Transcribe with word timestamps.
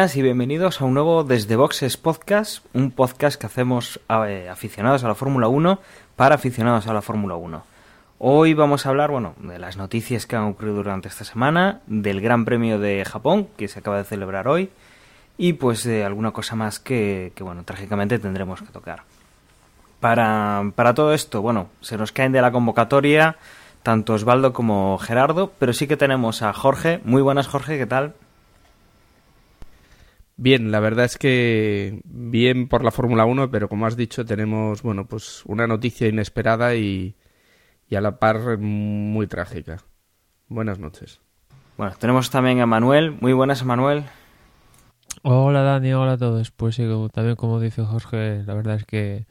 y 0.00 0.22
bienvenidos 0.22 0.80
a 0.80 0.86
un 0.86 0.94
nuevo 0.94 1.24
Desde 1.24 1.56
Boxes 1.56 1.98
Podcast, 1.98 2.64
un 2.72 2.90
podcast 2.90 3.38
que 3.38 3.44
hacemos 3.44 4.00
eh, 4.08 4.48
aficionados 4.50 5.04
a 5.04 5.08
la 5.08 5.14
Fórmula 5.14 5.48
1 5.48 5.78
para 6.16 6.36
aficionados 6.36 6.86
a 6.86 6.94
la 6.94 7.02
Fórmula 7.02 7.36
1. 7.36 7.62
Hoy 8.18 8.54
vamos 8.54 8.86
a 8.86 8.88
hablar, 8.88 9.10
bueno, 9.10 9.34
de 9.36 9.58
las 9.58 9.76
noticias 9.76 10.24
que 10.24 10.36
han 10.36 10.44
ocurrido 10.44 10.76
durante 10.76 11.08
esta 11.08 11.24
semana, 11.24 11.82
del 11.86 12.22
Gran 12.22 12.46
Premio 12.46 12.78
de 12.78 13.04
Japón, 13.04 13.48
que 13.58 13.68
se 13.68 13.80
acaba 13.80 13.98
de 13.98 14.04
celebrar 14.04 14.48
hoy, 14.48 14.70
y 15.36 15.52
pues 15.52 15.84
de 15.84 16.02
alguna 16.02 16.30
cosa 16.30 16.56
más 16.56 16.80
que, 16.80 17.32
que 17.34 17.44
bueno, 17.44 17.64
trágicamente 17.64 18.18
tendremos 18.18 18.62
que 18.62 18.72
tocar. 18.72 19.02
Para, 20.00 20.64
para 20.76 20.94
todo 20.94 21.12
esto, 21.12 21.42
bueno, 21.42 21.68
se 21.82 21.98
nos 21.98 22.10
caen 22.10 22.32
de 22.32 22.40
la 22.40 22.52
convocatoria 22.52 23.36
tanto 23.82 24.14
Osvaldo 24.14 24.54
como 24.54 24.96
Gerardo, 24.96 25.52
pero 25.58 25.74
sí 25.74 25.86
que 25.86 25.98
tenemos 25.98 26.40
a 26.40 26.54
Jorge. 26.54 27.00
Muy 27.04 27.20
buenas, 27.20 27.48
Jorge, 27.48 27.76
¿qué 27.76 27.86
tal? 27.86 28.14
Bien, 30.42 30.70
la 30.70 30.80
verdad 30.80 31.04
es 31.04 31.18
que 31.18 32.00
bien 32.02 32.66
por 32.66 32.82
la 32.82 32.90
Fórmula 32.90 33.26
1, 33.26 33.50
pero 33.50 33.68
como 33.68 33.84
has 33.84 33.94
dicho, 33.94 34.24
tenemos, 34.24 34.80
bueno, 34.80 35.06
pues 35.06 35.42
una 35.44 35.66
noticia 35.66 36.08
inesperada 36.08 36.74
y, 36.76 37.14
y 37.90 37.94
a 37.94 38.00
la 38.00 38.18
par 38.18 38.56
muy 38.56 39.26
trágica. 39.26 39.82
Buenas 40.48 40.78
noches. 40.78 41.20
Bueno, 41.76 41.94
tenemos 41.98 42.30
también 42.30 42.58
a 42.60 42.64
Manuel. 42.64 43.18
Muy 43.20 43.34
buenas, 43.34 43.62
Manuel. 43.66 44.04
Hola 45.24 45.60
Dani, 45.60 45.92
hola 45.92 46.12
a 46.12 46.16
todos. 46.16 46.50
Pues 46.52 46.76
sí, 46.76 46.88
como, 46.88 47.10
también 47.10 47.36
como 47.36 47.60
dice 47.60 47.84
Jorge, 47.84 48.42
la 48.46 48.54
verdad 48.54 48.76
es 48.76 48.86
que 48.86 49.26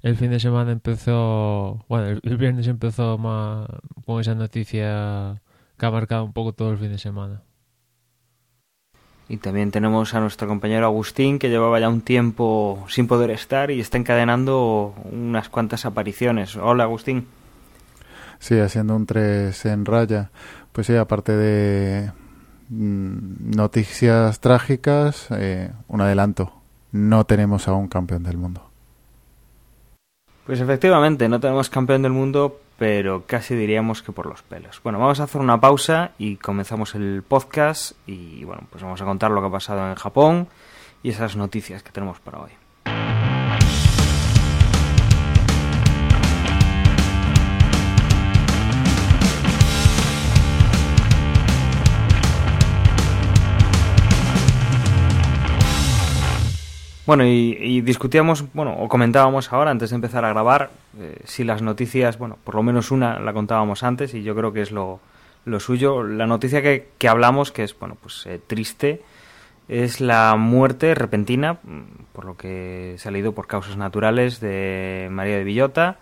el 0.00 0.14
fin 0.14 0.30
de 0.30 0.38
semana 0.38 0.70
empezó, 0.70 1.84
bueno, 1.88 2.06
el, 2.06 2.20
el 2.22 2.36
viernes 2.36 2.68
empezó 2.68 3.18
más, 3.18 3.66
con 4.06 4.20
esa 4.20 4.36
noticia 4.36 5.42
que 5.76 5.86
ha 5.86 5.90
marcado 5.90 6.22
un 6.22 6.32
poco 6.32 6.52
todo 6.52 6.70
el 6.70 6.78
fin 6.78 6.92
de 6.92 6.98
semana. 6.98 7.42
Y 9.28 9.38
también 9.38 9.70
tenemos 9.70 10.14
a 10.14 10.20
nuestro 10.20 10.48
compañero 10.48 10.86
Agustín, 10.86 11.38
que 11.38 11.48
llevaba 11.48 11.80
ya 11.80 11.88
un 11.88 12.02
tiempo 12.02 12.84
sin 12.88 13.06
poder 13.06 13.30
estar 13.30 13.70
y 13.70 13.80
está 13.80 13.96
encadenando 13.96 14.94
unas 15.10 15.48
cuantas 15.48 15.86
apariciones. 15.86 16.56
Hola, 16.56 16.84
Agustín. 16.84 17.26
Sí, 18.38 18.58
haciendo 18.58 18.96
un 18.96 19.06
3 19.06 19.66
en 19.66 19.84
raya. 19.84 20.30
Pues 20.72 20.88
sí, 20.88 20.96
aparte 20.96 21.32
de 21.32 22.10
mm, 22.68 23.54
noticias 23.56 24.40
trágicas, 24.40 25.28
eh, 25.30 25.70
un 25.88 26.00
adelanto. 26.00 26.52
No 26.90 27.24
tenemos 27.24 27.68
aún 27.68 27.88
campeón 27.88 28.24
del 28.24 28.36
mundo. 28.36 28.68
Pues 30.44 30.60
efectivamente, 30.60 31.28
no 31.28 31.38
tenemos 31.38 31.70
campeón 31.70 32.02
del 32.02 32.12
mundo, 32.12 32.60
pero 32.82 33.22
casi 33.28 33.54
diríamos 33.54 34.02
que 34.02 34.10
por 34.10 34.26
los 34.26 34.42
pelos. 34.42 34.80
Bueno, 34.82 34.98
vamos 34.98 35.20
a 35.20 35.22
hacer 35.22 35.40
una 35.40 35.60
pausa 35.60 36.10
y 36.18 36.34
comenzamos 36.34 36.96
el 36.96 37.22
podcast 37.22 37.92
y 38.08 38.42
bueno, 38.42 38.66
pues 38.70 38.82
vamos 38.82 39.00
a 39.00 39.04
contar 39.04 39.30
lo 39.30 39.40
que 39.40 39.46
ha 39.46 39.50
pasado 39.52 39.88
en 39.88 39.94
Japón 39.94 40.48
y 41.00 41.10
esas 41.10 41.36
noticias 41.36 41.84
que 41.84 41.92
tenemos 41.92 42.18
para 42.18 42.40
hoy. 42.40 42.61
Bueno, 57.12 57.26
y, 57.26 57.82
discutíamos, 57.82 58.50
bueno, 58.54 58.74
o 58.78 58.88
comentábamos 58.88 59.52
ahora, 59.52 59.70
antes 59.70 59.90
de 59.90 59.96
empezar 59.96 60.24
a 60.24 60.30
grabar, 60.30 60.70
eh, 60.98 61.18
si 61.24 61.44
las 61.44 61.60
noticias, 61.60 62.16
bueno, 62.16 62.38
por 62.42 62.54
lo 62.54 62.62
menos 62.62 62.90
una 62.90 63.18
la 63.18 63.34
contábamos 63.34 63.82
antes 63.82 64.14
y 64.14 64.22
yo 64.22 64.34
creo 64.34 64.54
que 64.54 64.62
es 64.62 64.70
lo, 64.70 64.98
lo 65.44 65.60
suyo. 65.60 66.04
La 66.04 66.26
noticia 66.26 66.62
que, 66.62 66.88
que, 66.96 67.08
hablamos, 67.10 67.52
que 67.52 67.64
es, 67.64 67.78
bueno, 67.78 67.98
pues 68.00 68.24
eh, 68.24 68.40
triste, 68.46 69.02
es 69.68 70.00
la 70.00 70.36
muerte 70.36 70.94
repentina, 70.94 71.58
por 72.14 72.24
lo 72.24 72.38
que 72.38 72.94
se 72.96 73.10
ha 73.10 73.12
leído 73.12 73.32
por 73.32 73.46
causas 73.46 73.76
naturales, 73.76 74.40
de 74.40 75.08
María 75.10 75.36
de 75.36 75.44
Villota, 75.44 75.98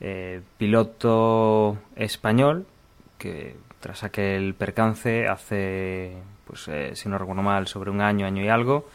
eh, 0.00 0.40
piloto 0.58 1.78
español, 1.94 2.66
que 3.18 3.54
tras 3.78 4.02
aquel 4.02 4.54
percance 4.54 5.28
hace, 5.28 6.14
pues 6.44 6.66
eh, 6.66 6.90
si 6.94 7.08
no 7.08 7.18
recuerdo 7.18 7.42
mal, 7.42 7.68
sobre 7.68 7.92
un 7.92 8.00
año, 8.00 8.26
año 8.26 8.42
y 8.42 8.48
algo, 8.48 8.88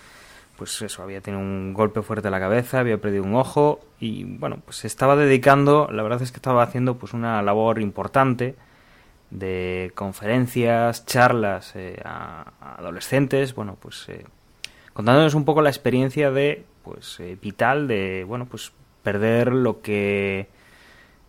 pues 0.58 0.82
eso, 0.82 1.04
había 1.04 1.22
tenido 1.22 1.42
un 1.42 1.74
golpe 1.74 2.02
fuerte 2.02 2.28
a 2.28 2.32
la 2.32 2.40
cabeza, 2.40 2.80
había 2.80 3.00
perdido 3.00 3.24
un 3.24 3.36
ojo 3.36 3.80
y 4.00 4.24
bueno, 4.24 4.60
pues 4.64 4.78
se 4.78 4.88
estaba 4.88 5.16
dedicando, 5.16 5.90
la 5.92 6.04
verdad 6.04 6.22
es 6.22 6.32
que 6.32 6.38
estaba 6.38 6.64
haciendo 6.64 6.98
pues 6.98 7.14
una 7.14 7.42
labor 7.42 7.82
importante 7.82 8.56
de 9.32 9.92
conferencias, 9.96 11.06
charlas 11.06 11.74
eh, 11.76 12.02
a, 12.06 12.76
adolescentes, 12.78 13.54
bueno, 13.54 13.78
pues 13.80 14.08
eh, 14.10 14.26
contándonos 14.94 15.34
un 15.34 15.46
poco 15.46 15.62
la 15.62 15.70
experiencia 15.70 16.32
de 16.32 16.66
pues 16.84 17.20
eh, 17.20 17.38
vital 17.42 17.88
de 17.88 18.24
bueno, 18.26 18.46
pues 18.46 18.72
perder 19.04 19.52
lo 19.52 19.82
que 19.82 20.48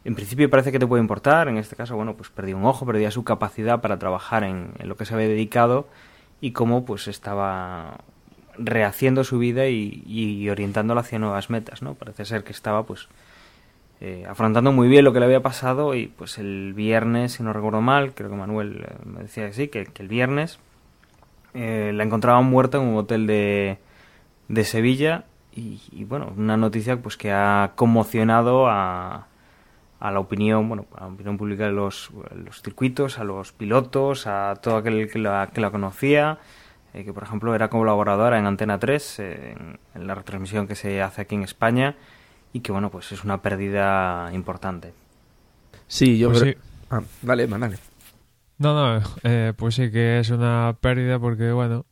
en 0.05 0.15
principio 0.15 0.49
parece 0.49 0.71
que 0.71 0.79
te 0.79 0.87
puede 0.87 1.03
importar, 1.03 1.49
en 1.49 1.57
este 1.57 1.75
caso, 1.75 1.97
bueno, 1.97 2.17
pues 2.17 2.31
perdía 2.31 2.55
un 2.55 2.65
ojo, 2.65 2.87
perdía 2.87 3.11
su 3.11 3.25
capacidad 3.25 3.81
para 3.81 3.99
trabajar 3.99 4.45
en, 4.45 4.73
en 4.79 4.89
lo 4.89 4.97
que 4.97 5.05
se 5.05 5.15
había 5.15 5.27
dedicado 5.27 5.89
y 6.41 6.53
cómo 6.53 6.85
pues 6.85 7.09
estaba 7.09 7.99
rehaciendo 8.59 9.25
su 9.25 9.39
vida 9.39 9.69
y, 9.69 10.49
orientándola 10.49 11.01
hacia 11.03 11.19
nuevas 11.19 11.51
metas, 11.51 11.83
¿no? 11.83 11.95
Parece 11.95 12.25
ser 12.25 12.45
que 12.45 12.53
estaba, 12.53 12.85
pues, 12.85 13.09
eh, 14.01 14.25
afrontando 14.29 14.73
muy 14.73 14.89
bien 14.89 15.05
lo 15.05 15.13
que 15.13 15.21
le 15.21 15.27
había 15.27 15.43
pasado 15.43 15.95
y, 15.95 16.09
pues, 16.09 16.39
el 16.39 16.75
viernes, 16.75 17.33
si 17.33 17.43
no 17.43 17.53
recuerdo 17.53 17.81
mal, 17.81 18.15
creo 18.15 18.31
que 18.31 18.37
Manuel 18.37 18.87
me 19.05 19.23
decía 19.23 19.47
que 19.47 19.53
sí, 19.53 19.69
que, 19.69 19.89
el 19.99 20.09
viernes 20.09 20.59
eh, 21.55 21.93
la 21.95 22.05
encontraban 22.05 22.45
muerta 22.45 22.79
en 22.79 22.85
un 22.85 22.97
hotel 22.97 23.27
de, 23.27 23.79
de 24.49 24.65
Sevilla 24.65 25.25
y, 25.55 25.81
y, 25.93 26.05
bueno, 26.05 26.33
una 26.37 26.57
noticia, 26.57 26.97
pues, 27.01 27.17
que 27.17 27.33
ha 27.33 27.73
conmocionado 27.77 28.69
a, 28.69 29.29
a 30.01 30.11
la 30.11 30.21
opinión, 30.21 30.69
bueno, 30.69 30.87
a 30.95 31.03
la 31.03 31.07
opinión 31.09 31.39
pública 31.39 31.65
de 31.65 31.73
los, 31.73 32.11
los 32.35 32.63
circuitos, 32.63 33.19
a 33.19 33.25
los 33.25 33.53
pilotos, 33.53 34.27
a 34.27 34.55
todo 34.61 34.77
aquel 34.77 35.11
que 35.11 35.19
la, 35.19 35.49
que 35.53 35.61
la 35.61 35.71
conocía, 35.71 36.39
eh, 36.97 37.05
que 37.05 37.13
por 37.13 37.23
ejemplo 37.23 37.55
era 37.55 37.69
colaboradora 37.69 38.39
en 38.39 38.47
Antena 38.47 38.79
3, 38.79 39.19
eh, 39.19 39.53
en, 39.53 39.79
en, 39.95 40.07
la 40.07 40.15
retransmisión 40.15 40.67
que 40.67 40.75
se 40.75 41.03
hace 41.03 41.23
aquí 41.23 41.35
en 41.35 41.43
España, 41.43 41.95
y 42.53 42.61
que 42.61 42.73
bueno, 42.73 42.91
pues 42.91 43.13
es 43.13 43.23
una 43.23 43.43
pérdida 43.43 44.31
importante. 44.33 44.95
Sí, 45.87 46.17
yo 46.19 46.29
Pues 46.31 46.41
creo... 46.41 46.55
sí. 46.55 46.59
Ah, 46.91 47.03
dale, 47.21 47.47
man, 47.47 47.61
dale. 47.61 47.79
No, 48.59 48.73
no, 48.73 49.03
eh, 49.25 49.53
pues 49.55 49.75
sí 49.75 49.91
que 49.91 50.21
es 50.21 50.31
una 50.31 50.75
pérdida 50.81 51.19
porque, 51.19 51.53
bueno, 51.53 51.85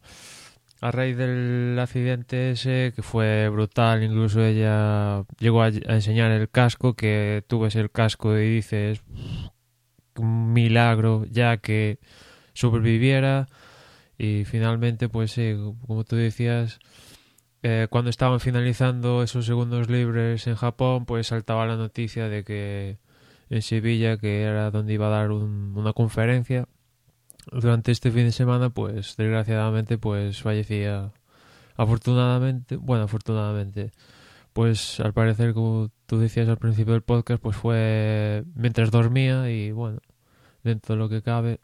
a 0.81 0.91
raíz 0.91 1.19
del 1.19 1.79
accidente 1.79 2.53
ese, 2.53 2.95
que 2.97 3.03
fue 3.03 3.50
brutal, 3.50 4.03
incluso 4.03 4.43
ella 4.43 5.25
llegó 5.39 5.62
a, 5.62 5.67
a 5.67 5.95
enseñar 5.95 6.31
el 6.31 6.49
casco, 6.49 6.95
que 6.95 7.45
tú 7.47 7.61
ves 7.61 7.77
el 7.77 7.91
casco 7.91 8.39
y 8.39 8.49
dices, 8.55 9.03
un 10.17 10.53
milagro 10.55 11.27
ya 11.31 11.59
que 11.59 11.99
sobreviviera 12.55 13.49
y 14.19 14.44
finalmente, 14.44 15.08
pues 15.08 15.32
sí, 15.32 15.55
como 15.87 16.05
tú 16.05 16.16
decías, 16.16 16.78
eh, 17.62 17.88
cuando 17.90 18.11
estaban 18.11 18.40
finalizando 18.40 19.22
esos 19.22 19.46
segundos 19.46 19.88
libres 19.90 20.46
en 20.46 20.55
Japón, 20.56 21.06
pues 21.06 21.28
saltaba 21.28 21.66
la 21.66 21.76
noticia 21.76 22.28
de 22.28 22.44
que 22.44 22.99
en 23.50 23.62
Sevilla, 23.62 24.16
que 24.19 24.43
era 24.43 24.70
donde 24.70 24.94
iba 24.94 25.06
a 25.08 25.11
dar 25.11 25.31
un, 25.31 25.76
una 25.76 25.93
conferencia, 25.93 26.69
durante 27.52 27.93
este 27.93 28.11
fin 28.11 28.25
de 28.25 28.32
semana, 28.32 28.70
pues 28.70 29.16
desgraciadamente, 29.16 29.99
pues 29.99 30.43
fallecía. 30.43 31.12
Afortunadamente, 31.76 32.76
bueno, 32.76 33.05
afortunadamente, 33.05 33.93
pues 34.52 35.00
al 35.00 35.12
parecer, 35.12 35.55
como 35.55 35.90
tú 36.06 36.19
decías 36.19 36.49
al 36.49 36.58
principio 36.58 36.93
del 36.94 37.02
podcast, 37.02 37.43
pues 37.43 37.56
fue 37.56 38.44
mientras 38.55 38.90
dormía 38.90 39.50
y 39.50 39.72
bueno, 39.72 39.99
dentro 40.62 40.94
de 40.94 40.99
lo 41.00 41.08
que 41.08 41.22
cabe, 41.22 41.61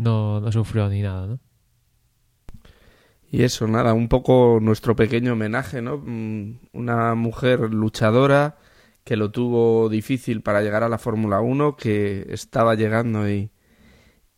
no, 0.00 0.40
no 0.40 0.52
sufrió 0.52 0.88
ni 0.88 1.02
nada, 1.02 1.26
¿no? 1.26 1.40
Y 3.30 3.44
eso, 3.44 3.68
nada, 3.68 3.94
un 3.94 4.08
poco 4.08 4.58
nuestro 4.60 4.96
pequeño 4.96 5.34
homenaje, 5.34 5.80
¿no? 5.82 6.02
Una 6.72 7.14
mujer 7.14 7.60
luchadora 7.72 8.58
que 9.04 9.16
lo 9.16 9.30
tuvo 9.30 9.88
difícil 9.88 10.42
para 10.42 10.62
llegar 10.62 10.82
a 10.82 10.88
la 10.88 10.98
Fórmula 10.98 11.40
1, 11.40 11.76
que 11.76 12.26
estaba 12.30 12.74
llegando 12.74 13.28
y, 13.30 13.52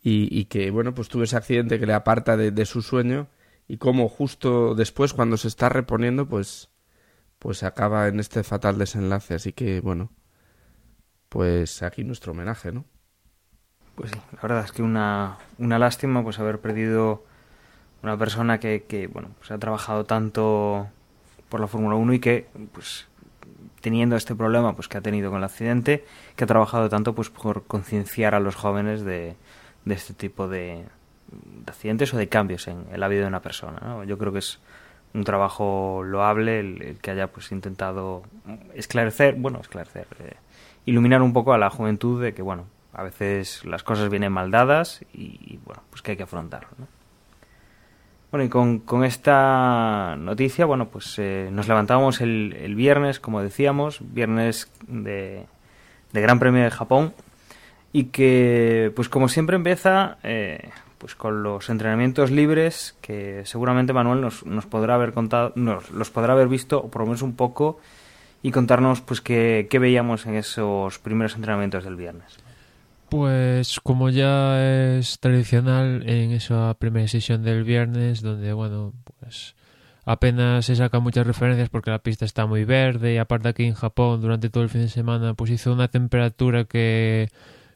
y, 0.02 0.28
y, 0.38 0.44
que, 0.46 0.70
bueno, 0.70 0.94
pues 0.94 1.08
tuvo 1.08 1.22
ese 1.22 1.36
accidente 1.36 1.80
que 1.80 1.86
le 1.86 1.94
aparta 1.94 2.36
de, 2.36 2.50
de, 2.50 2.66
su 2.66 2.82
sueño 2.82 3.28
y 3.66 3.78
como 3.78 4.08
justo 4.08 4.74
después, 4.74 5.14
cuando 5.14 5.36
se 5.38 5.48
está 5.48 5.68
reponiendo, 5.70 6.28
pues, 6.28 6.70
pues 7.38 7.62
acaba 7.62 8.08
en 8.08 8.20
este 8.20 8.42
fatal 8.44 8.78
desenlace. 8.78 9.34
Así 9.34 9.52
que, 9.54 9.80
bueno, 9.80 10.12
pues 11.28 11.82
aquí 11.82 12.04
nuestro 12.04 12.32
homenaje, 12.32 12.72
¿no? 12.72 12.84
Pues 14.02 14.10
sí, 14.10 14.20
la 14.32 14.42
verdad 14.42 14.64
es 14.64 14.72
que 14.72 14.82
una, 14.82 15.38
una 15.58 15.78
lástima 15.78 16.24
pues 16.24 16.40
haber 16.40 16.58
perdido 16.58 17.22
una 18.02 18.16
persona 18.16 18.58
que, 18.58 18.82
que 18.82 19.06
bueno, 19.06 19.28
pues 19.38 19.52
ha 19.52 19.58
trabajado 19.58 20.04
tanto 20.06 20.88
por 21.48 21.60
la 21.60 21.68
Fórmula 21.68 21.94
1 21.94 22.14
y 22.14 22.18
que 22.18 22.48
pues 22.72 23.06
teniendo 23.80 24.16
este 24.16 24.34
problema 24.34 24.74
pues 24.74 24.88
que 24.88 24.98
ha 24.98 25.02
tenido 25.02 25.30
con 25.30 25.38
el 25.38 25.44
accidente, 25.44 26.04
que 26.34 26.42
ha 26.42 26.48
trabajado 26.48 26.88
tanto 26.88 27.14
pues 27.14 27.30
por 27.30 27.62
concienciar 27.62 28.34
a 28.34 28.40
los 28.40 28.56
jóvenes 28.56 29.04
de, 29.04 29.36
de 29.84 29.94
este 29.94 30.14
tipo 30.14 30.48
de, 30.48 30.84
de, 31.28 31.70
accidentes 31.70 32.12
o 32.12 32.16
de 32.16 32.28
cambios 32.28 32.66
en 32.66 32.84
la 32.98 33.06
vida 33.06 33.20
de 33.20 33.28
una 33.28 33.40
persona. 33.40 33.78
¿no? 33.84 34.02
Yo 34.02 34.18
creo 34.18 34.32
que 34.32 34.40
es 34.40 34.58
un 35.14 35.22
trabajo 35.22 36.02
loable 36.04 36.58
el, 36.58 36.98
que 37.00 37.12
haya 37.12 37.28
pues 37.28 37.52
intentado 37.52 38.24
esclarecer, 38.74 39.36
bueno, 39.36 39.60
esclarecer, 39.60 40.08
eh, 40.18 40.34
iluminar 40.86 41.22
un 41.22 41.32
poco 41.32 41.52
a 41.52 41.58
la 41.58 41.70
juventud 41.70 42.20
de 42.20 42.34
que 42.34 42.42
bueno, 42.42 42.64
a 42.92 43.02
veces 43.02 43.64
las 43.64 43.82
cosas 43.82 44.10
vienen 44.10 44.32
mal 44.32 44.50
dadas 44.50 45.04
y, 45.12 45.58
bueno, 45.64 45.82
pues 45.90 46.02
que 46.02 46.12
hay 46.12 46.16
que 46.16 46.22
afrontarlo, 46.24 46.68
¿no? 46.78 46.86
Bueno, 48.30 48.44
y 48.46 48.48
con, 48.48 48.78
con, 48.78 49.04
esta 49.04 50.16
noticia, 50.18 50.64
bueno, 50.64 50.88
pues 50.88 51.18
eh, 51.18 51.50
nos 51.52 51.68
levantamos 51.68 52.22
el, 52.22 52.56
el, 52.58 52.74
viernes, 52.74 53.20
como 53.20 53.42
decíamos, 53.42 53.98
viernes 54.00 54.72
de, 54.88 55.44
de, 56.12 56.20
Gran 56.22 56.38
Premio 56.38 56.64
de 56.64 56.70
Japón, 56.70 57.12
y 57.92 58.04
que, 58.04 58.90
pues 58.96 59.10
como 59.10 59.28
siempre 59.28 59.56
empieza, 59.56 60.16
eh, 60.22 60.70
pues 60.96 61.14
con 61.14 61.42
los 61.42 61.68
entrenamientos 61.68 62.30
libres, 62.30 62.96
que 63.02 63.42
seguramente 63.44 63.92
Manuel 63.92 64.22
nos, 64.22 64.46
nos 64.46 64.64
podrá 64.64 64.94
haber 64.94 65.12
contado, 65.12 65.52
nos 65.54 65.90
los 65.90 66.08
podrá 66.08 66.32
haber 66.32 66.48
visto, 66.48 66.78
o 66.78 66.90
por 66.90 67.02
lo 67.02 67.06
menos 67.08 67.20
un 67.20 67.36
poco, 67.36 67.80
y 68.42 68.50
contarnos, 68.50 69.02
pues, 69.02 69.20
qué, 69.20 69.66
qué 69.68 69.78
veíamos 69.78 70.24
en 70.24 70.36
esos 70.36 70.98
primeros 70.98 71.34
entrenamientos 71.34 71.84
del 71.84 71.96
viernes. 71.96 72.38
Pues 73.12 73.78
como 73.80 74.08
ya 74.08 74.96
es 74.96 75.20
tradicional 75.20 76.08
en 76.08 76.32
esa 76.32 76.72
primera 76.78 77.06
sesión 77.08 77.42
del 77.42 77.62
viernes, 77.62 78.22
donde 78.22 78.54
bueno, 78.54 78.94
pues 79.20 79.54
apenas 80.06 80.64
se 80.64 80.76
sacan 80.76 81.02
muchas 81.02 81.26
referencias 81.26 81.68
porque 81.68 81.90
la 81.90 81.98
pista 81.98 82.24
está 82.24 82.46
muy 82.46 82.64
verde 82.64 83.12
y 83.12 83.18
aparte 83.18 83.50
aquí 83.50 83.64
en 83.64 83.74
Japón 83.74 84.22
durante 84.22 84.48
todo 84.48 84.62
el 84.62 84.70
fin 84.70 84.80
de 84.80 84.88
semana 84.88 85.34
pues 85.34 85.50
hizo 85.50 85.74
una 85.74 85.88
temperatura 85.88 86.64
que, 86.64 87.28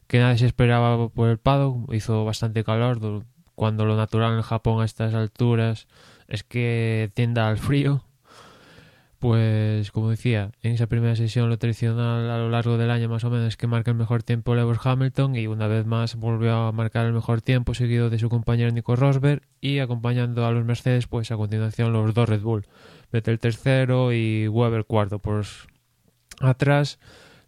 que 0.07 0.17
nadie 0.17 0.39
se 0.39 0.47
esperaba 0.47 1.07
por 1.09 1.29
el 1.29 1.37
paddock, 1.37 1.93
hizo 1.93 2.25
bastante 2.25 2.63
calor 2.63 3.23
cuando 3.53 3.85
lo 3.85 3.95
natural 3.95 4.37
en 4.37 4.41
Japón 4.41 4.81
a 4.81 4.85
estas 4.85 5.13
alturas 5.13 5.87
es 6.27 6.43
que 6.43 7.11
tienda 7.13 7.47
al 7.47 7.59
frío 7.59 8.06
pues 9.19 9.91
como 9.91 10.09
decía, 10.09 10.51
en 10.61 10.73
esa 10.73 10.87
primera 10.87 11.15
sesión 11.15 11.49
lo 11.49 11.57
tradicional 11.57 12.29
a 12.29 12.37
lo 12.37 12.49
largo 12.49 12.77
del 12.77 12.91
año 12.91 13.09
más 13.09 13.23
o 13.23 13.29
menos 13.29 13.47
es 13.47 13.57
que 13.57 13.67
marca 13.67 13.91
el 13.91 13.97
mejor 13.97 14.23
tiempo 14.23 14.55
Lewis 14.55 14.79
Hamilton 14.83 15.35
y 15.35 15.47
una 15.47 15.67
vez 15.67 15.85
más 15.85 16.15
volvió 16.15 16.53
a 16.53 16.71
marcar 16.71 17.05
el 17.05 17.13
mejor 17.13 17.41
tiempo 17.41 17.73
seguido 17.73 18.09
de 18.09 18.19
su 18.19 18.29
compañero 18.29 18.71
Nico 18.71 18.95
Rosberg 18.95 19.41
y 19.59 19.79
acompañando 19.79 20.45
a 20.45 20.51
los 20.51 20.65
Mercedes 20.65 21.07
pues 21.07 21.31
a 21.31 21.37
continuación 21.37 21.93
los 21.93 22.13
dos 22.13 22.29
Red 22.29 22.41
Bull, 22.41 22.67
Vettel 23.11 23.39
tercero 23.39 24.13
y 24.13 24.47
Weber 24.47 24.85
cuarto, 24.85 25.19
pues 25.19 25.67
atrás 26.39 26.99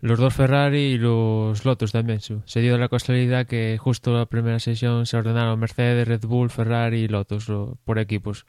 los 0.01 0.17
dos 0.17 0.33
Ferrari 0.33 0.93
y 0.93 0.97
los 0.97 1.65
Lotus 1.65 1.91
también. 1.91 2.19
Se 2.21 2.61
dio 2.61 2.77
la 2.77 2.87
casualidad 2.87 3.45
que 3.45 3.77
justo 3.79 4.13
la 4.13 4.25
primera 4.25 4.59
sesión 4.59 5.05
se 5.05 5.17
ordenaron 5.17 5.59
Mercedes, 5.59 6.07
Red 6.07 6.21
Bull, 6.21 6.49
Ferrari 6.49 7.01
y 7.01 7.07
Lotus 7.07 7.47
por 7.83 7.99
equipos. 7.99 8.45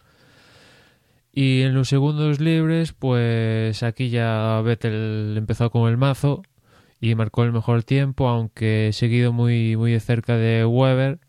Y 1.33 1.63
en 1.63 1.75
los 1.75 1.89
segundos 1.89 2.41
libres, 2.41 2.93
pues 2.93 3.83
aquí 3.83 4.11
ya 4.11 4.61
Vettel 4.63 5.35
empezó 5.37 5.71
con 5.71 5.89
el 5.89 5.97
mazo 5.97 6.43
y 7.01 7.15
marcó 7.15 7.45
el 7.45 7.53
mejor 7.53 7.85
tiempo, 7.85 8.29
aunque 8.29 8.91
seguido 8.93 9.33
muy, 9.33 9.77
muy 9.77 9.93
de 9.93 10.01
cerca 10.01 10.37
de 10.37 10.65
Weber. 10.65 11.21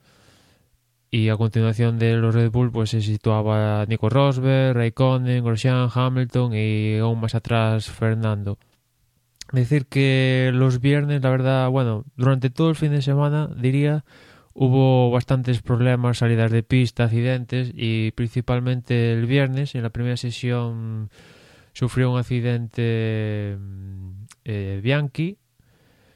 Y 1.11 1.29
a 1.29 1.37
continuación 1.37 1.99
de 1.99 2.15
los 2.15 2.33
Red 2.33 2.51
Bull, 2.51 2.71
pues 2.71 2.91
se 2.91 3.01
situaba 3.01 3.85
Nico 3.85 4.09
Rosberg, 4.09 4.75
Raikkonen, 4.75 5.43
Grosjean, 5.43 5.89
Hamilton 5.93 6.53
y 6.55 6.97
aún 6.97 7.19
más 7.19 7.35
atrás 7.35 7.89
Fernando. 7.89 8.57
Decir 9.51 9.87
que 9.87 10.51
los 10.53 10.79
viernes, 10.79 11.21
la 11.21 11.29
verdad, 11.29 11.69
bueno, 11.69 12.05
durante 12.15 12.49
todo 12.49 12.69
el 12.69 12.75
fin 12.75 12.91
de 12.91 13.01
semana, 13.01 13.49
diría 13.57 14.05
hubo 14.53 15.11
bastantes 15.11 15.61
problemas, 15.61 16.19
salidas 16.19 16.51
de 16.51 16.63
pista, 16.63 17.05
accidentes 17.05 17.71
y 17.75 18.11
principalmente 18.11 19.13
el 19.13 19.25
viernes 19.25 19.75
en 19.75 19.83
la 19.83 19.89
primera 19.89 20.17
sesión 20.17 21.09
sufrió 21.73 22.11
un 22.11 22.19
accidente 22.19 23.57
eh, 24.43 24.79
Bianchi 24.83 25.37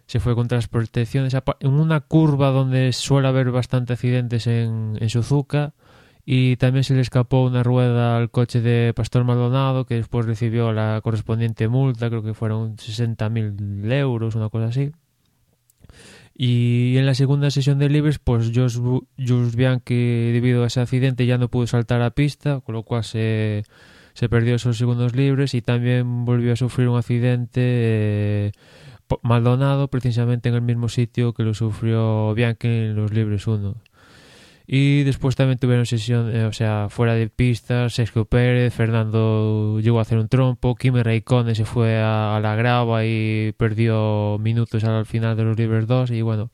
se 0.08 0.20
fue 0.20 0.36
con 0.36 0.48
protecciones 0.48 1.36
en 1.60 1.72
una 1.72 2.02
curva 2.02 2.50
donde 2.50 2.94
suele 2.94 3.28
haber 3.28 3.52
bastantes 3.52 3.96
accidentes 3.96 4.46
en, 4.48 4.98
en 5.00 5.10
Suzuka 5.10 5.74
y 6.26 6.58
también 6.58 6.84
se 6.84 6.96
le 6.96 7.02
escapó 7.02 7.44
una 7.44 7.64
rueda 7.64 8.18
al 8.18 8.30
coche 8.30 8.62
de 8.62 8.94
Pastor 8.96 9.24
Maldonado 9.24 9.86
que 9.86 9.96
después 9.96 10.26
recibió 10.26 10.74
la 10.74 11.00
correspondiente 11.04 11.68
multa, 11.68 12.10
creo 12.10 12.24
que 12.24 12.34
fueron 12.34 12.78
60.000 12.78 13.92
euros, 13.94 14.36
una 14.36 14.50
cosa 14.50 14.68
así. 14.68 14.92
Y 16.38 16.98
en 16.98 17.06
la 17.06 17.16
segunda 17.16 17.50
sesión 17.50 17.80
de 17.80 17.88
libres, 17.88 18.20
pues 18.20 18.52
Jules 18.54 19.56
Bianchi, 19.56 20.32
debido 20.34 20.64
a 20.64 20.68
ese 20.68 20.82
accidente, 20.82 21.26
ya 21.26 21.38
no 21.38 21.48
pudo 21.48 21.66
saltar 21.66 22.02
a 22.02 22.12
pista, 22.12 22.60
con 22.60 22.76
lo 22.76 22.84
cual 22.84 23.06
se, 23.06 23.64
se 24.14 24.28
perdió 24.28 24.56
esos 24.56 24.78
segundos 24.78 25.16
libres 25.16 25.54
y 25.54 25.62
también 25.62 26.26
volvió 26.26 26.52
a 26.52 26.58
sufrir 26.58 26.90
un 26.90 26.98
accidente 26.98 27.62
eh, 27.62 28.52
Maldonado, 29.22 29.88
precisamente 29.88 30.50
en 30.50 30.56
el 30.56 30.62
mismo 30.62 30.90
sitio 30.90 31.34
que 31.34 31.44
lo 31.44 31.54
sufrió 31.54 32.34
Bianchi 32.34 32.68
en 32.68 32.96
los 32.98 33.14
libres 33.14 33.48
1. 33.48 33.76
Y 34.68 35.04
después 35.04 35.36
también 35.36 35.60
tuvieron 35.60 35.86
sesión, 35.86 36.36
eh, 36.36 36.46
o 36.46 36.54
sea, 36.54 36.88
fuera 36.90 37.14
de 37.14 37.30
pistas, 37.30 37.94
Sergio 37.94 38.26
Pérez, 38.26 38.74
Fernando 38.74 39.80
llegó 39.80 40.00
a 40.00 40.02
hacer 40.02 40.18
un 40.18 40.28
trompo, 40.28 40.76
Kimi 40.76 41.04
Raikkonen 41.04 41.56
se 41.56 41.66
fue 41.66 41.98
a, 41.98 42.36
a, 42.36 42.40
la 42.40 42.56
grava 42.56 43.06
y 43.06 43.54
perdió 43.58 44.38
minutos 44.40 44.84
al 44.84 45.06
final 45.06 45.38
de 45.38 45.44
los 45.44 45.58
libres 45.58 45.86
2 45.86 46.12
y 46.12 46.22
bueno, 46.24 46.50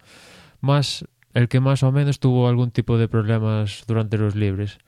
más 0.60 1.06
el 1.34 1.48
que 1.48 1.60
más 1.60 1.84
o 1.84 1.92
menos 1.92 2.20
tuvo 2.20 2.50
algún 2.50 2.72
tipo 2.72 2.98
de 2.98 3.08
problemas 3.08 3.86
durante 3.88 4.18
los 4.18 4.36
libres. 4.36 4.80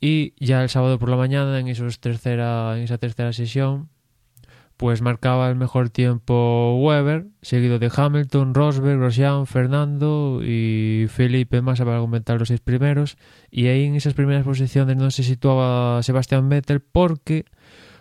Y 0.00 0.34
ya 0.44 0.62
el 0.62 0.68
sábado 0.68 0.98
por 0.98 1.08
la 1.08 1.16
mañana 1.16 1.58
en, 1.58 1.68
esos 1.68 1.98
tercera, 1.98 2.76
en 2.76 2.84
esa 2.84 2.98
tercera 2.98 3.32
sesión 3.32 3.88
pues 4.78 5.02
marcaba 5.02 5.50
el 5.50 5.56
mejor 5.56 5.90
tiempo 5.90 6.78
Weber, 6.80 7.26
seguido 7.42 7.80
de 7.80 7.90
Hamilton, 7.94 8.54
Rosberg, 8.54 8.98
Grosjean, 8.98 9.46
Fernando 9.46 10.40
y 10.42 11.06
Felipe 11.08 11.60
Massa 11.62 11.84
para 11.84 11.98
comentar 11.98 12.38
los 12.38 12.46
seis 12.46 12.60
primeros. 12.60 13.18
Y 13.50 13.66
ahí 13.66 13.84
en 13.84 13.96
esas 13.96 14.14
primeras 14.14 14.44
posiciones 14.44 14.96
no 14.96 15.10
se 15.10 15.24
situaba 15.24 16.00
Sebastián 16.04 16.48
Vettel 16.48 16.80
porque 16.80 17.44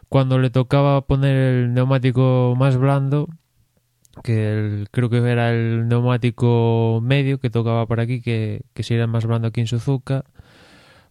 cuando 0.07 0.37
le 0.37 0.51
tocaba 0.51 1.01
poner 1.01 1.35
el 1.35 1.73
neumático 1.73 2.53
más 2.55 2.77
blando, 2.77 3.27
que 4.23 4.53
el, 4.53 4.87
creo 4.91 5.09
que 5.09 5.17
era 5.17 5.51
el 5.51 5.87
neumático 5.87 6.99
medio 7.01 7.39
que 7.39 7.49
tocaba 7.49 7.87
por 7.87 7.99
aquí, 7.99 8.21
que, 8.21 8.61
que 8.75 8.93
era 8.93 9.07
más 9.07 9.25
blando 9.25 9.47
aquí 9.47 9.61
en 9.61 9.67
Suzuka, 9.67 10.25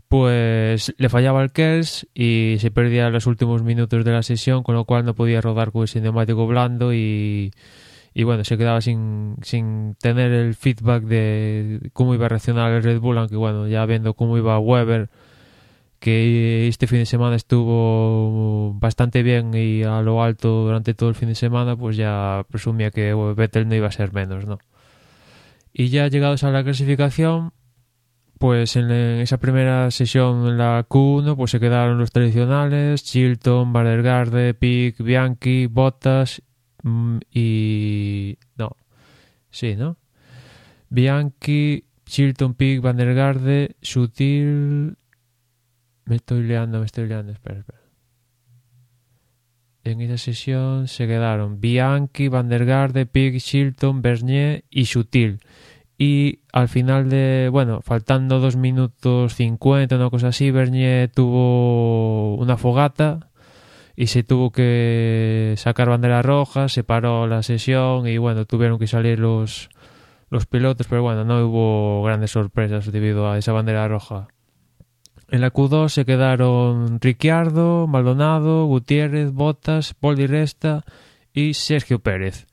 pues 0.09 0.95
le 0.99 1.09
fallaba 1.09 1.43
el 1.43 1.53
KERS 1.53 2.07
y 2.15 2.57
se 2.61 2.71
perdía 2.71 3.11
los 3.11 3.27
últimos 3.27 3.63
minutos 3.63 4.05
de 4.05 4.13
la 4.13 4.23
sesión, 4.23 4.63
con 4.63 4.75
lo 4.75 4.85
cual 4.85 5.05
no 5.05 5.15
podía 5.15 5.41
rodar 5.41 5.73
con 5.73 5.85
ese 5.85 6.01
neumático 6.01 6.47
blando 6.47 6.95
y, 6.95 7.53
y 8.15 8.23
bueno, 8.25 8.45
se 8.45 8.57
quedaba 8.57 8.81
sin, 8.81 9.37
sin 9.43 9.97
tener 10.01 10.33
el 10.33 10.55
feedback 10.55 11.03
de 11.05 11.91
cómo 11.93 12.15
iba 12.15 12.27
a 12.27 12.29
reaccionar 12.29 12.73
el 12.73 12.83
Red 12.83 13.01
Bull, 13.01 13.19
aunque 13.19 13.37
bueno, 13.37 13.67
ya 13.69 13.85
viendo 13.87 14.15
cómo 14.15 14.39
iba 14.39 14.59
Weber, 14.59 15.11
que 15.99 16.69
este 16.69 16.87
fin 16.87 17.01
de 17.01 17.07
semana 17.07 17.37
estuvo 17.37 18.75
bastante 18.75 19.23
bien 19.23 19.53
y 19.55 19.83
a 19.83 20.03
lo 20.03 20.23
alto 20.23 20.65
durante 20.65 20.95
todo 20.95 21.09
el 21.09 21.15
fin 21.15 21.29
de 21.29 21.35
semana, 21.35 21.77
pues 21.77 21.97
ya 21.97 22.45
presumía 22.49 22.91
que 22.91 23.13
Vettel 23.37 23.69
no 23.69 23.75
iba 23.75 23.89
a 23.89 23.93
ser 23.93 24.13
menos, 24.13 24.47
¿no? 24.47 24.59
Y 25.73 25.89
ya 25.89 26.09
llegados 26.09 26.43
a 26.45 26.51
la 26.51 26.65
clasificación, 26.65 27.53
pues 28.39 28.77
en, 28.77 28.91
esa 28.91 29.39
primera 29.39 29.91
sesión 29.91 30.47
en 30.47 30.59
la 30.59 30.87
Q1 30.89 31.37
pues 31.37 31.51
se 31.51 31.61
quedaron 31.61 31.99
los 31.99 32.13
tradicionales 32.13 33.03
Chilton, 33.05 33.73
Vandergarde, 33.73 34.55
Pick, 34.55 35.03
Bianchi, 35.03 35.67
Bottas 35.67 36.43
mmm, 36.83 37.19
y... 37.31 38.39
no, 38.57 38.77
sí, 39.51 39.77
¿no? 39.77 39.97
Bianchi, 40.89 41.85
Chilton, 42.05 42.55
Pick, 42.55 42.81
Vandergarde, 42.81 43.77
Sutil... 43.81 44.97
Me 46.05 46.17
estoy 46.17 46.45
liando, 46.45 46.79
me 46.79 46.87
estoy 46.87 47.09
liando, 47.09 47.33
espera, 47.33 47.59
espera. 47.59 47.81
En 49.83 50.01
esa 50.01 50.19
sesión 50.19 50.89
se 50.89 51.07
quedaron 51.07 51.61
Bianchi, 51.61 52.29
Vandergarde, 52.29 53.07
Pick, 53.07 53.39
Chilton, 53.39 54.03
Bernier 54.03 54.65
y 54.71 54.87
Sutil 54.87 55.41
y 55.99 56.41
al 56.53 56.69
final 56.69 57.09
de, 57.09 57.49
bueno, 57.51 57.81
faltando 57.83 58.39
dos 58.39 58.57
minutos 58.57 59.35
50, 59.35 59.97
una 59.97 60.11
cosa 60.11 60.29
así, 60.29 60.51
Bernier 60.51 61.11
tuvo 61.11 62.37
una 62.37 62.57
fogata 62.57 63.31
y 63.97 64.09
se 64.09 64.23
tuvo 64.23 64.51
que 64.53 65.55
sacar 65.57 65.89
bandera 65.89 66.21
roja, 66.21 66.69
se 66.69 66.85
paró 66.85 67.27
la 67.27 67.43
sesión 67.43 68.07
y 68.07 68.19
bueno, 68.19 68.45
tuvieron 68.45 68.79
que 68.79 68.87
salir 68.87 69.19
los, 69.19 69.71
los 70.29 70.45
pilotos, 70.45 70.87
pero 70.87 71.03
bueno, 71.03 71.25
no 71.25 71.47
hubo 71.47 72.03
grandes 72.03 72.33
sorpresas 72.33 72.93
debido 72.93 73.31
a 73.31 73.39
esa 73.39 73.53
bandera 73.53 73.89
roja. 73.89 74.29
En 75.29 75.41
la 75.41 75.53
Q2 75.53 75.89
se 75.89 76.05
quedaron 76.05 77.01
Ricciardo, 77.01 77.87
Maldonado, 77.87 78.67
Gutiérrez, 78.67 79.33
Bottas, 79.33 79.95
Paul 79.95 80.17
Resta 80.29 80.85
y 81.33 81.55
Sergio 81.55 81.99
Pérez. 81.99 82.47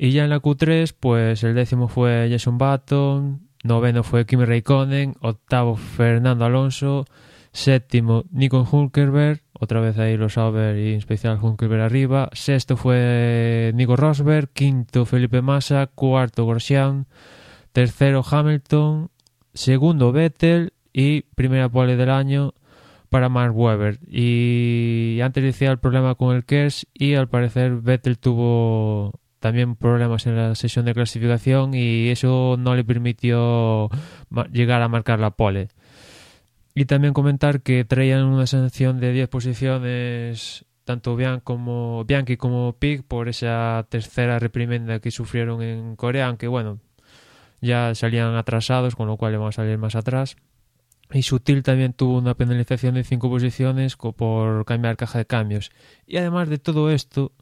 Y 0.00 0.12
ya 0.12 0.22
en 0.22 0.30
la 0.30 0.40
Q3, 0.40 0.94
pues 0.98 1.42
el 1.42 1.56
décimo 1.56 1.88
fue 1.88 2.28
Jason 2.30 2.56
Button, 2.56 3.48
noveno 3.64 4.04
fue 4.04 4.26
Kimi 4.26 4.44
Raikkonen, 4.44 5.16
octavo 5.20 5.74
Fernando 5.74 6.44
Alonso, 6.44 7.04
séptimo 7.50 8.24
Nico 8.30 8.66
Hulkerberg, 8.70 9.42
otra 9.58 9.80
vez 9.80 9.98
ahí 9.98 10.16
los 10.16 10.34
Sauber 10.34 10.78
y 10.78 10.92
en 10.92 10.98
especial 10.98 11.40
Hulkerberg 11.42 11.82
arriba, 11.82 12.30
sexto 12.32 12.76
fue 12.76 13.72
Nico 13.74 13.96
Rosberg, 13.96 14.48
quinto 14.52 15.04
Felipe 15.04 15.42
Massa, 15.42 15.88
cuarto 15.88 16.46
Grosjean, 16.46 17.06
tercero 17.72 18.22
Hamilton, 18.24 19.10
segundo 19.52 20.12
Vettel 20.12 20.74
y 20.92 21.22
primera 21.22 21.68
pole 21.68 21.96
del 21.96 22.10
año 22.10 22.54
para 23.08 23.28
Mark 23.28 23.56
Webber. 23.56 23.98
Y 24.06 25.18
antes 25.24 25.42
decía 25.42 25.72
el 25.72 25.78
problema 25.78 26.14
con 26.14 26.36
el 26.36 26.44
KERS 26.44 26.86
y 26.94 27.14
al 27.14 27.28
parecer 27.28 27.80
Vettel 27.80 28.16
tuvo 28.18 29.18
también 29.40 29.76
problemas 29.76 30.26
en 30.26 30.36
la 30.36 30.54
sesión 30.54 30.84
de 30.84 30.94
clasificación 30.94 31.74
y 31.74 32.08
eso 32.08 32.56
no 32.58 32.74
le 32.74 32.84
permitió 32.84 33.88
llegar 34.52 34.82
a 34.82 34.88
marcar 34.88 35.20
la 35.20 35.30
pole. 35.30 35.68
Y 36.74 36.84
también 36.84 37.12
comentar 37.14 37.62
que 37.62 37.84
traían 37.84 38.24
una 38.24 38.46
sanción 38.46 39.00
de 39.00 39.12
10 39.12 39.28
posiciones 39.28 40.64
tanto 40.88 41.16
Bian 41.16 41.40
como, 41.40 42.04
Bianchi 42.06 42.38
como 42.38 42.72
Pig 42.72 43.04
por 43.04 43.28
esa 43.28 43.86
tercera 43.90 44.38
reprimenda 44.38 45.00
que 45.00 45.10
sufrieron 45.10 45.60
en 45.60 45.96
Corea, 45.96 46.28
aunque 46.28 46.48
bueno, 46.48 46.78
ya 47.60 47.94
salían 47.94 48.34
atrasados, 48.36 48.96
con 48.96 49.06
lo 49.06 49.18
cual 49.18 49.32
le 49.32 49.38
vamos 49.38 49.58
a 49.58 49.62
salir 49.62 49.76
más 49.76 49.96
atrás. 49.96 50.36
Y 51.12 51.22
Sutil 51.22 51.62
también 51.62 51.92
tuvo 51.92 52.16
una 52.16 52.34
penalización 52.34 52.94
de 52.94 53.04
5 53.04 53.28
posiciones 53.28 53.96
por 53.96 54.64
cambiar 54.64 54.96
caja 54.96 55.18
de 55.18 55.26
cambios. 55.26 55.70
Y 56.06 56.16
además 56.16 56.48
de 56.48 56.56
todo 56.56 56.90
esto, 56.90 57.32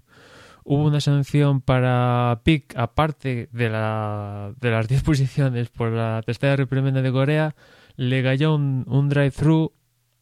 hubo 0.67 0.85
una 0.85 1.01
sanción 1.01 1.61
para 1.61 2.41
PIC, 2.45 2.77
aparte 2.77 3.49
de, 3.53 3.71
la, 3.71 4.53
de 4.61 4.71
las 4.71 4.89
10 4.89 5.03
posiciones 5.03 5.69
por 5.71 5.93
la 5.93 6.21
tercera 6.27 6.57
reprimenda 6.57 7.01
de 7.03 7.13
Corea, 7.13 7.55
le 7.97 8.23
cayó 8.23 8.55
un, 8.55 8.85
un 8.89 9.09
drive-thru 9.09 9.73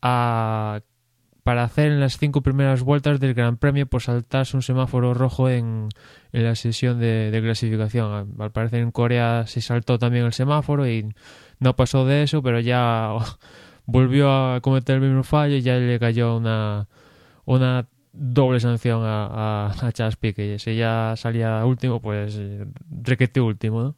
para 0.01 1.63
hacer 1.65 1.93
en 1.93 2.01
las 2.01 2.19
cinco 2.19 2.43
primeras 2.43 2.83
vueltas 2.83 3.21
del 3.21 3.33
Gran 3.35 3.57
Premio 3.57 3.87
por 3.87 4.03
saltarse 4.03 4.57
un 4.57 4.63
semáforo 4.63 5.15
rojo 5.15 5.49
en, 5.49 5.89
en 6.33 6.45
la 6.45 6.55
sesión 6.55 7.01
de, 7.01 7.31
de, 7.31 7.41
clasificación. 7.41 8.35
Al 8.39 8.53
parecer 8.53 8.81
en 8.81 8.91
Corea 8.91 9.47
se 9.47 9.63
saltó 9.63 9.99
también 9.99 10.27
el 10.27 10.35
semáforo 10.35 10.87
y 10.87 11.09
no 11.59 11.75
pasó 11.75 12.05
de 12.05 12.23
eso, 12.23 12.43
pero 12.43 12.61
ya 12.61 13.13
volvió 13.87 14.31
a 14.31 14.61
cometer 14.61 14.97
el 14.97 15.03
mismo 15.03 15.23
fallo 15.23 15.57
y 15.57 15.63
ya 15.63 15.77
le 15.77 15.99
cayó 15.99 16.37
una, 16.37 16.87
una 17.47 17.89
doble 18.15 18.61
sanción 18.61 19.05
a, 19.05 19.27
a, 19.27 19.87
a 19.87 19.93
Charles 19.93 20.17
Piquet. 20.17 20.59
Si 20.59 20.77
ya 20.77 21.15
salía 21.17 21.65
último, 21.67 22.01
pues 22.01 22.41
requete 23.03 23.41
último, 23.41 23.83
¿no? 23.83 23.95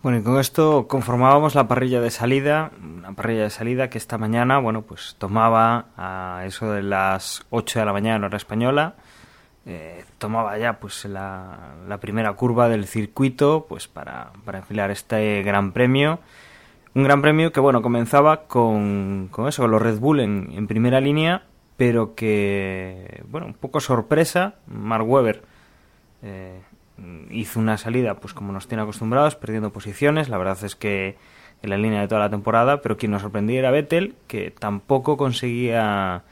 Bueno, 0.00 0.18
y 0.18 0.22
con 0.22 0.38
esto 0.38 0.86
conformábamos 0.86 1.56
la 1.56 1.66
parrilla 1.66 2.00
de 2.00 2.10
salida, 2.10 2.70
una 2.80 3.12
parrilla 3.14 3.42
de 3.42 3.50
salida 3.50 3.90
que 3.90 3.98
esta 3.98 4.16
mañana, 4.16 4.58
bueno, 4.58 4.82
pues 4.82 5.16
tomaba 5.18 5.86
a 5.96 6.44
eso 6.46 6.70
de 6.70 6.82
las 6.82 7.44
8 7.50 7.80
de 7.80 7.84
la 7.84 7.92
mañana 7.92 8.16
en 8.16 8.24
hora 8.24 8.36
española, 8.36 8.94
eh, 9.66 10.04
tomaba 10.18 10.56
ya 10.56 10.78
pues 10.78 11.04
la, 11.04 11.74
la, 11.88 11.98
primera 11.98 12.32
curva 12.34 12.68
del 12.68 12.86
circuito 12.86 13.66
pues 13.68 13.88
para, 13.88 14.30
para 14.44 14.58
enfilar 14.58 14.92
este 14.92 15.42
gran 15.42 15.72
premio. 15.72 16.20
Un 16.94 17.02
gran 17.02 17.20
premio 17.20 17.52
que, 17.52 17.58
bueno, 17.60 17.82
comenzaba 17.82 18.44
con, 18.44 19.28
con 19.32 19.48
eso, 19.48 19.62
con 19.62 19.72
los 19.72 19.82
Red 19.82 19.98
Bull 19.98 20.20
en, 20.20 20.52
en 20.54 20.68
primera 20.68 21.00
línea 21.00 21.42
pero 21.78 22.16
que, 22.16 23.22
bueno, 23.28 23.46
un 23.46 23.54
poco 23.54 23.78
sorpresa, 23.78 24.56
Mark 24.66 25.08
Webber 25.08 25.42
eh, 26.22 26.60
hizo 27.30 27.60
una 27.60 27.78
salida, 27.78 28.14
pues 28.14 28.34
como 28.34 28.52
nos 28.52 28.66
tiene 28.66 28.82
acostumbrados, 28.82 29.36
perdiendo 29.36 29.70
posiciones, 29.70 30.28
la 30.28 30.38
verdad 30.38 30.58
es 30.64 30.74
que 30.74 31.16
en 31.62 31.70
la 31.70 31.76
línea 31.76 32.00
de 32.00 32.08
toda 32.08 32.22
la 32.22 32.30
temporada, 32.30 32.82
pero 32.82 32.96
quien 32.96 33.12
nos 33.12 33.22
sorprendía 33.22 33.60
era 33.60 33.70
Vettel, 33.70 34.16
que 34.26 34.50
tampoco 34.50 35.16
conseguía 35.16 36.24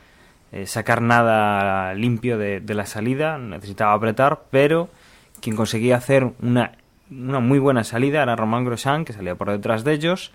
eh, 0.50 0.66
sacar 0.66 1.00
nada 1.00 1.94
limpio 1.94 2.38
de, 2.38 2.58
de, 2.58 2.74
la 2.74 2.84
salida, 2.84 3.38
necesitaba 3.38 3.92
apretar, 3.92 4.46
pero 4.50 4.88
quien 5.40 5.54
conseguía 5.54 5.94
hacer 5.94 6.32
una, 6.42 6.72
una 7.08 7.38
muy 7.38 7.60
buena 7.60 7.84
salida 7.84 8.24
era 8.24 8.34
Román 8.34 8.64
Grosjean, 8.64 9.04
que 9.04 9.12
salía 9.12 9.36
por 9.36 9.48
detrás 9.52 9.84
de 9.84 9.92
ellos, 9.92 10.32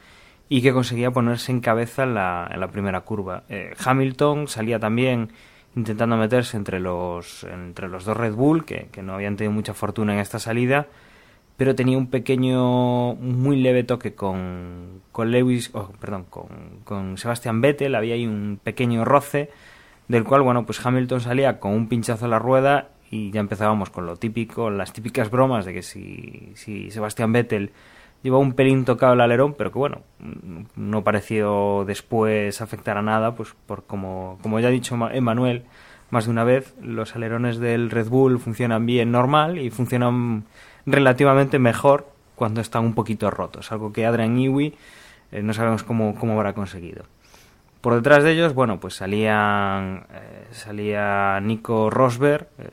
y 0.54 0.62
que 0.62 0.74
conseguía 0.74 1.12
ponerse 1.12 1.50
en 1.54 1.62
cabeza 1.62 2.04
en 2.04 2.14
la, 2.14 2.50
en 2.54 2.60
la 2.60 2.68
primera 2.68 3.00
curva. 3.00 3.44
Eh, 3.48 3.74
Hamilton 3.86 4.50
salía 4.50 4.80
también 4.80 5.30
intentando 5.78 6.18
meterse 6.18 6.58
entre 6.58 6.82
los, 6.82 7.46
entre 7.46 7.88
los 7.88 8.04
dos 8.04 8.18
Red 8.18 8.34
Bull, 8.34 8.66
que, 8.66 8.90
que, 8.92 9.02
no 9.02 9.14
habían 9.14 9.38
tenido 9.38 9.54
mucha 9.54 9.74
fortuna 9.74 10.14
en 10.14 10.20
esta 10.20 10.40
salida, 10.40 10.88
pero 11.56 11.74
tenía 11.74 11.98
un 11.98 12.08
pequeño, 12.08 13.16
muy 13.16 13.62
leve 13.62 13.86
toque 13.86 14.14
con, 14.14 15.02
con 15.14 15.32
Lewis, 15.32 15.70
oh, 15.72 15.94
perdón, 16.02 16.26
con, 16.30 16.50
con 16.84 17.18
Sebastian 17.18 17.62
Vettel, 17.62 17.96
había 17.96 18.16
ahí 18.16 18.28
un 18.28 18.60
pequeño 18.62 19.06
roce, 19.06 19.52
del 20.10 20.26
cual, 20.26 20.42
bueno, 20.42 20.66
pues 20.66 20.86
Hamilton 20.86 21.22
salía 21.22 21.62
con 21.62 21.72
un 21.72 21.88
pinchazo 21.88 22.26
en 22.26 22.32
la 22.32 22.40
rueda 22.40 22.90
y 23.10 23.32
ya 23.32 23.40
empezábamos 23.40 23.90
con 23.90 24.06
lo 24.06 24.18
típico, 24.18 24.70
las 24.70 24.92
típicas 24.92 25.32
bromas 25.32 25.64
de 25.64 25.76
que 25.76 25.82
si, 25.82 26.52
si 26.56 26.92
Sebastian 26.92 27.32
Vettel 27.32 27.72
lleva 28.24 28.38
un 28.38 28.54
pelín 28.54 28.86
tocado 28.86 29.14
el 29.14 29.22
alerón, 29.22 29.56
pero 29.58 29.72
que 29.72 29.80
bueno, 29.80 30.02
no 30.76 31.04
pareció 31.04 31.84
después 31.86 32.62
afectar 32.62 32.98
a 32.98 33.02
nada, 33.02 33.36
pues 33.36 33.56
por 33.66 33.84
como, 33.84 34.38
como 34.42 34.60
ya 34.60 34.68
ha 34.68 34.72
dicho 34.72 34.96
Emanuel 35.12 35.66
más 36.12 36.26
de 36.26 36.32
una 36.32 36.44
vez, 36.44 36.76
los 36.82 37.16
alerones 37.16 37.58
del 37.58 37.90
Red 37.90 38.10
Bull 38.10 38.38
funcionan 38.38 38.86
bien 38.86 39.12
normal 39.12 39.58
y 39.58 39.70
funcionan 39.70 40.44
relativamente 40.86 41.58
mejor 41.58 42.12
cuando 42.36 42.60
están 42.60 42.84
un 42.84 42.94
poquito 42.94 43.32
rotos, 43.32 43.72
algo 43.72 43.94
que 43.94 44.06
Adrian 44.06 44.36
Newey 44.36 44.76
eh, 45.32 45.42
no 45.42 45.54
sabemos 45.54 45.84
cómo, 45.84 46.16
cómo 46.16 46.34
habrá 46.34 46.54
conseguido. 46.54 47.06
Por 47.80 47.96
detrás 47.96 48.24
de 48.24 48.34
ellos, 48.34 48.54
bueno, 48.54 48.80
pues 48.80 48.96
salían, 48.96 50.06
eh, 50.12 50.48
salía 50.52 51.40
Nico 51.40 51.90
Rosberg, 51.90 52.48
eh, 52.60 52.70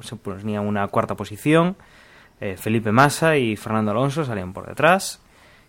se 0.00 0.16
ponía 0.16 0.62
una 0.62 0.88
cuarta 0.88 1.14
posición, 1.14 1.76
eh, 2.42 2.56
Felipe 2.56 2.90
Massa 2.90 3.36
y 3.36 3.54
Fernando 3.54 3.92
Alonso 3.92 4.24
salían 4.24 4.52
por 4.52 4.66
detrás. 4.66 5.22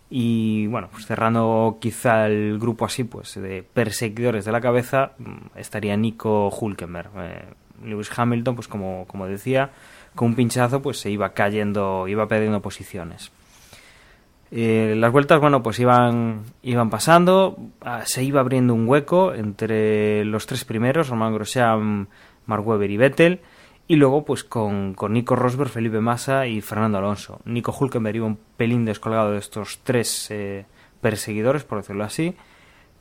Y 0.10 0.66
bueno, 0.68 0.90
pues 0.92 1.06
cerrando 1.06 1.78
quizá 1.80 2.26
el 2.26 2.58
grupo 2.58 2.86
así, 2.86 3.04
pues 3.04 3.36
de 3.36 3.62
perseguidores 3.62 4.46
de 4.46 4.52
la 4.52 4.60
cabeza, 4.60 5.12
mm, 5.20 5.58
estaría 5.60 5.96
Nico 5.96 6.50
Hulkenberg. 6.50 7.12
Eh, 7.18 7.46
Lewis 7.86 8.10
Hamilton, 8.16 8.56
pues 8.56 8.68
como, 8.68 9.06
como 9.08 9.28
decía, 9.28 9.70
con 10.16 10.30
un 10.30 10.36
pinchazo, 10.36 10.82
pues 10.82 11.00
se 11.00 11.12
iba 11.12 11.34
cayendo, 11.34 12.08
iba 12.08 12.28
perdiendo 12.28 12.60
posiciones. 12.60 13.32
Eh, 14.50 14.96
las 14.98 15.12
vueltas, 15.12 15.40
bueno, 15.40 15.62
pues 15.62 15.80
iban, 15.80 16.42
iban 16.64 16.90
pasando, 16.90 17.58
ah, 17.82 18.02
se 18.06 18.24
iba 18.24 18.40
abriendo 18.40 18.74
un 18.74 18.88
hueco 18.88 19.36
entre 19.36 20.26
los 20.26 20.48
tres 20.48 20.66
primeros, 20.66 21.10
Romain 21.10 21.36
Grosjean, 21.36 22.08
Mark 22.48 22.68
Webber 22.68 22.90
y 22.90 22.98
Vettel, 22.98 23.42
y 23.88 23.96
luego, 23.98 24.24
pues 24.24 24.44
con, 24.44 24.94
con, 24.94 25.14
Nico 25.14 25.36
Rosberg, 25.36 25.70
Felipe 25.70 26.00
Massa 26.00 26.48
y 26.48 26.62
Fernando 26.62 26.98
Alonso. 26.98 27.42
Nico 27.46 27.76
Hulkenberg 27.78 28.16
iba 28.16 28.26
un 28.26 28.40
pelín 28.58 28.86
descolgado 28.86 29.32
de 29.32 29.40
estos 29.40 29.80
tres 29.84 30.32
eh, 30.32 30.66
perseguidores, 31.02 31.64
por 31.66 31.80
decirlo 31.80 32.04
así. 32.04 32.36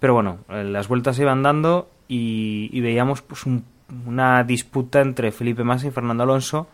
Pero 0.01 0.15
bueno, 0.15 0.41
eh, 0.49 0.65
las 0.65 0.89
vueltas 0.89 1.17
se 1.17 1.23
iban 1.23 1.43
dando 1.43 1.89
y, 2.09 2.69
y 2.73 2.81
veíamos 2.81 3.23
pues 3.23 3.47
un, 3.47 3.65
una 4.07 4.43
disputa 4.45 5.01
entre 5.01 5.31
Felipe 5.33 5.65
Massa 5.65 5.87
y 5.87 5.91
Fernando 5.91 6.25
Alonso, 6.25 6.69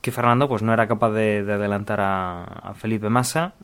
que 0.00 0.10
Fernando 0.10 0.48
pues 0.48 0.62
no 0.62 0.72
era 0.72 0.88
capaz 0.88 1.10
de, 1.10 1.44
de 1.44 1.52
adelantar 1.52 2.00
a, 2.00 2.74
Felipe 2.74 3.08
Massa. 3.08 3.54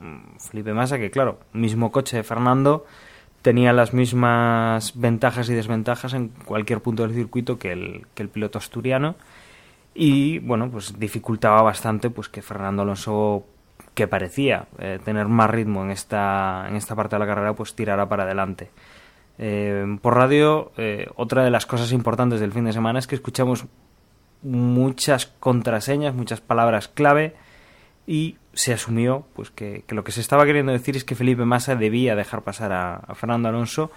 Felipe 0.51 0.73
Massa, 0.73 0.99
que 0.99 1.11
claro, 1.11 1.41
mismo 1.53 1.91
coche 1.91 2.19
de 2.19 2.23
Fernando, 2.23 2.87
tenía 3.43 3.73
las 3.73 3.93
mismas 3.93 4.93
ventajas 4.95 5.49
y 5.49 5.55
desventajas 5.55 6.15
en 6.15 6.29
cualquier 6.29 6.81
punto 6.81 7.03
del 7.03 7.15
circuito 7.15 7.59
que 7.59 7.73
el, 7.73 8.07
que 8.15 8.23
el 8.23 8.29
piloto 8.29 8.59
asturiano 8.59 9.17
y 9.95 10.39
bueno, 10.39 10.71
pues 10.71 10.99
dificultaba 10.99 11.63
bastante 11.63 12.11
pues 12.11 12.29
que 12.29 12.43
Fernando 12.43 12.83
Alonso 12.83 13.45
que 13.95 14.09
parecía 14.09 14.67
eh, 14.79 14.99
tener 15.05 15.29
más 15.29 15.51
ritmo 15.51 15.85
en 15.85 15.91
esta, 15.91 16.67
en 16.69 16.77
esta 16.77 16.95
parte 16.95 17.17
de 17.17 17.21
la 17.21 17.27
carrera, 17.27 17.53
pues 17.55 17.75
tirara 17.75 18.09
para 18.09 18.23
adelante. 18.23 18.71
Eh, 19.39 19.99
por 20.01 20.15
radio, 20.15 20.73
eh, 20.77 21.09
otra 21.17 21.45
de 21.45 21.51
las 21.51 21.67
cosas 21.67 21.93
importantes 21.93 22.41
del 22.41 22.53
fin 22.53 22.65
de 22.65 22.73
semana 22.73 22.99
es 22.99 23.07
que 23.07 23.15
escuchamos 23.15 23.67
muchas 24.43 25.27
contraseñas, 25.27 26.15
muchas 26.15 26.41
palabras 26.41 26.89
clave 26.89 27.35
y 28.07 28.37
se 28.55 28.73
asumió 28.73 29.27
pues 29.35 29.51
que, 29.51 29.85
lo 29.89 30.05
que 30.05 30.13
se 30.13 30.21
estaba 30.21 30.45
queriendo 30.45 30.73
decir 30.73 30.97
es 30.97 31.05
que 31.05 31.15
Felipe 31.15 31.45
Massa 31.45 31.77
debía 31.77 32.17
dejar 32.17 32.43
pasar 32.43 32.73
a, 32.73 33.15
Fernando 33.15 33.49
Alonso 33.49 33.91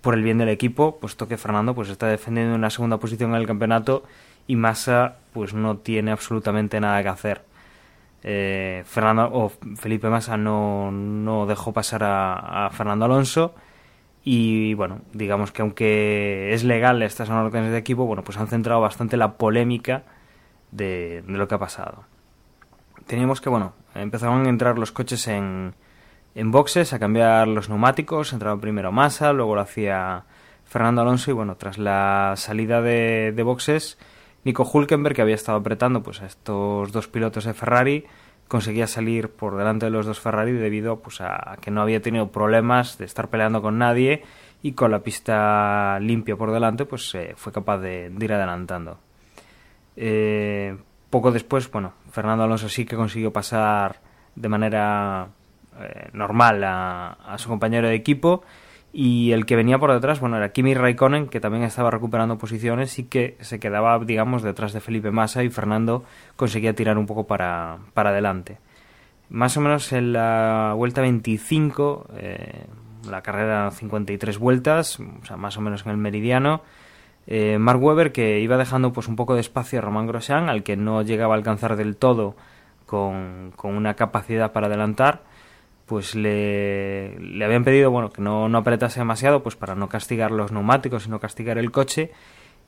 por 0.00 0.14
el 0.14 0.22
bien 0.22 0.38
del 0.38 0.48
equipo, 0.48 0.98
puesto 0.98 1.28
que 1.28 1.36
Fernando 1.36 1.74
pues 1.74 1.90
está 1.90 2.06
defendiendo 2.06 2.54
una 2.54 2.70
segunda 2.70 2.96
posición 2.96 3.30
en 3.30 3.36
el 3.36 3.46
campeonato 3.46 4.04
y 4.48 4.56
Massa 4.56 5.18
pues 5.32 5.54
no 5.54 5.76
tiene 5.76 6.10
absolutamente 6.10 6.80
nada 6.80 7.00
que 7.02 7.08
hacer. 7.08 7.44
Eh, 8.24 8.82
Fernando 8.84 9.30
o 9.32 9.52
Felipe 9.76 10.08
Massa 10.08 10.36
no, 10.36 10.90
no 10.90 11.46
dejó 11.46 11.72
pasar 11.72 12.02
a, 12.02 12.68
Fernando 12.72 13.04
Alonso 13.04 13.54
y 14.24 14.74
bueno, 14.74 15.02
digamos 15.12 15.52
que 15.52 15.62
aunque 15.62 16.52
es 16.52 16.64
legal 16.64 17.00
estas 17.02 17.30
órdenes 17.30 17.70
de 17.70 17.78
equipo, 17.78 18.06
bueno, 18.06 18.24
pues 18.24 18.38
han 18.38 18.48
centrado 18.48 18.80
bastante 18.80 19.16
la 19.16 19.34
polémica 19.34 20.02
de, 20.72 21.22
de, 21.24 21.38
lo 21.38 21.46
que 21.46 21.54
ha 21.54 21.58
pasado. 21.58 22.04
Teníamos 23.06 23.40
que, 23.40 23.48
bueno, 23.48 23.74
empezaron 23.94 24.44
a 24.46 24.48
entrar 24.48 24.78
los 24.78 24.92
coches 24.92 25.28
en, 25.28 25.74
en 26.34 26.50
boxes 26.50 26.92
a 26.92 26.98
cambiar 26.98 27.48
los 27.48 27.68
neumáticos, 27.68 28.32
entraba 28.32 28.60
primero 28.60 28.92
Massa, 28.92 29.32
luego 29.32 29.54
lo 29.54 29.60
hacía 29.60 30.24
Fernando 30.64 31.02
Alonso 31.02 31.30
y 31.30 31.34
bueno, 31.34 31.56
tras 31.56 31.78
la 31.78 32.34
salida 32.36 32.82
de, 32.82 33.32
de 33.34 33.42
boxes 33.42 33.98
Nico 34.44 34.68
Hulkenberg, 34.70 35.14
que 35.14 35.22
había 35.22 35.34
estado 35.34 35.58
apretando 35.58 36.02
pues, 36.02 36.22
a 36.22 36.26
estos 36.26 36.92
dos 36.92 37.08
pilotos 37.08 37.44
de 37.44 37.54
Ferrari, 37.54 38.06
conseguía 38.48 38.86
salir 38.86 39.30
por 39.30 39.56
delante 39.56 39.86
de 39.86 39.90
los 39.90 40.06
dos 40.06 40.20
Ferrari 40.20 40.52
debido 40.52 41.00
pues, 41.00 41.20
a 41.20 41.58
que 41.60 41.70
no 41.70 41.82
había 41.82 42.00
tenido 42.00 42.32
problemas 42.32 42.98
de 42.98 43.04
estar 43.04 43.28
peleando 43.28 43.60
con 43.62 43.78
nadie 43.78 44.22
y 44.62 44.72
con 44.72 44.90
la 44.90 45.00
pista 45.00 45.98
limpia 46.00 46.36
por 46.36 46.50
delante 46.50 46.84
pues 46.84 47.14
eh, 47.14 47.34
fue 47.36 47.52
capaz 47.52 47.78
de, 47.78 48.12
ir 48.18 48.32
adelantando. 48.32 48.98
Eh, 49.96 50.76
poco 51.10 51.30
después, 51.30 51.70
bueno, 51.70 51.92
Fernando 52.10 52.44
Alonso 52.44 52.68
sí 52.68 52.84
que 52.84 52.96
consiguió 52.96 53.32
pasar 53.32 54.00
de 54.34 54.48
manera 54.48 55.28
eh, 55.80 56.08
normal 56.12 56.62
a, 56.64 57.34
su 57.38 57.48
compañero 57.48 57.88
de 57.88 57.94
equipo 57.94 58.42
y 58.92 59.32
el 59.32 59.44
que 59.44 59.56
venía 59.56 59.78
por 59.78 59.92
detrás, 59.92 60.20
bueno, 60.20 60.38
era 60.38 60.50
Kimi 60.50 60.74
Raikkonen, 60.74 61.28
que 61.28 61.40
también 61.40 61.64
estaba 61.64 61.90
recuperando 61.90 62.38
posiciones 62.38 62.98
y 62.98 63.04
que 63.04 63.36
se 63.40 63.60
quedaba, 63.60 63.98
digamos, 63.98 64.42
detrás 64.42 64.72
de 64.72 64.80
Felipe 64.80 65.10
Massa 65.10 65.44
y 65.44 65.50
Fernando 65.50 66.04
conseguía 66.36 66.74
tirar 66.74 66.96
un 66.96 67.06
poco 67.06 67.26
para, 67.26 67.78
para 67.92 68.10
adelante. 68.10 68.58
Más 69.28 69.56
o 69.58 69.60
menos 69.60 69.92
en 69.92 70.14
la 70.14 70.72
vuelta 70.74 71.02
25, 71.02 72.06
eh, 72.16 72.64
la 73.10 73.22
carrera 73.22 73.70
53 73.70 74.38
vueltas, 74.38 74.98
o 75.00 75.24
sea, 75.26 75.36
más 75.36 75.58
o 75.58 75.60
menos 75.60 75.84
en 75.84 75.92
el 75.92 75.98
meridiano, 75.98 76.62
eh, 77.26 77.58
Mark 77.58 77.82
Webber, 77.82 78.10
que 78.10 78.40
iba 78.40 78.56
dejando 78.56 78.94
pues 78.94 79.06
un 79.06 79.16
poco 79.16 79.34
de 79.34 79.40
espacio 79.42 79.80
a 79.80 79.82
Román 79.82 80.06
Grosjean, 80.06 80.48
al 80.48 80.62
que 80.62 80.76
no 80.78 81.02
llegaba 81.02 81.34
a 81.34 81.36
alcanzar 81.36 81.76
del 81.76 81.96
todo 81.96 82.36
con, 82.86 83.52
con 83.54 83.74
una 83.74 83.94
capacidad 83.94 84.52
para 84.52 84.68
adelantar, 84.68 85.24
pues 85.88 86.14
le, 86.14 87.18
le, 87.18 87.44
habían 87.44 87.64
pedido 87.64 87.90
bueno 87.90 88.10
que 88.10 88.20
no, 88.22 88.48
no 88.48 88.58
apretase 88.58 89.00
demasiado 89.00 89.42
pues 89.42 89.56
para 89.56 89.74
no 89.74 89.88
castigar 89.88 90.30
los 90.30 90.52
neumáticos 90.52 91.06
y 91.06 91.10
no 91.10 91.18
castigar 91.18 91.58
el 91.58 91.72
coche. 91.72 92.12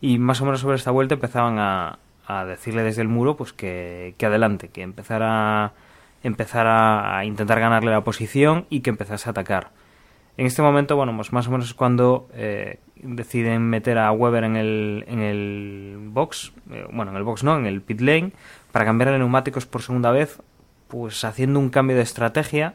Y 0.01 0.19
más 0.19 0.41
o 0.41 0.47
menos 0.47 0.61
sobre 0.61 0.77
esta 0.77 0.91
vuelta 0.91 1.15
empezaban 1.15 1.59
a, 1.59 1.99
a 2.27 2.45
decirle 2.45 2.83
desde 2.83 3.03
el 3.03 3.09
muro 3.09 3.37
pues 3.37 3.53
que, 3.53 4.15
que 4.17 4.27
adelante 4.27 4.69
que 4.69 4.83
empezara 4.83 5.75
empezara 6.23 7.19
a 7.19 7.25
intentar 7.25 7.61
ganarle 7.61 7.91
la 7.91 8.05
posición 8.05 8.67
y 8.71 8.81
que 8.81 8.91
empezase 8.91 9.29
a 9.29 9.33
atacar. 9.33 9.71
En 10.37 10.47
este 10.47 10.63
momento 10.63 10.97
bueno 10.97 11.15
pues 11.15 11.33
más 11.33 11.47
o 11.49 11.51
menos 11.51 11.67
es 11.67 11.75
cuando 11.75 12.29
eh, 12.33 12.81
deciden 12.97 13.63
meter 13.69 13.99
a 13.99 14.13
Weber 14.13 14.45
en 14.45 14.57
el 14.57 15.05
en 15.09 15.21
el 15.21 15.99
box 16.01 16.53
eh, 16.71 16.87
bueno 16.93 17.11
en 17.11 17.19
el 17.19 17.25
box 17.25 17.45
no 17.45 17.57
en 17.59 17.67
el 17.67 17.83
pit 17.83 18.01
lane 18.01 18.33
para 18.73 18.85
cambiar 18.85 19.11
de 19.11 19.19
neumáticos 19.19 19.67
por 19.67 19.83
segunda 19.83 20.11
vez 20.11 20.41
pues 20.89 21.25
haciendo 21.25 21.59
un 21.59 21.69
cambio 21.69 21.97
de 21.97 22.03
estrategia 22.03 22.75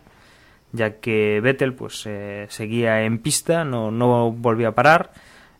ya 0.75 0.99
que 0.99 1.39
Vettel 1.41 1.73
pues 1.73 2.03
eh, 2.05 2.45
seguía 2.49 3.03
en 3.03 3.19
pista, 3.19 3.63
no, 3.63 3.91
no 3.91 4.31
volvía 4.31 4.69
a 4.69 4.75
parar, 4.75 5.11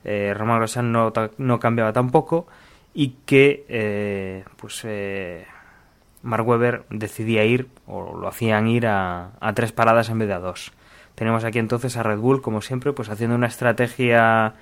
eh, 0.06 0.36
Román 0.36 0.60
Grosjean 0.60 0.92
no, 0.92 1.12
no, 1.40 1.60
cambiaba 1.60 1.92
tampoco 1.92 2.46
y 2.94 3.16
que 3.26 3.66
eh, 3.68 4.46
pues 4.56 4.82
eh, 4.86 5.48
Mark 6.22 6.48
Webber 6.48 6.86
decidía 6.92 7.44
ir 7.44 7.68
o 7.88 8.16
lo 8.16 8.28
hacían 8.28 8.68
ir 8.68 8.86
a, 8.86 9.32
a, 9.40 9.54
tres 9.54 9.72
paradas 9.72 10.10
en 10.10 10.20
vez 10.20 10.28
de 10.28 10.36
a 10.36 10.40
dos. 10.40 10.74
Tenemos 11.16 11.44
aquí 11.44 11.58
entonces 11.58 11.98
a 11.98 12.04
Red 12.04 12.20
Bull 12.20 12.44
como 12.44 12.62
siempre 12.62 12.94
pues 12.94 13.10
haciendo 13.10 13.36
una 13.36 13.48
estrategia 13.48 14.54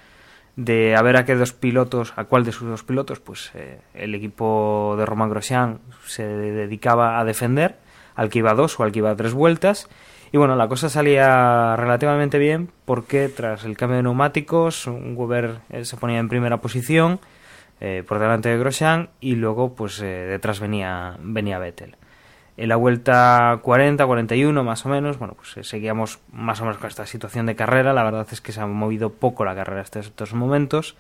de 0.56 0.96
a 0.96 1.02
ver 1.02 1.18
a 1.18 1.26
qué 1.26 1.36
dos 1.36 1.52
pilotos, 1.52 2.14
a 2.16 2.24
cuál 2.24 2.46
de 2.46 2.54
sus 2.54 2.70
dos 2.70 2.84
pilotos, 2.84 3.20
pues 3.20 3.52
el 3.94 4.16
equipo 4.16 4.96
de 4.98 5.06
Román 5.06 5.30
Grosjean 5.30 5.80
se 6.06 6.26
dedicaba 6.26 7.20
a 7.20 7.26
defender, 7.26 7.76
al 8.16 8.30
que 8.30 8.40
iba 8.40 8.52
a 8.52 8.54
dos 8.56 8.80
o 8.80 8.84
al 8.84 8.94
que 8.94 9.00
iba 9.00 9.10
a 9.10 9.16
tres 9.16 9.34
vueltas 9.34 9.90
y 10.34 10.38
bueno, 10.40 10.56
la 10.56 10.68
cosa 10.68 10.90
salía 10.90 11.76
relativamente 11.76 12.40
bien 12.40 12.72
porque 12.86 13.30
tras 13.30 13.66
el 13.66 13.78
cambio 13.78 13.98
de 13.98 14.04
neumáticos, 14.04 14.88
Weber 14.88 15.60
eh, 15.70 15.86
se 15.86 15.96
ponía 15.96 16.18
en 16.18 16.28
primera 16.28 16.58
posición 16.58 17.20
eh, 17.80 18.04
por 18.08 18.18
delante 18.18 18.50
de 18.50 18.58
Grosjean 18.58 19.10
y 19.22 19.36
luego 19.36 19.76
pues 19.76 20.02
eh, 20.02 20.06
detrás 20.06 20.60
venía, 20.60 21.18
venía 21.20 21.60
Vettel. 21.60 21.98
En 22.58 22.70
la 22.70 22.78
vuelta 22.78 23.62
40-41 23.62 24.64
más 24.64 24.84
o 24.88 24.90
menos, 24.90 25.20
bueno, 25.20 25.36
pues 25.36 25.68
seguíamos 25.68 26.18
más 26.32 26.60
o 26.62 26.64
menos 26.64 26.80
con 26.80 26.88
esta 26.88 27.06
situación 27.06 27.46
de 27.46 27.56
carrera. 27.56 27.94
La 27.94 28.04
verdad 28.04 28.26
es 28.32 28.42
que 28.42 28.54
se 28.54 28.60
ha 28.60 28.66
movido 28.66 29.12
poco 29.12 29.46
la 29.46 29.54
carrera 29.54 29.82
hasta 29.82 30.00
estos 30.00 30.34
momentos. 30.34 30.98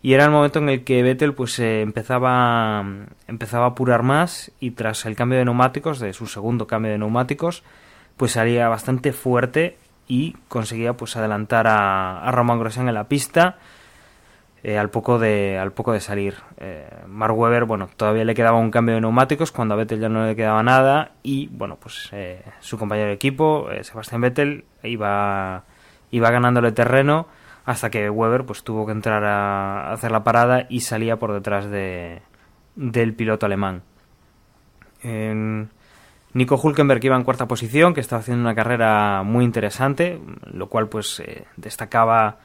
Y 0.00 0.14
era 0.14 0.24
el 0.24 0.30
momento 0.30 0.60
en 0.60 0.70
el 0.70 0.84
que 0.84 1.02
Vettel 1.02 1.34
pues 1.34 1.58
empezaba, 1.58 2.82
empezaba 3.28 3.66
a 3.66 3.68
apurar 3.68 4.02
más 4.02 4.52
y 4.58 4.70
tras 4.70 5.04
el 5.04 5.16
cambio 5.16 5.38
de 5.38 5.44
neumáticos, 5.44 5.98
de 5.98 6.14
su 6.14 6.26
segundo 6.26 6.66
cambio 6.66 6.92
de 6.92 6.98
neumáticos, 6.98 7.62
pues 8.16 8.32
salía 8.32 8.68
bastante 8.68 9.12
fuerte 9.12 9.78
y 10.06 10.32
conseguía 10.48 10.94
pues 10.94 11.16
adelantar 11.16 11.66
a, 11.66 12.20
a 12.20 12.30
Roman 12.30 12.58
Grosjean 12.58 12.88
en 12.88 12.94
la 12.94 13.08
pista 13.08 13.58
eh, 14.66 14.78
al 14.78 14.88
poco 14.88 15.18
de 15.18 15.58
al 15.58 15.72
poco 15.72 15.92
de 15.92 16.00
salir. 16.00 16.36
Eh, 16.56 16.88
Mark 17.06 17.36
Webber 17.36 17.66
bueno 17.66 17.90
todavía 17.98 18.24
le 18.24 18.34
quedaba 18.34 18.58
un 18.58 18.70
cambio 18.70 18.94
de 18.94 19.02
neumáticos 19.02 19.52
cuando 19.52 19.74
a 19.74 19.76
Vettel 19.76 20.00
ya 20.00 20.08
no 20.08 20.24
le 20.24 20.34
quedaba 20.34 20.62
nada 20.62 21.12
y 21.22 21.48
bueno 21.48 21.76
pues 21.76 22.08
eh, 22.12 22.42
su 22.60 22.78
compañero 22.78 23.08
de 23.08 23.12
equipo 23.12 23.68
Sebastián 23.82 24.22
Vettel 24.22 24.64
iba 24.82 25.64
iba 26.10 26.30
ganándole 26.30 26.72
terreno 26.72 27.26
hasta 27.66 27.90
que 27.90 28.08
Webber 28.08 28.46
pues 28.46 28.64
tuvo 28.64 28.86
que 28.86 28.92
entrar 28.92 29.22
a 29.24 29.92
hacer 29.92 30.10
la 30.10 30.24
parada 30.24 30.64
y 30.70 30.80
salía 30.80 31.18
por 31.18 31.34
detrás 31.34 31.68
de 31.68 32.22
del 32.74 33.12
piloto 33.12 33.44
alemán 33.44 33.82
Nico 36.34 36.60
Hulkenberg 36.60 37.04
iba 37.04 37.16
en 37.16 37.22
cuarta 37.22 37.46
posición, 37.46 37.94
que 37.94 38.00
estaba 38.00 38.20
haciendo 38.20 38.42
una 38.42 38.56
carrera 38.56 39.22
muy 39.22 39.44
interesante, 39.44 40.20
lo 40.52 40.68
cual 40.68 40.88
pues 40.88 41.20
eh, 41.20 41.44
destacaba 41.56 42.38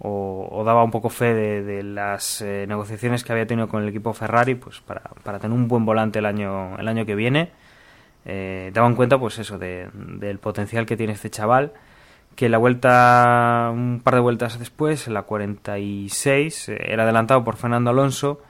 o, 0.00 0.62
daba 0.64 0.84
un 0.84 0.90
poco 0.90 1.08
fe 1.08 1.34
de, 1.34 1.82
las 1.82 2.42
eh, 2.42 2.66
negociaciones 2.68 3.22
que 3.22 3.32
había 3.32 3.46
tenido 3.46 3.68
con 3.68 3.82
el 3.82 3.88
equipo 3.88 4.12
Ferrari 4.12 4.56
pues 4.56 4.80
para, 4.80 5.38
tener 5.38 5.56
un 5.56 5.68
buen 5.68 5.84
volante 5.84 6.18
el 6.18 6.26
año, 6.26 6.76
el 6.78 6.88
año 6.88 7.06
que 7.06 7.14
viene. 7.14 7.52
Eh, 8.24 8.72
daban 8.74 8.96
cuenta 8.96 9.18
pues 9.18 9.38
eso 9.38 9.56
de, 9.56 9.88
del 9.94 10.38
potencial 10.38 10.84
que 10.84 10.96
tiene 10.96 11.12
este 11.12 11.30
chaval 11.30 11.72
que 12.34 12.48
la 12.48 12.58
vuelta 12.58 13.70
un 13.72 14.00
par 14.02 14.14
de 14.14 14.20
vueltas 14.20 14.58
después 14.58 15.06
en 15.06 15.14
la 15.14 15.22
46 15.22 16.68
era 16.68 17.04
adelantado 17.04 17.42
por 17.42 17.56
Fernando 17.56 17.90
Alonso 17.90 18.40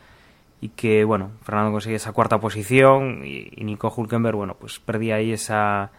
y 0.60 0.70
que, 0.70 1.04
bueno, 1.04 1.30
Fernando 1.42 1.70
consigue 1.72 1.96
esa 1.96 2.12
cuarta 2.12 2.38
posición 2.38 3.24
y, 3.24 3.50
Nico 3.64 3.92
Hulkenberg, 3.94 4.36
bueno, 4.36 4.54
pues 4.54 4.80
perdía 4.80 5.16
ahí 5.16 5.32
esa, 5.32 5.90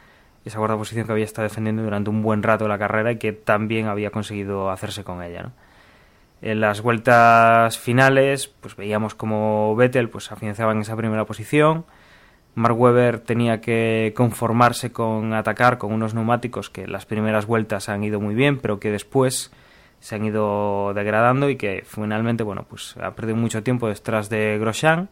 esa 0.44 0.58
cuarta 0.58 0.78
posición 0.78 1.06
que 1.06 1.14
había 1.14 1.26
estado 1.26 1.48
defendiendo 1.48 1.84
durante 1.84 2.10
un 2.10 2.22
buen 2.22 2.44
rato 2.44 2.66
de 2.66 2.70
la 2.70 2.78
carrera 2.78 3.12
y 3.12 3.18
que 3.18 3.32
también 3.32 3.88
había 3.88 4.12
conseguido 4.12 4.70
hacerse 4.70 5.04
con 5.04 5.24
ella. 5.24 5.52
En 6.42 6.62
las 6.62 6.82
vueltas 6.82 7.78
finales, 7.78 8.48
pues 8.48 8.76
veíamos 8.76 9.14
como 9.14 9.76
Vettel 9.76 10.10
pues 10.10 10.32
afianzaba 10.32 10.72
en 10.72 10.80
esa 10.80 10.96
primera 10.96 11.26
posición. 11.26 11.86
Mark 12.56 12.80
Webber 12.80 13.20
tenía 13.20 13.62
que 13.62 14.14
conformarse 14.16 14.92
con 14.92 15.34
atacar 15.34 15.78
con 15.78 15.94
unos 15.94 16.14
neumáticos 16.14 16.70
que 16.70 16.88
las 16.88 17.06
primeras 17.06 17.46
vueltas 17.46 17.90
han 17.90 18.04
ido 18.04 18.20
muy 18.20 18.36
bien, 18.36 18.58
pero 18.58 18.80
que 18.80 18.92
después 18.92 19.52
se 20.00 20.16
han 20.16 20.26
ido 20.26 20.94
degradando 20.94 21.50
y 21.50 21.56
que 21.56 21.84
finalmente, 21.86 22.44
bueno, 22.44 22.66
pues 22.70 22.96
ha 23.02 23.16
perdido 23.16 23.36
mucho 23.36 23.64
tiempo 23.64 23.88
detrás 23.88 24.30
de 24.30 24.58
Grosjean, 24.60 25.10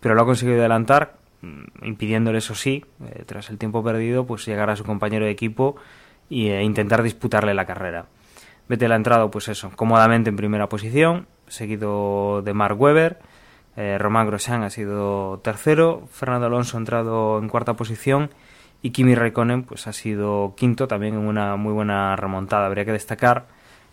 pero 0.00 0.14
lo 0.14 0.22
ha 0.22 0.24
conseguido 0.24 0.58
adelantar, 0.58 1.16
mm, 1.42 1.84
impidiéndole, 1.84 2.38
eso 2.38 2.54
sí, 2.54 2.84
eh, 3.04 3.24
tras 3.26 3.50
el 3.50 3.58
tiempo 3.58 3.82
perdido, 3.82 4.26
pues 4.26 4.46
llegar 4.46 4.70
a 4.70 4.76
su 4.76 4.84
compañero 4.84 5.24
de 5.24 5.30
equipo 5.30 5.76
e 6.30 6.62
intentar 6.62 7.02
disputarle 7.02 7.54
la 7.54 7.66
carrera. 7.66 8.06
Vettel 8.68 8.92
ha 8.92 8.96
entrado, 8.96 9.30
pues 9.30 9.48
eso, 9.48 9.70
cómodamente 9.76 10.30
en 10.30 10.36
primera 10.36 10.68
posición, 10.68 11.28
seguido 11.46 12.42
de 12.42 12.52
Mark 12.52 12.80
Webber. 12.80 13.18
Eh, 13.76 13.98
Román 13.98 14.26
Grosjean 14.26 14.62
ha 14.62 14.70
sido 14.70 15.38
tercero, 15.40 16.08
Fernando 16.10 16.46
Alonso 16.46 16.76
ha 16.76 16.80
entrado 16.80 17.38
en 17.38 17.48
cuarta 17.48 17.74
posición 17.74 18.30
y 18.82 18.90
Kimi 18.90 19.14
Raikkonen 19.14 19.64
pues 19.64 19.86
ha 19.86 19.92
sido 19.92 20.54
quinto 20.56 20.88
también 20.88 21.14
en 21.14 21.20
una 21.20 21.56
muy 21.56 21.72
buena 21.72 22.16
remontada. 22.16 22.66
Habría 22.66 22.84
que 22.84 22.92
destacar 22.92 23.46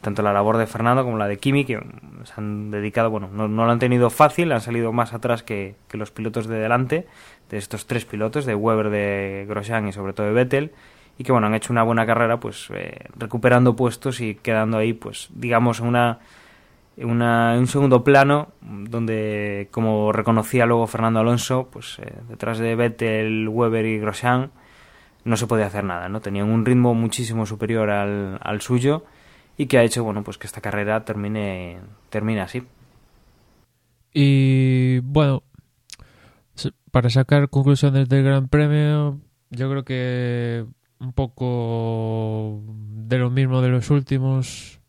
tanto 0.03 0.21
la 0.21 0.33
labor 0.33 0.57
de 0.57 0.67
Fernando 0.67 1.03
como 1.03 1.17
la 1.17 1.27
de 1.27 1.37
Kimi, 1.37 1.65
que 1.65 1.79
se 2.23 2.33
han 2.37 2.69
dedicado, 2.69 3.09
bueno, 3.09 3.29
no, 3.31 3.47
lo 3.47 3.71
han 3.71 3.79
tenido 3.79 4.09
fácil, 4.09 4.51
han 4.51 4.61
salido 4.61 4.91
más 4.91 5.13
atrás 5.13 5.41
que, 5.41 5.75
los 5.93 6.11
pilotos 6.11 6.45
de 6.47 6.59
delante, 6.59 7.07
de 7.49 7.57
estos 7.57 7.87
tres 7.87 8.05
pilotos, 8.05 8.45
de 8.45 8.53
Weber, 8.53 8.89
de 8.89 9.45
Grosjean 9.47 9.87
y 9.87 9.93
sobre 9.93 10.13
todo 10.13 10.27
de 10.27 10.33
Vettel, 10.33 10.71
y 11.17 11.23
que 11.23 11.31
bueno 11.31 11.47
han 11.47 11.55
hecho 11.55 11.71
una 11.71 11.83
buena 11.83 12.05
carrera 12.05 12.39
pues 12.39 12.67
eh, 12.73 13.05
recuperando 13.15 13.75
puestos 13.75 14.19
y 14.19 14.35
quedando 14.35 14.77
ahí 14.77 14.93
pues 14.93 15.29
digamos 15.33 15.79
una, 15.79 16.19
una 16.97 17.55
un 17.55 17.67
segundo 17.67 18.03
plano 18.03 18.49
donde 18.61 19.67
como 19.69 20.11
reconocía 20.11 20.65
luego 20.65 20.87
Fernando 20.87 21.19
Alonso 21.19 21.69
pues 21.71 21.99
eh, 21.99 22.11
detrás 22.29 22.57
de 22.57 22.75
Vettel, 22.75 23.47
Weber 23.47 23.85
y 23.85 23.99
Grosjean 23.99 24.49
no 25.23 25.37
se 25.37 25.45
podía 25.45 25.67
hacer 25.67 25.83
nada 25.83 26.09
no 26.09 26.19
tenían 26.19 26.49
un 26.49 26.65
ritmo 26.65 26.95
muchísimo 26.95 27.45
superior 27.45 27.91
al, 27.91 28.39
al 28.41 28.61
suyo 28.61 29.03
y 29.57 29.67
que 29.67 29.77
ha 29.77 29.83
hecho 29.83 30.03
bueno 30.03 30.23
pues 30.23 30.37
que 30.37 30.47
esta 30.47 30.61
carrera 30.61 31.05
termine 31.05 31.79
termine 32.09 32.41
así. 32.41 32.63
Y 34.13 34.99
bueno 34.99 35.43
para 36.91 37.09
sacar 37.09 37.49
conclusiones 37.49 38.07
del 38.07 38.23
Gran 38.23 38.47
Premio 38.47 39.19
yo 39.49 39.69
creo 39.69 39.83
que 39.83 40.65
un 40.99 41.13
poco 41.13 42.61
de 42.65 43.17
lo 43.17 43.29
mismo 43.29 43.61
de 43.61 43.69
los 43.69 43.89
últimos 43.89 44.79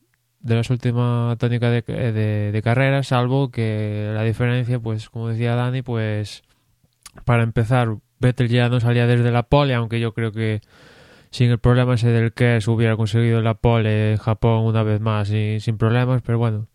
de 0.41 0.55
las 0.55 0.69
últimas 0.69 1.39
tónicas 1.39 1.71
de, 1.73 2.13
de, 2.13 2.53
de 2.53 2.63
carrera, 2.63 3.03
salvo 3.03 3.51
que 3.51 4.11
la 4.15 4.23
diferencia, 4.25 4.79
pues 4.79 5.09
como 5.09 5.29
decía 5.29 5.55
Dani, 5.55 5.81
pues 5.81 6.43
para 7.25 7.43
empezar, 7.43 7.97
Vettel 8.21 8.49
ya 8.49 8.69
no 8.69 8.79
salía 8.79 9.07
desde 9.07 9.31
la 9.31 9.45
pole, 9.45 9.75
aunque 9.75 10.01
yo 10.01 10.13
creo 10.13 10.33
que 10.33 10.61
sin 11.35 11.51
el 11.51 11.59
problema 11.59 11.95
ese 11.95 12.11
del 12.11 12.33
que 12.33 12.61
hubiera 12.69 12.97
conseguido 12.97 13.43
la 13.43 13.55
pole 13.55 14.13
en 14.13 14.19
Japón 14.19 14.67
una 14.67 14.85
vez 14.85 15.01
más 15.01 15.33
y 15.33 15.59
sin 15.59 15.79
problemas, 15.79 16.23
pero 16.23 16.39
bueno, 16.39 16.69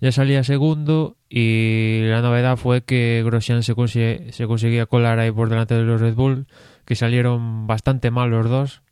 ya 0.00 0.10
salía 0.10 0.42
segundo 0.42 1.16
y 1.28 2.00
la 2.06 2.20
novedad 2.20 2.56
fue 2.56 2.82
que 2.82 3.22
Grosjean 3.24 3.62
se, 3.62 3.76
consigue, 3.76 4.32
se 4.32 4.48
conseguía 4.48 4.86
colar 4.86 5.20
ahí 5.20 5.30
por 5.30 5.48
delante 5.48 5.76
de 5.76 5.84
los 5.84 6.00
Red 6.00 6.16
Bull 6.16 6.48
que 6.84 6.96
salieron 6.96 7.68
bastante 7.68 8.10
mal 8.10 8.30
los 8.30 8.50
dos. 8.50 8.82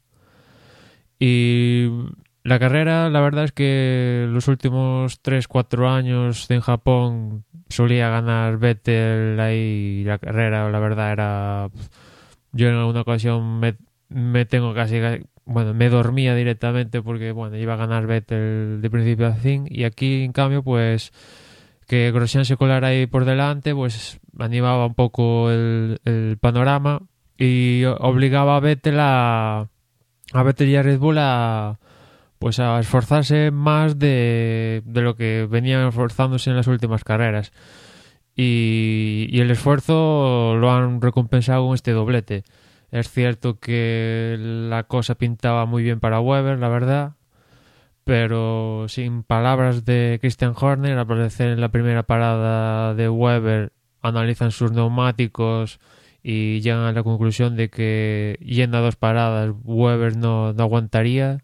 Y 1.19 1.89
la 2.45 2.61
carrera, 2.61 3.11
la 3.11 3.21
verdad 3.21 3.43
es 3.43 3.51
que 3.51 4.29
los 4.29 4.47
últimos 4.47 5.21
3-4 5.25 5.91
años 5.91 6.49
en 6.49 6.61
Japón 6.61 7.45
solía 7.71 8.09
ganar 8.09 8.59
Vettel 8.59 9.41
ahí 9.41 10.05
la 10.05 10.19
carrera, 10.19 10.71
la 10.71 10.79
verdad 10.79 11.11
era... 11.11 11.71
Yo 12.53 12.69
en 12.69 12.77
alguna 12.77 13.03
ocasión 13.03 13.59
me, 13.59 13.77
me 14.09 14.45
tengo 14.45 14.75
casi... 14.75 15.01
Bueno, 15.45 15.73
me 15.73 15.89
dormía 15.89 16.35
directamente 16.35 17.01
porque, 17.01 17.33
bueno, 17.33 17.57
iba 17.57 17.75
a 17.75 17.79
ganar 17.79 18.07
Vettel 18.07 18.81
de 18.83 18.91
principio 18.91 19.29
a 19.29 19.33
fin. 19.33 19.67
Y 19.71 19.85
aquí, 19.85 20.25
en 20.25 20.33
cambio, 20.33 20.63
pues 20.63 21.13
que 21.89 22.13
Grosjean 22.13 22.45
se 22.45 22.57
colara 22.57 22.89
ahí 22.89 23.07
por 23.07 23.25
delante, 23.25 23.75
pues 23.75 24.21
animaba 24.39 24.87
un 24.87 24.95
poco 24.95 25.51
el, 25.51 26.01
el 26.05 26.37
panorama 26.39 27.01
y 27.39 27.85
obligaba 27.85 28.57
a 28.57 28.61
Vettel 28.61 28.99
a, 29.01 29.69
a 30.33 30.43
Vettel 30.43 30.69
y 30.69 30.77
a 30.77 30.83
Red 30.83 30.99
Bull 30.99 31.19
a 31.19 31.79
pues 32.39 32.61
a 32.61 32.79
esforzarse 32.79 33.51
más 33.51 33.99
de, 33.99 34.83
de 34.85 35.01
lo 35.01 35.17
que 35.17 35.49
venían 35.51 35.89
esforzándose 35.89 36.51
en 36.51 36.57
las 36.57 36.69
últimas 36.69 37.03
carreras 37.03 37.53
y, 38.37 39.27
y, 39.31 39.41
el 39.41 39.51
esfuerzo 39.51 40.55
lo 40.57 40.71
han 40.71 41.01
recompensado 41.01 41.67
con 41.67 41.75
este 41.75 41.91
doblete 41.91 42.45
es 42.91 43.11
cierto 43.11 43.59
que 43.59 44.37
la 44.39 44.85
cosa 44.85 45.15
pintaba 45.17 45.67
muy 45.67 45.83
bien 45.83 46.01
para 46.01 46.21
Weber 46.21 46.59
la 46.59 46.69
verdad 46.69 47.13
pero 48.05 48.87
sin 48.89 49.23
palabras 49.23 49.85
de 49.85 50.19
Christian 50.21 50.55
Horner 50.59 50.97
al 50.97 51.07
parecer 51.07 51.51
en 51.51 51.61
la 51.61 51.69
primera 51.69 52.05
parada 52.05 52.95
de 52.95 53.09
Weber 53.09 53.73
analizan 54.01 54.51
sus 54.51 54.73
neumáticos 54.73 55.81
y 56.23 56.61
llegan 56.61 56.85
a 56.85 56.93
la 56.93 57.03
conclusión 57.03 57.57
de 57.57 57.69
que 57.69 58.39
yendo 58.41 58.79
a 58.79 58.81
dos 58.81 58.97
paradas 58.97 59.55
Weber 59.65 60.17
no, 60.17 60.53
no 60.53 60.63
aguantaría 60.63 61.43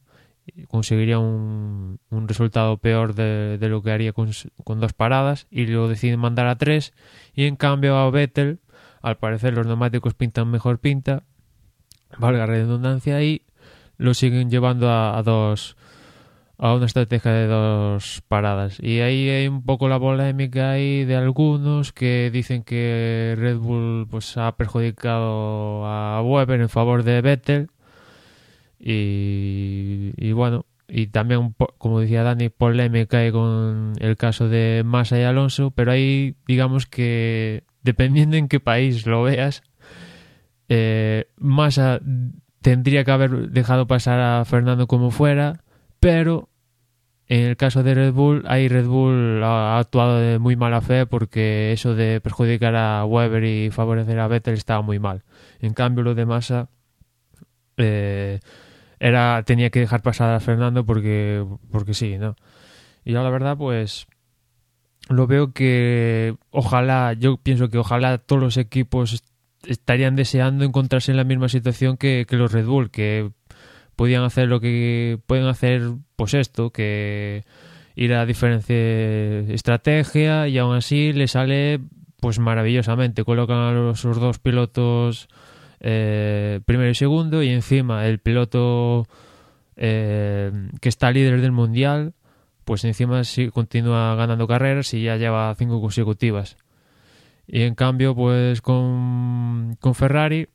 conseguiría 0.69 1.19
un, 1.19 1.99
resultado 2.11 2.77
peor 2.79 3.15
de, 3.15 3.59
lo 3.61 3.83
que 3.83 3.91
haría 3.91 4.13
con, 4.13 4.31
con, 4.63 4.81
dos 4.81 4.93
paradas 4.93 5.47
y 5.51 5.67
lo 5.67 5.89
deciden 5.89 6.21
mandar 6.21 6.47
a 6.47 6.57
tres. 6.57 6.93
Y 7.35 7.45
en 7.47 7.57
cambio 7.57 7.97
a 7.97 8.11
Vettel 8.11 8.61
al 9.03 9.17
parecer 9.19 9.55
los 9.55 9.67
neumáticos 9.67 10.15
pintan 10.15 10.51
mejor 10.51 10.79
pinta 10.79 11.25
valga 12.19 12.47
redundancia 12.47 13.23
y 13.23 13.43
lo 13.97 14.15
siguen 14.15 14.51
llevando 14.51 14.91
a, 14.91 15.23
dos 15.23 15.77
a 16.59 16.75
una 16.75 16.87
estrategia 16.87 17.33
de 17.33 17.47
dos 17.47 18.23
paradas. 18.29 18.79
Y 18.81 19.01
ahí 19.01 19.29
hay 19.29 19.49
un 19.49 19.63
poco 19.63 19.89
la 19.89 19.99
polémica 19.99 20.73
ahí 20.73 21.05
de 21.05 21.17
algunos 21.17 21.93
que 21.93 22.31
dicen 22.33 22.63
que 22.63 23.35
Red 23.37 23.59
Bull 23.59 24.07
pues 24.09 24.37
ha 24.37 24.57
perjudicado 24.57 25.87
a 25.87 26.23
Weber 26.23 26.61
en 26.61 26.69
favor 26.69 27.03
de 27.03 27.21
Vettel. 27.21 27.71
Y, 28.79 30.13
y 30.17 30.33
bueno, 30.33 30.67
y 30.89 31.07
también, 31.09 31.55
como 31.79 32.01
decía 32.01 32.23
Dani, 32.23 32.51
polémica 32.51 33.31
con 33.33 33.95
el 33.99 34.17
caso 34.17 34.49
de 34.49 34.83
Massa 34.85 35.19
y 35.19 35.23
Alonso, 35.23 35.71
pero 35.71 35.93
ahí 35.93 36.37
digamos 36.47 36.87
que 36.87 37.65
dependiendo 37.83 38.37
en 38.37 38.49
qué 38.49 38.61
país 38.61 39.07
lo 39.07 39.23
veas, 39.23 39.63
eh, 40.69 41.29
Massa 41.37 42.01
tendría 42.63 43.05
que 43.05 43.11
haber 43.11 43.51
dejado 43.51 43.87
pasar 43.87 44.21
a 44.21 44.45
Fernando 44.45 44.87
como 44.87 45.11
fuera 45.11 45.65
pero 46.01 46.51
en 47.27 47.41
el 47.47 47.57
caso 47.57 47.83
de 47.83 47.95
Red 47.95 48.13
Bull, 48.13 48.45
ahí 48.47 48.69
Red 48.69 48.87
Bull 48.87 49.43
ha 49.43 49.79
actuado 49.79 50.19
de 50.19 50.39
muy 50.39 50.57
mala 50.57 50.83
fe 50.83 51.07
porque 51.07 51.73
eso 51.73 51.95
de 51.95 52.21
perjudicar 52.21 52.77
a 52.77 53.05
Weber 53.07 53.45
y 53.45 53.71
favorecer 53.71 54.21
a 54.21 54.29
Vettel 54.29 54.55
estaba 54.55 54.83
muy 54.83 54.99
mal. 54.99 55.23
En 55.61 55.73
cambio, 55.73 56.05
lo 56.05 56.15
de 56.15 56.27
Massa 56.27 56.69
eh, 57.79 58.41
era 59.01 59.43
tenía 59.45 59.71
que 59.71 59.81
dejar 59.81 60.03
pasar 60.03 60.35
a 60.35 60.41
Fernando 60.41 60.85
porque 60.85 61.45
porque 61.71 61.95
sí, 61.95 62.19
¿no? 62.19 62.37
Y 63.05 63.13
yo 63.13 63.23
la 63.23 63.31
verdad, 63.31 63.57
pues 63.57 64.07
lo 65.09 65.27
veo 65.27 65.53
que 65.53 66.37
ojalá, 66.51 67.15
yo 67.15 67.39
pienso 67.39 67.71
que 67.71 67.79
ojalá 67.79 68.19
todos 68.19 68.43
los 68.43 68.57
equipos 68.59 69.25
estarían 69.67 70.17
deseando 70.17 70.65
encontrarse 70.65 71.11
en 71.11 71.17
la 71.17 71.25
misma 71.25 71.49
situación 71.49 71.97
que, 71.97 72.27
los 72.31 72.53
Red 72.53 72.67
Bull, 72.67 72.91
que 72.91 73.31
podían 73.97 74.25
hacer 74.25 74.49
lo 74.49 74.61
que 74.61 75.19
pueden 75.27 75.47
hacer, 75.47 75.83
pues 76.17 76.35
esto, 76.35 76.71
que 76.71 77.45
ir 77.95 78.15
a 78.15 78.27
diferente 78.27 79.53
estrategia 79.55 80.49
y 80.49 80.59
aún 80.59 80.77
así 80.77 81.13
le 81.13 81.29
sale 81.29 81.81
pues 82.21 82.39
maravillosamente. 82.39 83.25
Colocan 83.25 83.59
a 83.59 83.73
los 83.73 84.03
dos 84.03 84.39
pilotos 84.39 85.29
eh, 85.81 86.61
primero 86.65 86.91
y 86.91 86.95
segundo 86.95 87.43
y 87.43 87.51
encima 87.51 88.07
el 88.07 88.19
piloto 88.19 89.07
eh, 89.77 90.51
que 90.81 90.89
está 90.89 91.11
líder 91.11 91.41
del 91.41 91.53
mundial, 91.53 92.15
pues 92.65 92.85
encima 92.85 93.25
sí 93.25 93.51
continúa 93.51 94.15
ganando 94.15 94.47
carreras 94.47 94.95
y 94.95 95.03
ya 95.03 95.17
lleva 95.17 95.55
cinco 95.57 95.81
consecutivas. 95.81 96.57
Y 97.47 97.63
en 97.63 97.75
cambio, 97.75 98.15
pues 98.15 98.61
con, 98.63 99.77
con 99.81 99.95
Ferrari 99.95 100.49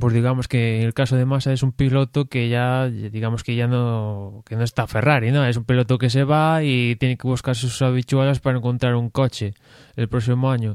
pues 0.00 0.12
digamos 0.12 0.48
que 0.48 0.78
en 0.80 0.82
el 0.82 0.94
caso 0.94 1.16
de 1.16 1.24
Massa 1.24 1.52
es 1.52 1.62
un 1.62 1.72
piloto 1.72 2.26
que 2.26 2.48
ya 2.48 2.88
digamos 2.88 3.44
que 3.44 3.54
ya 3.54 3.66
no 3.66 4.42
que 4.46 4.56
no 4.56 4.62
está 4.62 4.86
Ferrari, 4.86 5.30
¿no? 5.30 5.46
Es 5.46 5.56
un 5.56 5.64
piloto 5.64 5.96
que 5.96 6.10
se 6.10 6.24
va 6.24 6.62
y 6.62 6.96
tiene 6.96 7.16
que 7.16 7.26
buscar 7.26 7.54
sus 7.54 7.80
habituales 7.82 8.40
para 8.40 8.58
encontrar 8.58 8.94
un 8.96 9.10
coche 9.10 9.54
el 9.94 10.08
próximo 10.08 10.50
año. 10.50 10.74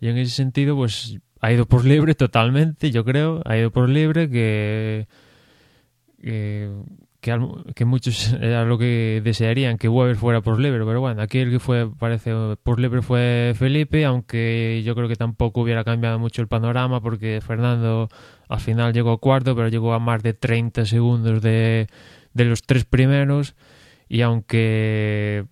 Y 0.00 0.08
en 0.08 0.18
ese 0.18 0.34
sentido 0.34 0.74
pues 0.74 1.18
ha 1.40 1.52
ido 1.52 1.66
por 1.66 1.84
libre 1.84 2.14
totalmente, 2.14 2.90
yo 2.90 3.04
creo, 3.04 3.42
ha 3.44 3.56
ido 3.56 3.70
por 3.70 3.88
libre 3.88 4.28
que, 4.30 5.06
que, 7.74 7.84
muchos 7.84 8.32
era 8.40 8.64
lo 8.64 8.78
que 8.78 9.20
desearían 9.22 9.78
que 9.78 9.88
Weber 9.88 10.16
fuera 10.16 10.40
por 10.40 10.60
libre, 10.60 10.84
pero 10.84 11.00
bueno, 11.00 11.20
aquí 11.20 11.38
el 11.38 11.50
que 11.50 11.58
fue 11.58 11.90
parece 11.90 12.32
por 12.62 12.78
libre 12.78 13.02
fue 13.02 13.54
Felipe, 13.56 14.04
aunque 14.04 14.82
yo 14.84 14.94
creo 14.94 15.08
que 15.08 15.16
tampoco 15.16 15.62
hubiera 15.62 15.84
cambiado 15.84 16.18
mucho 16.18 16.42
el 16.42 16.48
panorama 16.48 17.00
porque 17.00 17.40
Fernando 17.44 18.08
al 18.48 18.60
final 18.60 18.92
llegó 18.92 19.18
cuarto, 19.18 19.56
pero 19.56 19.68
llegó 19.68 19.92
a 19.92 19.98
más 19.98 20.22
de 20.22 20.34
30 20.34 20.84
segundos 20.86 21.42
de, 21.42 21.88
de 22.32 22.44
los 22.44 22.62
tres 22.62 22.84
primeros. 22.84 23.56
Y 24.08 24.22
aunque 24.22 25.46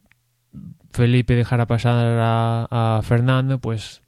Felipe 0.93 1.35
dejara 1.35 1.67
pasar 1.67 2.19
a, 2.21 2.69
a, 2.71 3.03
Fernando, 3.03 3.59
pues 3.59 4.03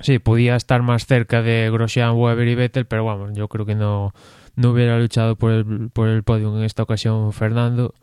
sí, 0.00 0.18
podía 0.18 0.56
estar 0.56 0.82
más 0.82 1.06
cerca 1.06 1.42
de 1.42 1.70
Grosjean, 1.70 2.16
Weber 2.16 2.48
y 2.48 2.54
Vettel, 2.54 2.86
pero 2.86 3.04
vamos, 3.04 3.32
yo 3.34 3.48
creo 3.48 3.66
que 3.66 3.74
no, 3.74 4.14
no 4.56 4.70
hubiera 4.70 4.98
luchado 4.98 5.36
por 5.36 5.52
el, 5.52 5.90
por 5.90 6.08
el 6.08 6.22
podio 6.22 6.56
en 6.56 6.64
esta 6.64 6.82
ocasión 6.82 7.32
Fernando. 7.32 7.94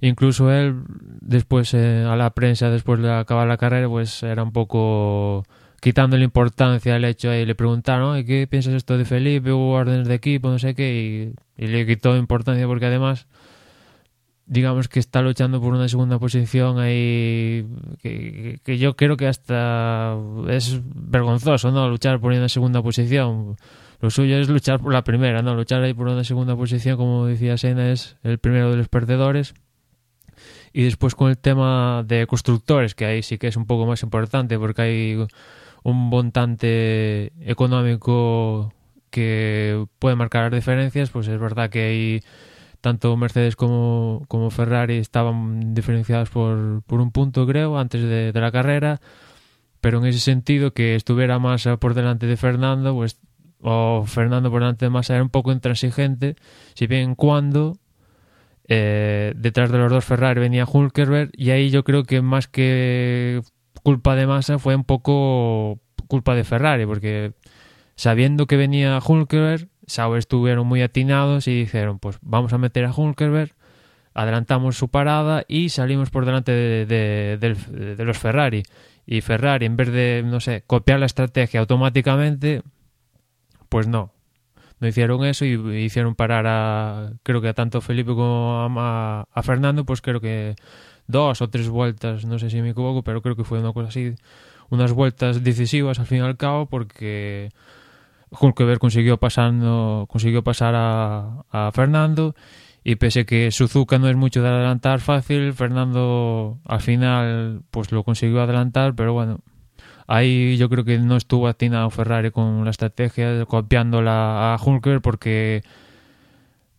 Incluso 0.00 0.52
él, 0.52 0.82
después 1.20 1.72
eh, 1.74 2.04
a 2.06 2.16
la 2.16 2.30
prensa, 2.30 2.70
después 2.70 3.00
de 3.00 3.12
acabar 3.12 3.46
la 3.48 3.56
carrera, 3.56 3.88
pues 3.88 4.22
era 4.22 4.42
un 4.42 4.52
poco 4.52 5.44
quitando 5.84 6.16
la 6.16 6.24
importancia 6.24 6.94
al 6.94 7.04
hecho 7.04 7.34
y 7.34 7.44
le 7.44 7.54
preguntaron 7.54 8.24
¿qué 8.24 8.46
piensas 8.46 8.72
esto 8.72 8.96
de 8.96 9.04
Felipe? 9.04 9.52
hubo 9.52 9.72
órdenes 9.72 10.08
de 10.08 10.14
equipo, 10.14 10.48
no 10.48 10.58
sé 10.58 10.74
qué 10.74 11.34
y, 11.58 11.62
y, 11.62 11.66
le 11.66 11.86
quitó 11.86 12.16
importancia 12.16 12.66
porque 12.66 12.86
además 12.86 13.26
digamos 14.46 14.88
que 14.88 14.98
está 14.98 15.20
luchando 15.20 15.60
por 15.60 15.74
una 15.74 15.86
segunda 15.88 16.18
posición 16.18 16.78
ahí 16.78 17.66
que, 18.00 18.60
que 18.64 18.78
yo 18.78 18.96
creo 18.96 19.18
que 19.18 19.26
hasta 19.26 20.16
es 20.48 20.80
vergonzoso 20.94 21.70
¿no? 21.70 21.86
luchar 21.90 22.18
por 22.18 22.32
una 22.32 22.48
segunda 22.48 22.82
posición 22.82 23.56
lo 24.04 24.10
suyo 24.10 24.36
es 24.36 24.50
luchar 24.50 24.80
por 24.80 24.92
la 24.92 25.02
primera, 25.02 25.40
¿no? 25.40 25.54
Luchar 25.54 25.82
ahí 25.82 25.94
por 25.94 26.08
una 26.08 26.24
segunda 26.24 26.54
posición, 26.54 26.98
como 26.98 27.24
decía 27.24 27.56
Sena, 27.56 27.90
es 27.90 28.18
el 28.22 28.38
primero 28.38 28.70
de 28.70 28.76
los 28.76 28.88
perdedores. 28.88 29.54
Y 30.74 30.82
después 30.82 31.14
con 31.14 31.30
el 31.30 31.38
tema 31.38 32.04
de 32.06 32.26
constructores, 32.26 32.94
que 32.94 33.06
ahí 33.06 33.22
sí 33.22 33.38
que 33.38 33.46
es 33.46 33.56
un 33.56 33.64
poco 33.64 33.86
más 33.86 34.02
importante 34.02 34.58
porque 34.58 34.82
hay 34.82 35.26
un 35.84 35.96
montante 36.10 37.32
económico 37.50 38.74
que 39.08 39.86
puede 39.98 40.16
marcar 40.16 40.52
las 40.52 40.60
diferencias, 40.60 41.08
pues 41.08 41.26
es 41.26 41.40
verdad 41.40 41.70
que 41.70 41.84
hay 41.84 42.20
tanto 42.82 43.16
Mercedes 43.16 43.56
como, 43.56 44.26
como 44.28 44.50
Ferrari 44.50 44.98
estaban 44.98 45.72
diferenciados 45.72 46.28
por, 46.28 46.82
por 46.82 47.00
un 47.00 47.10
punto, 47.10 47.46
creo, 47.46 47.78
antes 47.78 48.02
de, 48.02 48.32
de, 48.32 48.40
la 48.42 48.52
carrera, 48.52 49.00
pero 49.80 49.96
en 50.00 50.04
ese 50.04 50.18
sentido 50.18 50.74
que 50.74 50.94
estuviera 50.94 51.38
Massa 51.38 51.78
por 51.78 51.94
delante 51.94 52.26
de 52.26 52.36
Fernando, 52.36 52.92
pues 52.92 53.18
o 53.64 54.04
Fernando 54.06 54.50
por 54.50 54.60
delante 54.60 54.84
de 54.84 54.90
Massa 54.90 55.14
era 55.14 55.22
un 55.22 55.30
poco 55.30 55.50
intransigente, 55.50 56.36
si 56.74 56.86
bien 56.86 57.14
cuando 57.14 57.78
eh, 58.68 59.32
detrás 59.36 59.72
de 59.72 59.78
los 59.78 59.90
dos 59.90 60.04
Ferrari 60.04 60.38
venía 60.38 60.66
Hulkerberg 60.70 61.30
y 61.32 61.50
ahí 61.50 61.70
yo 61.70 61.82
creo 61.82 62.04
que 62.04 62.20
más 62.20 62.46
que 62.46 63.40
culpa 63.82 64.16
de 64.16 64.26
Massa 64.26 64.58
fue 64.58 64.76
un 64.76 64.84
poco 64.84 65.80
culpa 66.08 66.34
de 66.34 66.44
Ferrari, 66.44 66.84
porque 66.84 67.32
sabiendo 67.96 68.46
que 68.46 68.58
venía 68.58 69.00
Hulkerberg, 69.04 69.68
Sauber 69.86 70.18
estuvieron 70.18 70.66
muy 70.66 70.82
atinados 70.82 71.48
y 71.48 71.60
dijeron, 71.60 71.98
pues 71.98 72.18
vamos 72.20 72.52
a 72.52 72.58
meter 72.58 72.84
a 72.84 72.92
Hulkerberg, 72.92 73.54
adelantamos 74.12 74.76
su 74.76 74.88
parada 74.88 75.44
y 75.48 75.70
salimos 75.70 76.10
por 76.10 76.26
delante 76.26 76.52
de, 76.52 76.84
de, 76.84 77.38
de, 77.38 77.96
de, 77.96 78.04
los 78.04 78.18
Ferrari. 78.18 78.62
Y 79.06 79.20
Ferrari, 79.22 79.66
en 79.66 79.76
vez 79.76 79.90
de, 79.90 80.22
no 80.24 80.40
sé, 80.40 80.64
copiar 80.66 81.00
la 81.00 81.06
estrategia 81.06 81.60
automáticamente, 81.60 82.62
pues 83.74 83.88
no. 83.88 84.12
No 84.78 84.86
hicieron 84.86 85.24
eso 85.24 85.44
y 85.44 85.54
hicieron 85.84 86.14
parar 86.14 86.46
a, 86.46 87.10
creo 87.24 87.40
que 87.40 87.48
a 87.48 87.54
tanto 87.54 87.80
Felipe 87.80 88.12
como 88.12 88.68
a, 88.78 89.42
Fernando, 89.42 89.84
pues 89.84 90.00
creo 90.00 90.20
que 90.20 90.54
dos 91.08 91.42
o 91.42 91.50
tres 91.50 91.68
vueltas, 91.68 92.24
no 92.24 92.38
sé 92.38 92.50
si 92.50 92.62
me 92.62 92.70
equivoco, 92.70 93.02
pero 93.02 93.20
creo 93.20 93.34
que 93.34 93.42
fue 93.42 93.58
una 93.58 93.72
cosa 93.72 93.88
así, 93.88 94.14
unas 94.70 94.92
vueltas 94.92 95.42
decisivas 95.42 95.98
al 95.98 96.06
fin 96.06 96.18
y 96.18 96.20
al 96.20 96.36
cabo, 96.36 96.66
porque 96.66 97.50
Hulkeberg 98.30 98.78
consiguió 98.78 99.16
pasando, 99.16 100.06
consiguió 100.08 100.44
pasar 100.44 100.76
a, 100.76 101.42
a, 101.50 101.72
Fernando 101.72 102.36
y 102.84 102.94
pese 102.94 103.26
que 103.26 103.50
Suzuka 103.50 103.98
no 103.98 104.08
es 104.08 104.14
mucho 104.14 104.40
de 104.40 104.50
adelantar 104.50 105.00
fácil, 105.00 105.52
Fernando 105.52 106.60
al 106.64 106.80
final 106.80 107.62
pues 107.72 107.90
lo 107.90 108.04
consiguió 108.04 108.40
adelantar, 108.40 108.94
pero 108.94 109.14
bueno, 109.14 109.40
ahí 110.06 110.56
yo 110.56 110.68
creo 110.68 110.84
que 110.84 110.98
no 110.98 111.16
estuvo 111.16 111.48
atinado 111.48 111.90
Ferrari 111.90 112.30
con 112.30 112.64
la 112.64 112.70
estrategia 112.70 113.44
copiándola 113.46 114.54
a 114.54 114.58
Hulkeberg 114.62 115.02
porque 115.02 115.62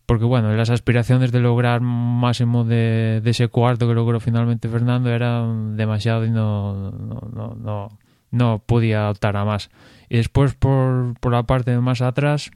porque 0.06 0.24
bueno, 0.24 0.52
las 0.54 0.70
aspiraciones 0.70 1.32
de 1.32 1.40
lograr 1.40 1.80
máximo 1.80 2.64
de, 2.64 3.20
de, 3.22 3.30
ese 3.30 3.48
cuarto 3.48 3.88
que 3.88 3.94
logró 3.94 4.20
finalmente 4.20 4.68
Fernando 4.68 5.10
eran 5.10 5.76
demasiado 5.76 6.24
y 6.24 6.30
no, 6.30 6.92
no, 6.92 7.28
no, 7.34 7.56
no, 7.56 7.98
no 8.30 8.62
podía 8.64 9.10
optar 9.10 9.36
a 9.36 9.44
más. 9.44 9.68
Y 10.08 10.18
después 10.18 10.54
por, 10.54 11.18
por 11.18 11.32
la 11.32 11.42
parte 11.42 11.76
más 11.80 12.02
atrás, 12.02 12.52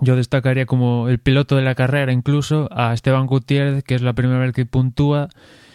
yo 0.00 0.16
destacaría 0.16 0.66
como 0.66 1.08
el 1.08 1.20
piloto 1.20 1.54
de 1.54 1.62
la 1.62 1.76
carrera 1.76 2.12
incluso 2.12 2.68
a 2.72 2.92
Esteban 2.92 3.26
Gutiérrez, 3.26 3.84
que 3.84 3.94
es 3.94 4.02
la 4.02 4.14
primera 4.14 4.40
vez 4.40 4.52
que 4.52 4.66
puntúa 4.66 5.28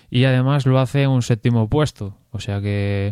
y 0.09 0.25
además 0.25 0.65
lo 0.65 0.79
hace 0.79 1.03
en 1.03 1.09
un 1.11 1.21
séptimo 1.21 1.69
puesto. 1.69 2.17
O 2.31 2.39
sea 2.39 2.59
que 2.59 3.11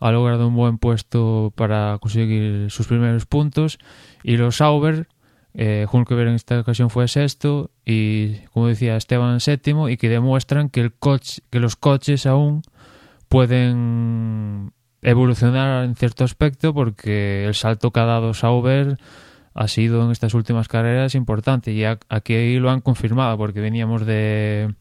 ha 0.00 0.10
logrado 0.10 0.48
un 0.48 0.54
buen 0.54 0.78
puesto 0.78 1.52
para 1.56 1.98
conseguir 2.00 2.70
sus 2.70 2.86
primeros 2.86 3.26
puntos. 3.26 3.78
Y 4.22 4.36
los 4.36 4.56
Sauber, 4.56 5.08
eh, 5.54 5.86
Hulkeberg 5.90 6.28
en 6.28 6.34
esta 6.34 6.58
ocasión 6.58 6.90
fue 6.90 7.08
sexto 7.08 7.70
y, 7.84 8.38
como 8.52 8.68
decía, 8.68 8.96
Esteban 8.96 9.40
séptimo 9.40 9.88
y 9.88 9.96
que 9.96 10.08
demuestran 10.08 10.68
que, 10.68 10.80
el 10.80 10.92
coche, 10.92 11.42
que 11.50 11.60
los 11.60 11.76
coches 11.76 12.26
aún 12.26 12.62
pueden 13.28 14.72
evolucionar 15.02 15.84
en 15.84 15.94
cierto 15.94 16.24
aspecto 16.24 16.74
porque 16.74 17.44
el 17.44 17.54
salto 17.54 17.90
que 17.90 18.00
ha 18.00 18.04
dado 18.04 18.34
Sauber 18.34 18.96
ha 19.54 19.68
sido 19.68 20.04
en 20.04 20.10
estas 20.10 20.34
últimas 20.34 20.66
carreras 20.66 21.14
importante 21.14 21.72
y 21.72 21.84
aquí 21.84 22.58
lo 22.58 22.70
han 22.70 22.80
confirmado 22.80 23.36
porque 23.36 23.60
veníamos 23.60 24.04
de 24.04 24.74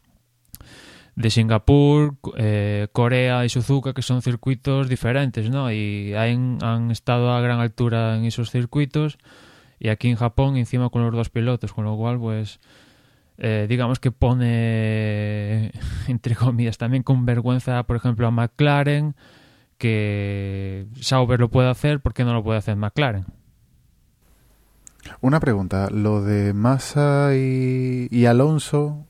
de 1.15 1.29
Singapur, 1.29 2.15
eh, 2.37 2.87
Corea 2.91 3.45
y 3.45 3.49
Suzuka 3.49 3.93
que 3.93 4.01
son 4.01 4.21
circuitos 4.21 4.89
diferentes, 4.89 5.49
¿no? 5.49 5.71
Y 5.71 6.13
han, 6.15 6.57
han 6.63 6.91
estado 6.91 7.31
a 7.31 7.41
gran 7.41 7.59
altura 7.59 8.17
en 8.17 8.25
esos 8.25 8.49
circuitos 8.49 9.17
y 9.79 9.89
aquí 9.89 10.09
en 10.09 10.15
Japón 10.15 10.57
encima 10.57 10.89
con 10.89 11.03
los 11.03 11.13
dos 11.13 11.29
pilotos, 11.29 11.73
con 11.73 11.85
lo 11.85 11.95
cual 11.97 12.19
pues 12.19 12.59
eh, 13.37 13.67
digamos 13.69 13.99
que 13.99 14.11
pone 14.11 15.71
entre 16.07 16.35
comillas 16.35 16.77
también 16.77 17.03
con 17.03 17.25
vergüenza 17.25 17.83
por 17.83 17.95
ejemplo 17.95 18.27
a 18.27 18.31
McLaren 18.31 19.15
que 19.77 20.87
Sauber 20.99 21.39
lo 21.39 21.49
puede 21.49 21.69
hacer, 21.69 21.99
¿por 21.99 22.13
qué 22.13 22.23
no 22.23 22.33
lo 22.33 22.43
puede 22.43 22.59
hacer 22.59 22.75
McLaren? 22.75 23.25
Una 25.19 25.41
pregunta, 25.41 25.89
lo 25.91 26.21
de 26.21 26.53
Massa 26.53 27.31
y, 27.35 28.07
y 28.09 28.25
Alonso, 28.25 29.05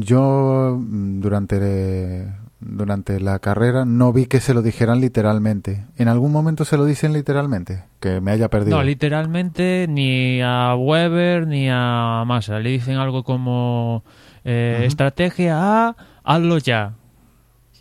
yo 0.00 0.80
durante 0.84 2.26
durante 2.64 3.20
la 3.20 3.38
carrera 3.40 3.84
no 3.84 4.12
vi 4.12 4.26
que 4.26 4.40
se 4.40 4.54
lo 4.54 4.62
dijeran 4.62 5.00
literalmente. 5.00 5.84
¿En 5.96 6.08
algún 6.08 6.32
momento 6.32 6.64
se 6.64 6.76
lo 6.76 6.84
dicen 6.84 7.12
literalmente? 7.12 7.84
Que 8.00 8.20
me 8.20 8.30
haya 8.30 8.48
perdido. 8.48 8.76
No, 8.76 8.82
literalmente 8.82 9.86
ni 9.88 10.40
a 10.40 10.74
Weber 10.76 11.46
ni 11.46 11.68
a 11.70 12.24
Massa. 12.26 12.60
Le 12.60 12.70
dicen 12.70 12.96
algo 12.96 13.24
como 13.24 14.04
eh, 14.44 14.76
uh 14.78 14.82
-huh. 14.82 14.86
estrategia 14.86 15.88
A, 15.88 15.96
hazlo 16.24 16.58
ya. 16.58 16.94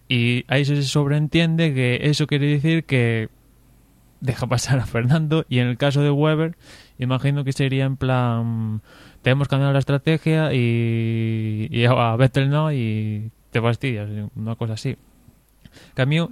Y 0.08 0.43
ahí 0.47 0.65
se 0.65 0.82
sobreentiende 0.84 1.73
que 1.73 1.99
eso 2.04 2.27
quiere 2.27 2.47
decir 2.47 2.84
que 2.84 3.30
deja 4.19 4.47
pasar 4.47 4.80
a 4.80 4.86
Fernando. 4.86 5.45
Y 5.47 5.60
en 5.60 5.67
el 5.67 5.77
caso 5.77 6.01
de 6.01 6.12
Weber, 6.12 6.58
imagino 6.97 7.43
que 7.43 7.54
sería 7.54 7.86
en 7.86 7.97
plan, 7.97 8.82
tenemos 9.22 9.48
que 9.48 9.52
cambiar 9.52 9.74
la 9.74 9.80
estrategia 9.80 10.54
y, 10.54 11.68
y 11.70 11.86
a 11.86 12.16
Vettel 12.16 12.50
no 12.50 12.72
y 12.72 13.32
te 13.52 13.62
fastidias, 13.62 14.10
una 14.36 14.56
cosa 14.56 14.74
así. 14.74 14.98
Cambio. 15.94 16.32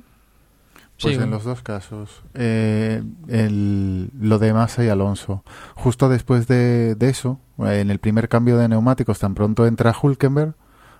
Pues 1.01 1.15
sí, 1.15 1.21
en 1.21 1.31
los 1.31 1.45
dos 1.45 1.61
casos, 1.61 2.23
eh, 2.33 3.01
el, 3.29 4.09
lo 4.19 4.37
de 4.37 4.53
Massa 4.53 4.83
y 4.83 4.89
Alonso. 4.89 5.45
Justo 5.75 6.09
después 6.09 6.45
de, 6.47 6.95
de, 6.95 7.09
eso, 7.09 7.39
en 7.57 7.89
el 7.89 7.99
primer 7.99 8.27
cambio 8.27 8.57
de 8.57 8.67
neumáticos, 8.67 9.17
tan 9.19 9.33
pronto 9.33 9.65
entra 9.65 9.95
Hulkenberg, 10.01 10.55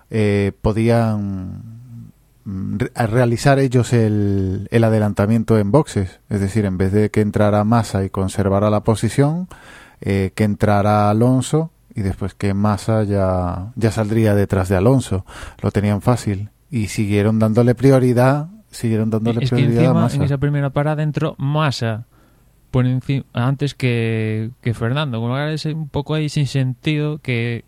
eh, 0.10 0.54
podían 0.62 2.14
realizar 2.96 3.60
ellos 3.60 3.92
el, 3.92 4.70
el, 4.72 4.84
adelantamiento 4.86 5.58
en 5.58 5.72
boxes. 5.72 6.22
Es 6.30 6.40
decir, 6.40 6.64
en 6.64 6.78
vez 6.78 6.94
de 6.94 7.12
que 7.12 7.20
entrara 7.20 7.66
Massa 7.66 8.06
y 8.06 8.10
conservara 8.10 8.70
la 8.70 8.86
posición, 8.86 9.50
eh, 10.00 10.32
que 10.34 10.46
entrara 10.46 11.10
Alonso 11.10 11.72
y 11.96 12.02
después 12.02 12.34
que 12.34 12.54
Massa 12.54 13.04
ya, 13.04 13.72
ya 13.76 13.92
saldría 13.92 14.36
detrás 14.36 14.70
de 14.70 14.76
Alonso. 14.76 15.26
Lo 15.62 15.72
tenían 15.72 16.02
fácil 16.02 16.50
y 16.70 16.88
siguieron 16.88 17.40
dándole 17.40 17.76
prioridad. 17.76 18.50
Siguieron 18.72 19.10
dándole 19.10 19.44
es 19.44 19.50
prioridad 19.50 19.70
que 19.70 19.86
encima, 19.86 20.00
a 20.00 20.04
Massa. 20.04 20.16
En 20.18 20.24
esa 20.24 20.38
primera 20.38 20.70
parada 20.70 21.02
entró 21.04 21.36
Massa 21.38 22.06
por 22.72 22.86
encima, 22.86 23.26
antes 23.34 23.74
que, 23.74 24.52
que 24.62 24.74
Fernando. 24.74 25.20
Con 25.20 25.30
lo 25.30 25.36
cual 25.36 25.54
es 25.54 25.66
un 25.66 25.90
poco 25.90 26.14
ahí 26.14 26.30
sin 26.30 26.48
sentido 26.48 27.18
que 27.20 27.66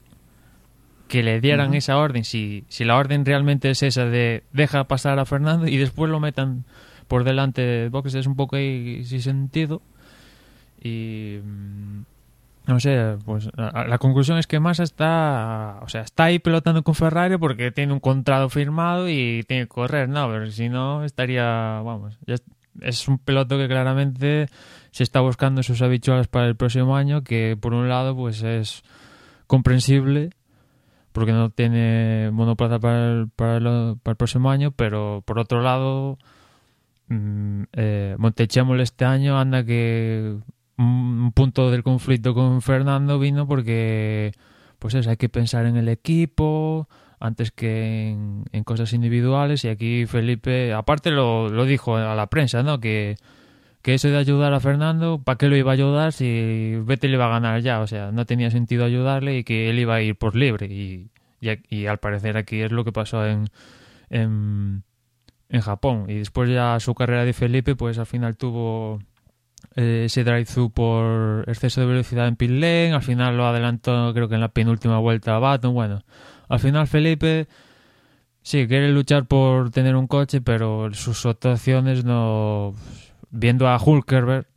que 1.12 1.24
le 1.24 1.42
dieran 1.42 1.72
uh 1.72 1.74
-huh. 1.74 1.78
esa 1.78 1.98
orden, 1.98 2.24
si, 2.24 2.64
si 2.70 2.86
la 2.86 2.96
orden 2.96 3.26
realmente 3.26 3.70
es 3.70 3.84
esa 3.84 4.06
de 4.06 4.44
deja 4.54 4.86
pasar 4.86 5.20
a 5.20 5.26
Fernando 5.26 5.68
y 5.68 5.76
después 5.76 6.10
lo 6.10 6.22
metan 6.22 6.64
por 7.10 7.26
delante 7.26 7.62
de 7.62 7.90
boxes, 7.90 8.16
es 8.16 8.28
un 8.28 8.38
poco 8.38 8.56
ahí 8.56 9.04
sin 9.04 9.22
sentido. 9.22 9.82
Y 10.82 11.40
no 12.68 12.80
sé, 12.80 13.18
pues 13.26 13.50
la, 13.56 13.98
conclusión 13.98 14.38
es 14.38 14.46
que 14.46 14.60
Massa 14.60 14.84
está, 14.84 15.80
o 15.82 15.90
sea, 15.90 16.02
está 16.02 16.26
ahí 16.26 16.40
pelotando 16.40 16.84
con 16.84 16.94
Ferrari 16.94 17.38
porque 17.38 17.72
tiene 17.72 17.92
un 17.92 18.00
contrato 18.00 18.50
firmado 18.50 19.10
y 19.10 19.44
tiene 19.48 19.64
que 19.64 19.70
correr, 19.70 20.10
no, 20.10 20.30
pero 20.30 20.50
si 20.52 20.70
no 20.70 21.04
estaría, 21.04 21.82
vamos, 21.84 22.20
es, 22.80 23.08
un 23.08 23.18
piloto 23.18 23.58
que 23.58 23.68
claramente 23.68 24.48
se 24.92 25.04
está 25.04 25.22
buscando 25.22 25.64
sus 25.64 25.82
habituales 25.82 26.28
para 26.28 26.48
el 26.48 26.56
próximo 26.56 26.96
año, 26.96 27.24
que 27.24 27.58
por 27.60 27.74
un 27.74 27.90
lado 27.90 28.16
pues 28.16 28.44
es 28.44 28.84
comprensible 29.48 30.30
porque 31.12 31.34
no 31.34 31.50
tiene 31.50 32.30
monoplaza 32.32 32.80
para 32.80 33.12
el, 33.12 33.30
para 33.30 33.58
el, 33.58 33.98
para 34.02 34.12
el 34.12 34.18
próximo 34.18 34.52
año, 34.52 34.72
pero 34.72 35.24
por 35.26 35.40
otro 35.40 35.62
lado, 35.62 36.20
mmm, 37.08 37.64
eh, 37.74 38.16
Montechemol 38.20 38.80
este 38.82 39.04
año 39.04 39.40
anda 39.40 39.66
que 39.66 40.38
un 40.82 41.32
punto 41.34 41.72
del 41.72 41.84
conflicto 41.84 42.34
con 42.34 42.62
Fernando 42.62 43.20
vino 43.20 43.48
porque, 43.48 44.34
pues 44.80 44.94
eso, 44.96 45.10
hay 45.10 45.18
que 45.18 45.30
pensar 45.30 45.66
en 45.66 45.78
el 45.78 45.90
equipo 45.90 46.88
antes 47.20 47.52
que 47.52 48.10
en, 48.10 48.64
cosas 48.64 48.94
individuales 48.94 49.64
y 49.64 49.70
aquí 49.70 50.06
Felipe, 50.08 50.74
aparte 50.74 51.12
lo, 51.12 51.50
lo, 51.50 51.66
dijo 51.66 51.96
a 51.96 52.16
la 52.16 52.28
prensa, 52.28 52.64
¿no? 52.64 52.80
Que, 52.80 53.16
que 53.82 53.94
eso 53.96 54.10
de 54.10 54.18
ayudar 54.18 54.54
a 54.54 54.60
Fernando, 54.60 55.22
¿para 55.24 55.38
qué 55.38 55.48
lo 55.48 55.56
iba 55.56 55.72
a 55.72 55.74
ayudar 55.74 56.14
si 56.14 56.76
Vettel 56.84 57.14
iba 57.14 57.26
a 57.26 57.30
ganar 57.30 57.62
ya? 57.62 57.82
O 57.82 57.88
sea, 57.88 58.12
no 58.12 58.26
tenía 58.26 58.52
sentido 58.52 58.86
ayudarle 58.86 59.38
y 59.38 59.44
que 59.44 59.70
él 59.70 59.80
iba 59.80 59.96
a 59.96 60.02
ir 60.02 60.16
por 60.16 60.36
libre. 60.36 60.68
Y, 60.68 61.10
y, 61.42 61.86
al 61.88 62.00
parecer 62.00 62.38
aquí 62.38 62.62
es 62.62 62.72
lo 62.72 62.84
que 62.84 62.92
pasó 62.92 63.26
en, 63.26 63.50
en, 64.10 64.84
en, 65.50 65.62
Japón. 65.62 66.06
Y 66.10 66.16
después 66.16 66.50
ya 66.50 66.80
su 66.80 66.94
carrera 66.94 67.26
de 67.26 67.34
Felipe, 67.34 67.76
pues 67.76 67.98
al 67.98 68.06
final 68.06 68.38
tuvo 68.38 69.00
eh, 69.76 70.04
ese 70.06 70.24
drive-thru 70.24 70.72
por 70.72 71.46
exceso 71.48 71.82
de 71.82 71.88
velocidad 71.88 72.28
en 72.28 72.36
pit 72.36 72.52
lane. 72.52 72.94
Al 72.94 73.02
final 73.02 73.38
lo 73.38 73.46
adelantó, 73.46 74.14
creo 74.14 74.28
que 74.28 74.36
en 74.36 74.42
la 74.42 74.50
penúltima 74.50 75.00
vuelta 75.00 75.36
a 75.36 75.40
Baton. 75.40 75.74
Bueno, 75.74 76.04
al 76.50 76.60
final 76.60 76.88
Felipe 76.88 77.48
sí 78.42 78.68
quiere 78.68 78.92
luchar 78.92 79.26
por 79.26 79.72
tener 79.72 79.96
un 79.96 80.08
coche, 80.08 80.42
pero 80.42 80.94
sus 80.94 81.26
actuaciones 81.26 82.04
no 82.04 82.76
viendo 83.30 83.68
a 83.68 83.82
Hulkerberg, 83.82 84.48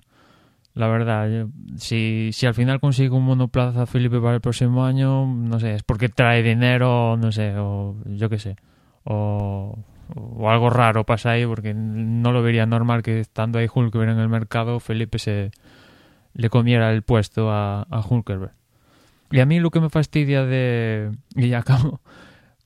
la 0.74 0.88
verdad, 0.88 1.46
si, 1.76 2.30
si 2.32 2.46
al 2.46 2.54
final 2.54 2.80
consigue 2.80 3.10
un 3.10 3.24
monoplaza 3.24 3.86
Felipe 3.86 4.20
para 4.20 4.34
el 4.34 4.40
próximo 4.40 4.84
año, 4.84 5.24
no 5.24 5.60
sé, 5.60 5.76
es 5.76 5.82
porque 5.84 6.08
trae 6.08 6.42
dinero, 6.42 7.16
no 7.16 7.30
sé, 7.30 7.54
o 7.56 7.96
yo 8.06 8.28
qué 8.28 8.40
sé, 8.40 8.56
o, 9.04 9.78
o 10.14 10.50
algo 10.50 10.70
raro 10.70 11.04
pasa 11.04 11.30
ahí, 11.30 11.46
porque 11.46 11.74
no 11.74 12.32
lo 12.32 12.42
vería 12.42 12.66
normal 12.66 13.02
que 13.02 13.20
estando 13.20 13.58
ahí 13.58 13.68
Hulkerberg 13.72 14.10
en 14.10 14.18
el 14.18 14.28
mercado, 14.28 14.80
Felipe 14.80 15.18
se 15.18 15.50
le 16.34 16.50
comiera 16.50 16.92
el 16.92 17.02
puesto 17.02 17.50
a, 17.50 17.82
a. 17.82 18.04
Y 19.30 19.40
a 19.40 19.46
mí 19.46 19.60
lo 19.60 19.70
que 19.70 19.80
me 19.80 19.90
fastidia 19.90 20.44
de... 20.44 21.10
Y 21.34 21.48
ya 21.48 21.58
acabo. 21.58 22.00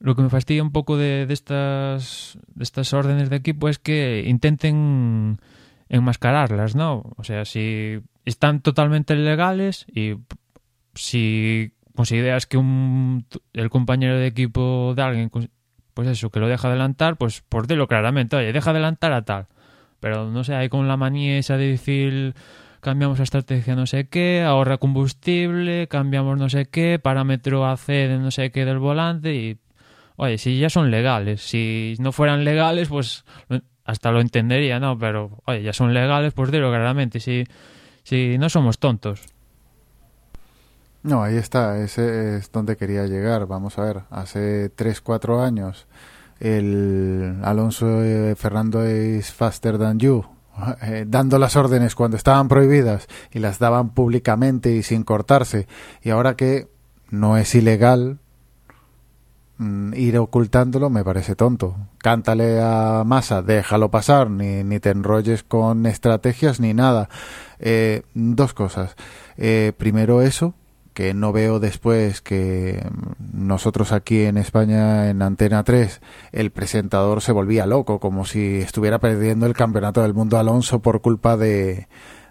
Lo 0.01 0.15
que 0.15 0.23
me 0.23 0.31
fastidia 0.31 0.63
un 0.63 0.71
poco 0.71 0.97
de, 0.97 1.27
de, 1.27 1.35
estas, 1.35 2.39
de 2.55 2.63
estas 2.63 2.93
órdenes 2.93 3.31
de 3.31 3.37
equipo 3.37 3.69
es 3.69 3.81
que 3.81 4.23
intenten 4.29 5.41
enmascararlas, 5.89 6.77
¿no? 6.77 7.03
O 7.17 7.25
sea, 7.25 7.45
si 7.45 7.99
están 8.25 8.61
totalmente 8.61 9.17
legales 9.17 9.87
y 9.93 10.15
si 10.95 11.73
consideras 11.97 12.47
que 12.47 12.59
un, 12.59 13.27
el 13.55 13.71
compañero 13.71 14.17
de 14.19 14.29
equipo 14.29 14.93
de 14.95 15.03
alguien, 15.03 15.31
pues 15.99 16.07
eso, 16.07 16.31
que 16.31 16.39
lo 16.39 16.47
deja 16.47 16.69
adelantar, 16.69 17.17
pues 17.17 17.43
por 17.49 17.67
dilo 17.67 17.89
claramente, 17.89 18.37
oye, 18.37 18.53
deja 18.53 18.71
adelantar 18.71 19.13
a 19.13 19.23
tal. 19.23 19.47
Pero 19.99 20.31
no 20.31 20.45
sé, 20.45 20.55
hay 20.55 20.69
con 20.69 20.87
la 20.87 20.97
manía 20.97 21.39
esa 21.39 21.57
de 21.57 21.67
decir 21.67 22.37
cambiamos 22.79 23.19
la 23.19 23.25
estrategia 23.25 23.75
no 23.75 23.85
sé 23.85 24.07
qué, 24.09 24.45
ahorra 24.47 24.79
combustible, 24.79 25.89
cambiamos 25.89 26.39
no 26.39 26.49
sé 26.49 26.67
qué, 26.67 27.01
parámetro 27.03 27.67
AC 27.67 27.89
de 27.89 28.17
no 28.17 28.31
sé 28.31 28.53
qué 28.53 28.65
del 28.65 28.79
volante 28.79 29.35
y... 29.35 29.59
Oye, 30.15 30.39
si 30.39 30.57
ya 30.61 30.71
son 30.71 30.93
legales, 30.93 31.43
si 31.43 31.97
no 31.99 32.13
fueran 32.13 32.45
legales, 32.45 32.87
pues 32.87 33.25
hasta 33.85 34.13
lo 34.13 34.21
entendería, 34.21 34.79
¿no? 34.79 34.97
Pero, 35.01 35.43
oye, 35.47 35.65
ya 35.65 35.73
son 35.73 35.95
legales, 35.95 36.33
pues 36.33 36.53
dilo 36.53 36.71
claramente, 36.71 37.19
si, 37.19 37.43
si 38.05 38.39
no 38.39 38.49
somos 38.49 38.79
tontos. 38.79 39.23
No, 41.03 41.23
ahí 41.23 41.37
está, 41.37 41.79
ese 41.79 42.37
es 42.37 42.51
donde 42.51 42.77
quería 42.77 43.07
llegar. 43.07 43.47
Vamos 43.47 43.79
a 43.79 43.85
ver, 43.85 44.03
hace 44.11 44.69
3, 44.71 45.01
4 45.01 45.43
años 45.43 45.87
el 46.41 47.39
Alonso 47.43 48.05
eh, 48.05 48.35
Fernando 48.37 48.85
es 48.85 49.33
faster 49.33 49.79
than 49.79 49.99
you, 49.99 50.25
eh, 50.83 51.05
dando 51.07 51.39
las 51.39 51.57
órdenes 51.57 51.95
cuando 51.95 52.17
estaban 52.17 52.49
prohibidas 52.49 53.09
y 53.33 53.41
las 53.41 53.59
daban 53.59 53.91
públicamente 53.91 54.73
y 54.73 54.83
sin 54.83 55.03
cortarse. 55.05 55.67
Y 56.03 56.11
ahora 56.11 56.37
que 56.37 56.69
no 57.11 57.37
es 57.37 57.55
ilegal, 57.55 58.21
Mm, 59.59 59.93
ir 59.95 60.17
ocultándolo 60.19 60.89
me 60.89 61.03
parece 61.05 61.35
tonto. 61.35 61.77
Cántale 61.99 62.61
a 62.63 63.03
Masa, 63.05 63.43
déjalo 63.43 63.91
pasar, 63.91 64.31
ni, 64.31 64.63
ni 64.63 64.79
te 64.79 64.91
enrolles 64.91 65.43
con 65.43 65.85
estrategias 65.87 66.61
ni 66.61 66.75
nada. 66.75 67.09
Eh, 67.59 68.03
dos 68.15 68.55
cosas. 68.55 68.95
Eh, 69.37 69.73
primero 69.77 70.23
eso, 70.23 70.55
que 70.99 71.15
no 71.15 71.31
veo 71.31 71.61
después 71.61 72.21
que 72.21 72.85
nosotros 73.33 73.93
aquí 73.93 74.23
en 74.23 74.37
España, 74.37 75.11
en 75.11 75.23
Antena 75.23 75.63
3, 75.63 76.01
el 76.33 76.51
presentador 76.51 77.23
se 77.23 77.31
volvía 77.31 77.67
loco, 77.67 78.01
como 78.01 78.25
si 78.25 78.57
estuviera 78.57 78.99
perdiendo 78.99 79.47
el 79.47 79.55
campeonato 79.55 80.03
del 80.03 80.13
mundo 80.13 80.41
Alonso 80.41 80.83
por 80.83 81.01
culpa 81.01 81.37
de, 81.37 81.87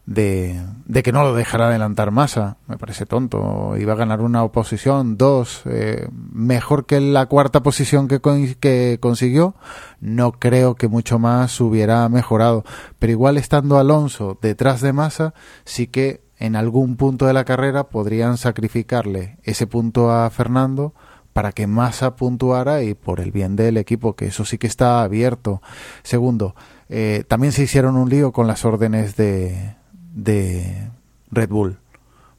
de, 0.06 1.02
que 1.02 1.14
no 1.14 1.24
lo 1.24 1.34
dejara 1.34 1.70
adelantar 1.70 2.12
Massa. 2.12 2.58
Me 2.68 2.78
parece 2.78 3.06
tonto. 3.06 3.78
Iba 3.78 3.94
a 3.94 3.96
ganar 3.96 4.20
una 4.20 4.44
oposición, 4.44 5.16
dos, 5.16 5.62
eh, 5.64 6.10
mejor 6.12 6.86
que 6.86 7.00
la 7.00 7.28
cuarta 7.28 7.64
posición 7.64 8.10
que, 8.10 8.20
que 8.60 8.98
consiguió. 9.00 9.56
No 10.02 10.34
creo 10.34 10.76
que 10.76 10.90
mucho 10.90 11.20
más 11.20 11.62
hubiera 11.62 12.10
mejorado. 12.10 12.66
Pero 13.00 13.14
igual 13.14 13.38
estando 13.38 13.80
Alonso 13.80 14.38
detrás 14.42 14.82
de 14.82 14.92
Massa, 14.92 15.34
sí 15.64 15.88
que 15.88 16.27
en 16.40 16.56
algún 16.56 16.96
punto 16.96 17.26
de 17.26 17.34
la 17.34 17.46
carrera 17.46 17.90
podrían 17.90 18.38
sacrificarle 18.38 19.38
ese 19.44 19.68
punto 19.68 20.12
a 20.12 20.30
Fernando 20.30 20.94
para 21.34 21.52
que 21.52 21.68
Massa 21.68 22.16
puntuara 22.16 22.82
y 22.82 22.96
por 22.96 23.20
el 23.20 23.32
bien 23.32 23.56
del 23.56 23.78
equipo, 23.78 24.16
que 24.16 24.26
eso 24.26 24.44
sí 24.44 24.58
que 24.58 24.68
está 24.68 25.04
abierto. 25.04 25.62
Segundo, 26.02 26.56
eh, 26.90 27.24
también 27.28 27.54
se 27.54 27.64
hicieron 27.64 27.96
un 27.96 28.10
lío 28.10 28.32
con 28.32 28.48
las 28.48 28.66
órdenes 28.66 29.16
de, 29.16 29.76
de 30.16 30.90
Red 31.30 31.50
Bull. 31.50 31.78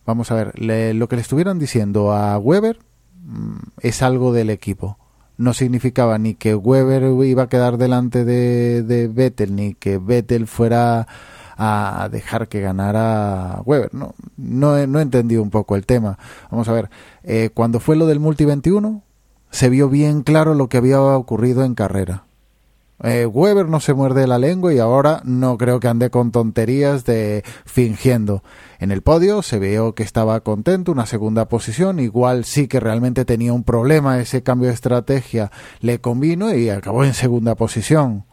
Vamos 0.04 0.30
a 0.30 0.34
ver, 0.34 0.52
lo 0.96 1.08
que 1.08 1.16
le 1.16 1.22
estuvieron 1.22 1.58
diciendo 1.58 2.12
a 2.12 2.38
Weber 2.38 2.78
mm, 3.24 3.56
es 3.82 4.02
algo 4.02 4.32
del 4.32 4.50
equipo. 4.50 4.98
No 5.36 5.54
significaba 5.54 6.18
ni 6.18 6.34
que 6.34 6.56
Weber 6.56 7.04
iba 7.24 7.44
a 7.44 7.48
quedar 7.48 7.78
delante 7.78 8.24
de, 8.24 8.82
de 8.82 9.06
Vettel, 9.06 9.54
ni 9.54 9.74
que 9.74 9.98
Vettel 9.98 10.48
fuera 10.48 11.06
a 11.58 12.08
dejar 12.10 12.48
que 12.48 12.60
ganara 12.60 13.60
Weber. 13.66 13.92
No, 13.92 14.14
no, 14.36 14.78
he, 14.78 14.86
no 14.86 15.00
entendido 15.00 15.42
un 15.42 15.50
poco 15.50 15.76
el 15.76 15.84
tema. 15.84 16.18
Vamos 16.50 16.68
a 16.68 16.72
ver, 16.72 16.88
eh, 17.24 17.50
cuando 17.52 17.80
fue 17.80 17.96
lo 17.96 18.06
del 18.06 18.20
Multi 18.20 18.44
21, 18.44 19.02
se 19.50 19.68
vio 19.68 19.88
bien 19.88 20.22
claro 20.22 20.54
lo 20.54 20.68
que 20.68 20.76
había 20.76 21.00
ocurrido 21.00 21.64
en 21.64 21.74
carrera. 21.74 22.24
Eh, 23.02 23.26
Weber 23.26 23.66
no 23.66 23.78
se 23.78 23.94
muerde 23.94 24.26
la 24.26 24.38
lengua 24.38 24.74
y 24.74 24.78
ahora 24.78 25.20
no 25.24 25.56
creo 25.56 25.78
que 25.78 25.86
ande 25.86 26.10
con 26.10 26.32
tonterías 26.32 27.04
de 27.04 27.44
fingiendo. 27.64 28.42
En 28.80 28.90
el 28.90 29.02
podio 29.02 29.42
se 29.42 29.58
vio 29.58 29.94
que 29.94 30.02
estaba 30.02 30.40
contento, 30.40 30.90
una 30.90 31.06
segunda 31.06 31.48
posición, 31.48 32.00
igual 32.00 32.44
sí 32.44 32.66
que 32.66 32.80
realmente 32.80 33.24
tenía 33.24 33.52
un 33.52 33.62
problema, 33.62 34.20
ese 34.20 34.42
cambio 34.42 34.68
de 34.68 34.74
estrategia 34.74 35.52
le 35.80 36.00
convino 36.00 36.52
y 36.54 36.70
acabó 36.70 37.04
en 37.04 37.14
segunda 37.14 37.54
posición. 37.54 38.24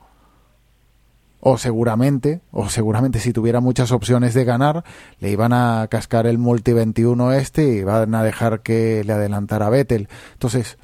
O 1.39 1.58
seguramente, 1.58 2.41
o 2.52 2.69
seguramente 2.69 3.19
si 3.19 3.32
tuviera 3.32 3.60
muchas 3.60 3.91
opciones 3.91 4.34
de 4.34 4.45
ganar, 4.45 4.84
le 5.19 5.30
iban 5.30 5.54
a 5.54 5.88
cascar 5.89 6.26
el 6.26 6.38
multi 6.38 6.74
21 6.74 7.34
este 7.34 7.63
y 7.63 7.78
iban 7.80 8.15
a 8.15 8.24
dejar 8.24 8.62
que 8.62 9.04
le 9.06 9.13
adelantara 9.13 9.69
Vettel. 9.69 10.10
Entonces, 10.34 10.80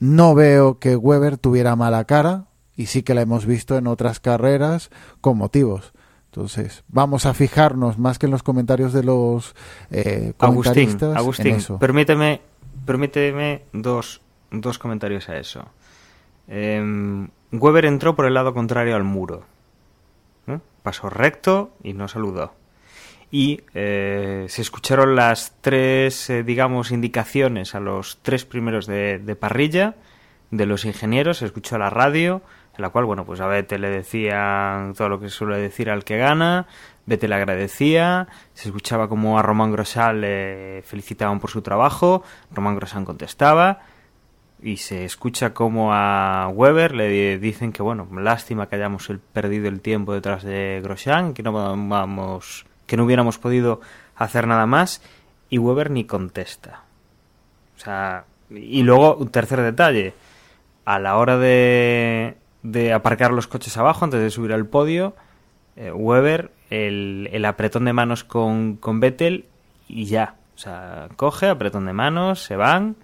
no 0.00 0.34
veo 0.34 0.78
que 0.78 0.96
Weber 0.96 1.36
tuviera 1.36 1.76
mala 1.76 2.04
cara, 2.04 2.46
y 2.78 2.86
sí 2.86 3.02
que 3.02 3.12
la 3.12 3.22
hemos 3.22 3.44
visto 3.44 3.76
en 3.76 3.88
otras 3.88 4.20
carreras 4.20 4.90
con 5.20 5.36
motivos. 5.36 5.92
Entonces, 6.26 6.84
vamos 6.86 7.26
a 7.26 7.34
fijarnos 7.34 7.98
más 7.98 8.20
que 8.20 8.26
en 8.26 8.32
los 8.32 8.44
comentarios 8.44 8.92
de 8.92 9.02
los 9.02 9.56
eh, 9.90 10.32
comentaristas. 10.36 11.16
Agustín, 11.16 11.54
Agustín 11.54 11.78
permíteme, 11.78 12.40
permíteme 12.86 13.62
dos, 13.72 14.20
dos 14.52 14.78
comentarios 14.78 15.28
a 15.28 15.38
eso. 15.38 15.64
Eh, 16.46 17.26
Weber 17.50 17.84
entró 17.86 18.14
por 18.14 18.26
el 18.26 18.34
lado 18.34 18.54
contrario 18.54 18.94
al 18.94 19.02
muro. 19.02 19.42
Pasó 20.88 21.10
recto 21.10 21.76
y 21.82 21.92
no 21.92 22.08
saludó. 22.08 22.54
Y 23.30 23.60
eh, 23.74 24.46
se 24.48 24.62
escucharon 24.62 25.16
las 25.16 25.52
tres, 25.60 26.30
eh, 26.30 26.42
digamos, 26.42 26.92
indicaciones 26.92 27.74
a 27.74 27.80
los 27.80 28.20
tres 28.22 28.46
primeros 28.46 28.86
de, 28.86 29.36
parrilla 29.38 29.96
de 30.50 30.64
los 30.64 30.86
ingenieros. 30.86 31.36
Se 31.36 31.44
escuchó 31.44 31.76
la 31.76 31.90
radio 31.90 32.40
en 32.74 32.80
la 32.80 32.88
cual, 32.88 33.04
bueno, 33.04 33.26
pues 33.26 33.38
a 33.40 33.46
Bete 33.46 33.78
le 33.78 33.90
decían 33.90 34.94
todo 34.94 35.10
lo 35.10 35.20
que 35.20 35.28
suele 35.28 35.58
decir 35.58 35.90
al 35.90 36.04
que 36.04 36.16
gana, 36.16 36.66
Bete 37.04 37.28
le 37.28 37.34
agradecía, 37.34 38.26
se 38.54 38.70
escuchaba 38.70 39.10
como 39.10 39.38
a 39.38 39.42
Román 39.42 39.72
Grosal 39.72 40.22
le 40.22 40.82
felicitaban 40.86 41.38
por 41.38 41.50
su 41.50 41.60
trabajo, 41.60 42.22
Román 42.50 42.76
Grosal 42.76 43.04
contestaba, 43.04 43.80
y 44.62 44.78
se 44.78 45.04
escucha 45.04 45.54
como 45.54 45.92
a 45.92 46.48
Weber 46.52 46.94
le 46.94 47.38
dicen 47.38 47.72
que, 47.72 47.82
bueno, 47.82 48.08
lástima 48.18 48.68
que 48.68 48.76
hayamos 48.76 49.10
perdido 49.32 49.68
el 49.68 49.80
tiempo 49.80 50.14
detrás 50.14 50.42
de 50.42 50.80
Grosjean, 50.82 51.34
que 51.34 51.42
no 51.42 51.52
vamos, 51.52 52.66
que 52.86 52.96
no 52.96 53.04
hubiéramos 53.04 53.38
podido 53.38 53.80
hacer 54.16 54.46
nada 54.46 54.66
más, 54.66 55.02
y 55.48 55.58
Weber 55.58 55.90
ni 55.90 56.04
contesta. 56.04 56.82
O 57.76 57.80
sea, 57.80 58.24
y 58.50 58.82
luego 58.82 59.16
un 59.16 59.28
tercer 59.28 59.60
detalle, 59.62 60.14
a 60.84 60.98
la 60.98 61.16
hora 61.16 61.38
de 61.38 62.36
de 62.62 62.92
aparcar 62.92 63.32
los 63.32 63.46
coches 63.46 63.76
abajo 63.76 64.04
antes 64.04 64.20
de 64.20 64.30
subir 64.30 64.52
al 64.52 64.66
podio. 64.66 65.14
Eh, 65.76 65.92
Weber, 65.92 66.50
el, 66.70 67.28
el, 67.32 67.44
apretón 67.44 67.84
de 67.84 67.92
manos 67.92 68.24
con, 68.24 68.76
con 68.76 69.00
Vettel 69.00 69.46
y 69.86 70.06
ya. 70.06 70.34
O 70.56 70.58
sea, 70.58 71.08
coge, 71.16 71.48
apretón 71.48 71.86
de 71.86 71.92
manos, 71.92 72.42
se 72.42 72.56
van 72.56 72.96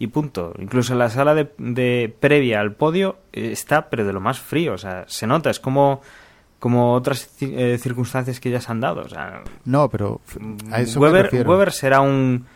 y 0.00 0.06
punto. 0.06 0.54
Incluso 0.58 0.94
la 0.96 1.10
sala 1.10 1.34
de, 1.34 1.52
de 1.58 2.12
previa 2.18 2.58
al 2.58 2.72
podio 2.72 3.18
está, 3.32 3.90
pero 3.90 4.04
de 4.04 4.14
lo 4.14 4.20
más 4.20 4.40
frío. 4.40 4.72
O 4.72 4.78
sea, 4.78 5.04
se 5.06 5.28
nota, 5.28 5.50
es 5.50 5.60
como 5.60 6.00
como 6.58 6.92
otras 6.94 7.30
eh, 7.40 7.78
circunstancias 7.78 8.40
que 8.40 8.50
ya 8.50 8.60
se 8.60 8.72
han 8.72 8.80
dado. 8.80 9.02
O 9.02 9.08
sea, 9.08 9.42
no, 9.66 9.88
pero 9.90 10.20
a 10.70 10.80
eso 10.80 11.00
Weber, 11.00 11.32
me. 11.32 11.42
Weber 11.42 11.70
será 11.70 12.00
un 12.00 12.46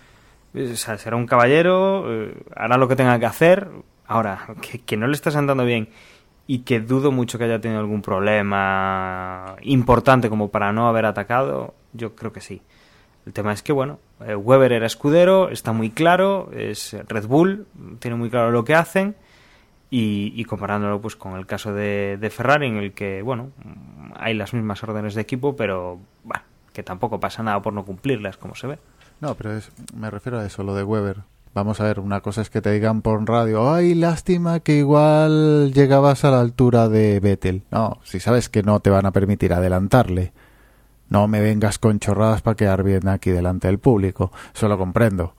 o 0.55 0.77
sea, 0.77 0.97
será 0.97 1.17
un 1.17 1.27
caballero, 1.27 2.05
eh, 2.09 2.35
hará 2.57 2.79
lo 2.79 2.89
que 2.89 2.97
tenga 2.97 3.19
que 3.19 3.27
hacer. 3.27 3.69
Ahora, 4.07 4.47
que, 4.63 4.81
que, 4.81 4.97
no 4.97 5.07
le 5.07 5.13
estás 5.13 5.37
andando 5.37 5.67
bien 5.67 5.89
y 6.47 6.61
que 6.61 6.81
dudo 6.81 7.13
mucho 7.13 7.37
que 7.37 7.45
haya 7.45 7.61
tenido 7.61 7.81
algún 7.81 8.01
problema 8.01 9.57
importante 9.63 10.31
como 10.31 10.51
para 10.51 10.73
no 10.73 10.89
haber 10.89 11.05
atacado, 11.05 11.75
yo 11.93 12.15
creo 12.15 12.33
que 12.33 12.41
sí. 12.41 12.63
El 13.27 13.33
tema 13.33 13.53
es 13.53 13.63
que, 13.63 13.73
bueno, 13.73 13.99
eh, 14.21 14.35
Weber 14.37 14.73
era 14.73 14.87
escudero, 14.87 15.49
está 15.49 15.73
muy 15.73 15.91
claro, 15.91 16.51
es 16.53 16.97
Red 17.09 17.27
Bull, 17.27 17.67
tiene 17.99 18.17
muy 18.17 18.31
claro 18.31 18.51
lo 18.51 18.65
que 18.65 18.75
hacen. 18.75 19.17
Y, 19.91 20.33
y 20.35 20.45
comparándolo 20.45 21.01
pues 21.01 21.15
con 21.15 21.37
el 21.37 21.47
caso 21.47 21.73
de, 21.73 22.19
de, 22.21 22.31
Ferrari, 22.31 22.67
en 22.67 22.77
el 22.79 22.95
que, 22.95 23.23
bueno, 23.23 23.51
hay 24.17 24.35
las 24.35 24.53
mismas 24.53 24.83
órdenes 24.83 25.15
de 25.15 25.21
equipo, 25.21 25.55
pero, 25.55 26.01
bueno, 26.25 26.43
que 26.73 26.83
tampoco 26.83 27.21
pasa 27.21 27.45
nada 27.45 27.63
por 27.63 27.73
no 27.73 27.85
cumplirlas, 27.85 28.37
como 28.37 28.57
se 28.57 28.67
ve. 28.67 28.79
No, 29.21 29.37
pero 29.37 29.57
es, 29.57 29.71
me 29.95 30.11
refiero 30.11 30.41
a 30.41 30.47
eso, 30.47 30.65
lo 30.65 30.75
de 30.75 30.83
Weber. 30.83 31.19
Vamos 31.55 31.81
a 31.81 31.85
ver, 31.85 32.01
una 32.01 32.21
cosa 32.21 32.43
es 32.43 32.51
que 32.51 32.61
te 32.61 32.73
digan 32.73 33.01
por 33.01 33.25
radio, 33.29 33.73
ay, 33.73 33.95
lástima 33.95 34.59
que 34.59 34.79
igual 34.79 35.73
llegabas 35.73 36.25
a 36.25 36.33
la 36.33 36.41
altura 36.41 36.89
de 36.89 37.21
Vettel. 37.21 37.63
No, 37.71 38.01
si 38.03 38.19
sabes 38.19 38.49
que 38.49 38.65
no 38.65 38.81
te 38.81 38.91
van 38.91 39.07
a 39.07 39.13
permitir 39.13 39.53
adelantarle. 39.53 40.33
No 41.09 41.29
me 41.29 41.41
vengas 41.41 41.79
con 41.79 41.99
chorradas 41.99 42.43
para 42.43 42.57
quedar 42.57 42.83
bien 42.83 43.09
aquí 43.09 43.31
delante 43.31 43.69
del 43.69 43.79
público. 43.79 44.33
Eso 44.55 44.69
lo 44.69 44.79
comprendo. 44.79 45.35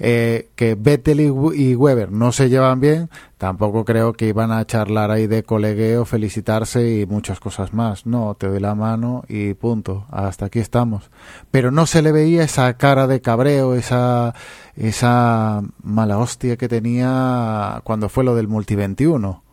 Eh, 0.00 0.50
que 0.54 0.76
Vettel 0.76 1.20
y, 1.20 1.74
Weber 1.74 2.12
no 2.12 2.30
se 2.30 2.48
llevan 2.48 2.78
bien, 2.78 3.10
tampoco 3.36 3.84
creo 3.84 4.12
que 4.12 4.28
iban 4.28 4.52
a 4.52 4.64
charlar 4.64 5.10
ahí 5.10 5.26
de 5.26 5.42
colegueo, 5.42 6.04
felicitarse 6.04 7.00
y 7.00 7.06
muchas 7.06 7.40
cosas 7.40 7.74
más. 7.74 8.06
No, 8.06 8.36
te 8.36 8.46
doy 8.46 8.60
la 8.60 8.74
mano 8.74 9.24
y 9.28 9.54
punto. 9.54 10.06
Hasta 10.10 10.46
aquí 10.46 10.60
estamos. 10.60 11.10
Pero 11.50 11.70
no 11.72 11.86
se 11.86 12.02
le 12.02 12.12
veía 12.12 12.44
esa 12.44 12.72
cara 12.74 13.06
de 13.08 13.20
cabreo, 13.20 13.74
esa, 13.74 14.34
esa 14.76 15.62
mala 15.82 16.18
hostia 16.18 16.56
que 16.56 16.68
tenía 16.68 17.80
cuando 17.84 18.08
fue 18.08 18.24
lo 18.24 18.36
del 18.36 18.48
Multi 18.48 18.76
21 18.76 19.47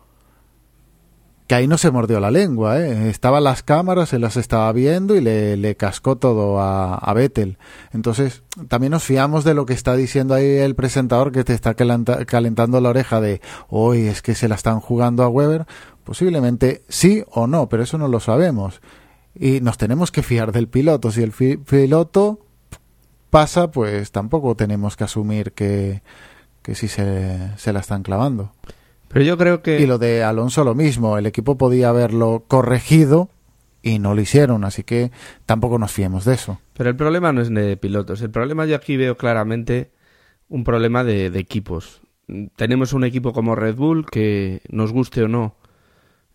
que 1.46 1.54
ahí 1.54 1.68
no 1.68 1.78
se 1.78 1.90
mordió 1.90 2.18
la 2.18 2.30
lengua, 2.30 2.80
¿eh? 2.80 3.08
estaban 3.08 3.44
las 3.44 3.62
cámaras, 3.62 4.08
se 4.08 4.18
las 4.18 4.36
estaba 4.36 4.72
viendo 4.72 5.14
y 5.14 5.20
le, 5.20 5.56
le 5.56 5.76
cascó 5.76 6.16
todo 6.16 6.60
a, 6.60 6.94
a, 6.94 7.14
Vettel. 7.14 7.58
Entonces, 7.92 8.42
también 8.68 8.90
nos 8.90 9.04
fiamos 9.04 9.44
de 9.44 9.54
lo 9.54 9.64
que 9.64 9.72
está 9.72 9.94
diciendo 9.94 10.34
ahí 10.34 10.44
el 10.44 10.74
presentador 10.74 11.30
que 11.30 11.44
te 11.44 11.54
está 11.54 11.74
calentando 11.74 12.80
la 12.80 12.88
oreja 12.88 13.20
de, 13.20 13.40
hoy 13.68 14.06
es 14.06 14.22
que 14.22 14.34
se 14.34 14.48
la 14.48 14.56
están 14.56 14.80
jugando 14.80 15.22
a 15.22 15.28
Weber. 15.28 15.66
Posiblemente 16.02 16.82
sí 16.88 17.22
o 17.30 17.46
no, 17.46 17.68
pero 17.68 17.84
eso 17.84 17.96
no 17.96 18.08
lo 18.08 18.18
sabemos. 18.18 18.80
Y 19.34 19.60
nos 19.60 19.78
tenemos 19.78 20.10
que 20.10 20.22
fiar 20.22 20.50
del 20.50 20.68
piloto. 20.68 21.12
Si 21.12 21.22
el 21.22 21.32
piloto 21.32 22.40
pasa, 23.30 23.70
pues 23.70 24.10
tampoco 24.10 24.56
tenemos 24.56 24.96
que 24.96 25.04
asumir 25.04 25.52
que, 25.52 26.02
que 26.62 26.74
sí 26.74 26.88
se, 26.88 27.56
se 27.56 27.72
la 27.72 27.80
están 27.80 28.02
clavando. 28.02 28.52
Pero 29.08 29.24
yo 29.24 29.38
creo 29.38 29.62
que... 29.62 29.80
Y 29.80 29.86
lo 29.86 29.98
de 29.98 30.22
Alonso 30.22 30.64
lo 30.64 30.74
mismo, 30.74 31.18
el 31.18 31.26
equipo 31.26 31.56
podía 31.56 31.88
haberlo 31.88 32.44
corregido 32.48 33.30
y 33.82 33.98
no 33.98 34.14
lo 34.14 34.20
hicieron, 34.20 34.64
así 34.64 34.82
que 34.82 35.12
tampoco 35.46 35.78
nos 35.78 35.92
fiemos 35.92 36.24
de 36.24 36.34
eso. 36.34 36.60
Pero 36.74 36.90
el 36.90 36.96
problema 36.96 37.32
no 37.32 37.40
es 37.40 37.48
de 37.48 37.76
pilotos, 37.76 38.20
el 38.22 38.30
problema 38.30 38.66
yo 38.66 38.76
aquí 38.76 38.96
veo 38.96 39.16
claramente 39.16 39.92
un 40.48 40.64
problema 40.64 41.04
de, 41.04 41.30
de 41.30 41.38
equipos. 41.38 42.00
Tenemos 42.56 42.92
un 42.92 43.04
equipo 43.04 43.32
como 43.32 43.54
Red 43.54 43.76
Bull 43.76 44.06
que, 44.06 44.60
nos 44.68 44.92
guste 44.92 45.22
o 45.22 45.28
no, 45.28 45.54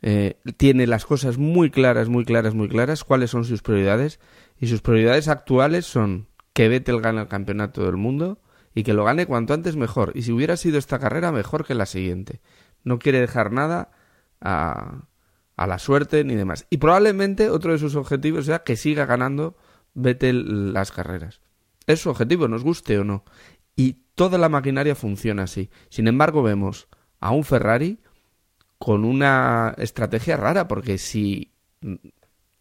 eh, 0.01 0.37
tiene 0.57 0.87
las 0.87 1.05
cosas 1.05 1.37
muy 1.37 1.69
claras, 1.69 2.09
muy 2.09 2.25
claras, 2.25 2.55
muy 2.55 2.67
claras, 2.67 3.03
cuáles 3.03 3.29
son 3.29 3.45
sus 3.45 3.61
prioridades. 3.61 4.19
Y 4.59 4.67
sus 4.67 4.81
prioridades 4.81 5.27
actuales 5.27 5.85
son 5.85 6.27
que 6.53 6.69
Vettel 6.69 7.01
gane 7.01 7.21
el 7.21 7.27
campeonato 7.27 7.85
del 7.85 7.97
mundo 7.97 8.39
y 8.73 8.83
que 8.83 8.93
lo 8.93 9.03
gane 9.03 9.25
cuanto 9.25 9.53
antes 9.53 9.75
mejor. 9.75 10.11
Y 10.15 10.23
si 10.23 10.31
hubiera 10.31 10.57
sido 10.57 10.77
esta 10.77 10.99
carrera, 10.99 11.31
mejor 11.31 11.65
que 11.65 11.75
la 11.75 11.85
siguiente 11.85 12.39
no 12.83 12.99
quiere 12.99 13.19
dejar 13.19 13.51
nada 13.51 13.91
a, 14.39 15.05
a, 15.55 15.67
la 15.67 15.79
suerte 15.79 16.23
ni 16.23 16.35
demás. 16.35 16.65
Y 16.69 16.77
probablemente 16.77 17.49
otro 17.49 17.71
de 17.71 17.79
sus 17.79 17.95
objetivos 17.95 18.45
sea 18.45 18.63
que 18.63 18.75
siga 18.75 19.05
ganando 19.05 19.55
Vettel 19.93 20.73
las 20.73 20.91
carreras. 20.91 21.41
Es 21.87 22.01
su 22.01 22.09
objetivo, 22.09 22.47
nos 22.47 22.63
guste 22.63 22.97
o 22.99 23.03
no. 23.03 23.23
Y 23.75 23.97
toda 24.15 24.37
la 24.37 24.49
maquinaria 24.49 24.95
funciona 24.95 25.43
así. 25.43 25.69
Sin 25.89 26.07
embargo, 26.07 26.43
vemos 26.43 26.87
a 27.19 27.31
un 27.31 27.43
Ferrari 27.43 27.99
con 28.77 29.05
una 29.05 29.75
estrategia 29.77 30.37
rara, 30.37 30.67
porque 30.67 30.97
si 30.97 31.53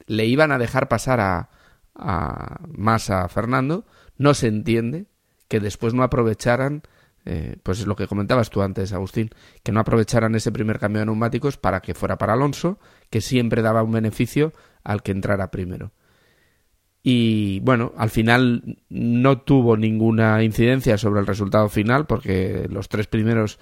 le 0.06 0.26
iban 0.26 0.52
a 0.52 0.58
dejar 0.58 0.88
pasar 0.88 1.20
a, 1.20 1.50
a 1.94 2.60
más 2.68 3.10
a 3.10 3.28
Fernando, 3.28 3.86
no 4.16 4.34
se 4.34 4.48
entiende 4.48 5.06
que 5.48 5.60
después 5.60 5.94
no 5.94 6.02
aprovecharan 6.02 6.82
eh, 7.26 7.56
pues 7.62 7.80
es 7.80 7.86
lo 7.86 7.96
que 7.96 8.06
comentabas 8.06 8.50
tú 8.50 8.62
antes, 8.62 8.92
Agustín, 8.92 9.30
que 9.62 9.72
no 9.72 9.80
aprovecharan 9.80 10.34
ese 10.34 10.52
primer 10.52 10.78
cambio 10.78 11.00
de 11.00 11.06
neumáticos 11.06 11.56
para 11.56 11.80
que 11.80 11.94
fuera 11.94 12.18
para 12.18 12.32
Alonso, 12.32 12.78
que 13.10 13.20
siempre 13.20 13.62
daba 13.62 13.82
un 13.82 13.92
beneficio 13.92 14.52
al 14.84 15.02
que 15.02 15.12
entrara 15.12 15.50
primero. 15.50 15.92
Y 17.02 17.60
bueno, 17.60 17.92
al 17.96 18.10
final 18.10 18.78
no 18.90 19.40
tuvo 19.40 19.76
ninguna 19.76 20.42
incidencia 20.42 20.98
sobre 20.98 21.20
el 21.20 21.26
resultado 21.26 21.68
final, 21.68 22.06
porque 22.06 22.66
los 22.70 22.88
tres 22.88 23.06
primeros, 23.06 23.58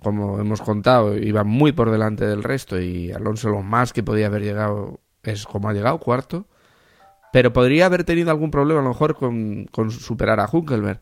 como 0.00 0.38
hemos 0.38 0.60
contado, 0.60 1.16
iban 1.16 1.48
muy 1.48 1.72
por 1.72 1.90
delante 1.90 2.26
del 2.26 2.44
resto 2.44 2.80
y 2.80 3.10
Alonso 3.10 3.48
lo 3.50 3.62
más 3.62 3.92
que 3.92 4.04
podía 4.04 4.26
haber 4.26 4.42
llegado 4.42 5.00
es 5.22 5.46
como 5.46 5.68
ha 5.68 5.72
llegado, 5.72 5.98
cuarto. 5.98 6.46
Pero 7.32 7.52
podría 7.52 7.86
haber 7.86 8.04
tenido 8.04 8.30
algún 8.30 8.52
problema 8.52 8.80
a 8.80 8.84
lo 8.84 8.90
mejor 8.90 9.16
con, 9.16 9.64
con 9.66 9.90
superar 9.90 10.38
a 10.38 10.48
Hunkelberg. 10.50 11.00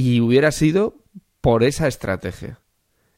Y 0.00 0.20
hubiera 0.20 0.52
sido 0.52 1.02
por 1.40 1.64
esa 1.64 1.88
estrategia. 1.88 2.60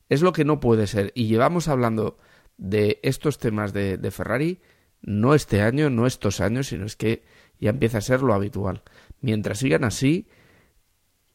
Es 0.09 0.22
lo 0.22 0.33
que 0.33 0.47
no 0.47 0.61
puede 0.61 0.87
ser. 0.87 1.12
Y 1.14 1.26
llevamos 1.26 1.68
hablando 1.68 2.16
de 2.57 3.01
estos 3.03 3.37
temas 3.37 3.74
de, 3.74 4.11
Ferrari, 4.11 4.62
no 5.03 5.35
este 5.35 5.61
año, 5.61 5.91
no 5.91 6.07
estos 6.07 6.41
años, 6.41 6.68
sino 6.68 6.87
es 6.87 6.97
que 6.97 7.22
ya 7.59 7.68
empieza 7.68 7.99
a 7.99 8.01
ser 8.01 8.22
lo 8.22 8.33
habitual. 8.33 8.83
Mientras 9.20 9.59
sigan 9.59 9.85
así, 9.85 10.26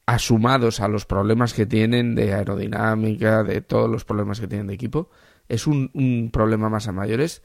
asumados 0.07 0.79
a 0.79 0.87
los 0.87 1.05
problemas 1.05 1.53
que 1.53 1.67
tienen 1.67 2.15
de 2.15 2.33
aerodinámica, 2.33 3.43
de 3.43 3.61
todos 3.61 3.87
los 3.87 4.03
problemas 4.03 4.39
que 4.39 4.47
tienen 4.47 4.65
de 4.65 4.73
equipo, 4.73 5.11
es 5.47 5.67
un, 5.67 5.91
un 5.93 6.31
problema 6.33 6.69
más 6.69 6.87
a 6.87 6.91
mayores 6.91 7.43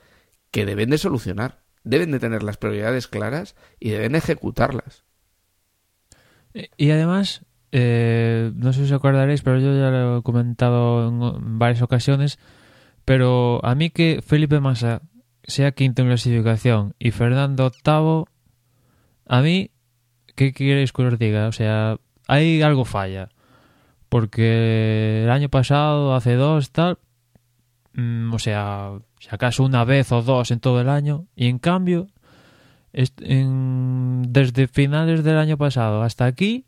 que 0.51 0.65
deben 0.65 0.89
de 0.89 0.97
solucionar. 0.97 1.65
Deben 1.85 2.13
de 2.13 2.19
tener 2.19 2.43
las 2.45 2.57
prioridades 2.57 3.09
claras 3.09 3.57
y 3.79 3.91
deben 3.91 4.15
ejecutarlas. 4.15 5.05
Y 6.79 6.93
además, 6.93 7.45
eh, 7.73 8.53
no 8.55 8.73
sé 8.73 8.81
si 8.81 8.93
os 8.93 8.99
acordaréis, 8.99 9.43
pero 9.43 9.59
yo 9.59 9.75
ya 9.75 9.91
lo 9.91 10.19
he 10.19 10.23
comentado 10.23 11.37
en 11.37 11.59
varias 11.59 11.83
ocasiones, 11.83 12.39
pero 13.05 13.65
a 13.65 13.75
mí 13.75 13.91
que 13.91 14.21
Felipe 14.25 14.61
Massa 14.61 15.03
sea 15.45 15.73
quinto 15.73 16.03
en 16.03 16.09
clasificación 16.09 16.95
y 16.99 17.11
Fernando 17.11 17.67
octavo, 17.67 18.29
a 19.27 19.41
mí, 19.43 19.71
¿qué 20.35 20.53
queréis 20.53 20.93
que 20.93 21.03
os 21.03 21.19
diga? 21.19 21.49
O 21.49 21.53
sea, 21.53 21.99
hay 22.27 22.63
algo 22.63 22.85
falla. 22.85 23.29
Porque 24.09 25.23
el 25.23 25.31
año 25.31 25.49
pasado, 25.49 26.15
hace 26.15 26.35
dos, 26.35 26.73
tal, 26.73 26.99
mm, 27.95 28.35
o 28.35 28.39
sea, 28.41 28.91
si 29.21 29.29
acaso 29.31 29.63
una 29.63 29.85
vez 29.85 30.11
o 30.11 30.23
dos 30.23 30.51
en 30.51 30.59
todo 30.59 30.81
el 30.81 30.89
año, 30.89 31.27
y 31.37 31.47
en 31.47 31.61
cambio, 31.61 32.09
desde 32.93 34.67
finales 34.67 35.23
del 35.23 35.39
año 35.39 35.57
pasado 35.57 36.03
hasta 36.03 36.25
aquí, 36.25 36.65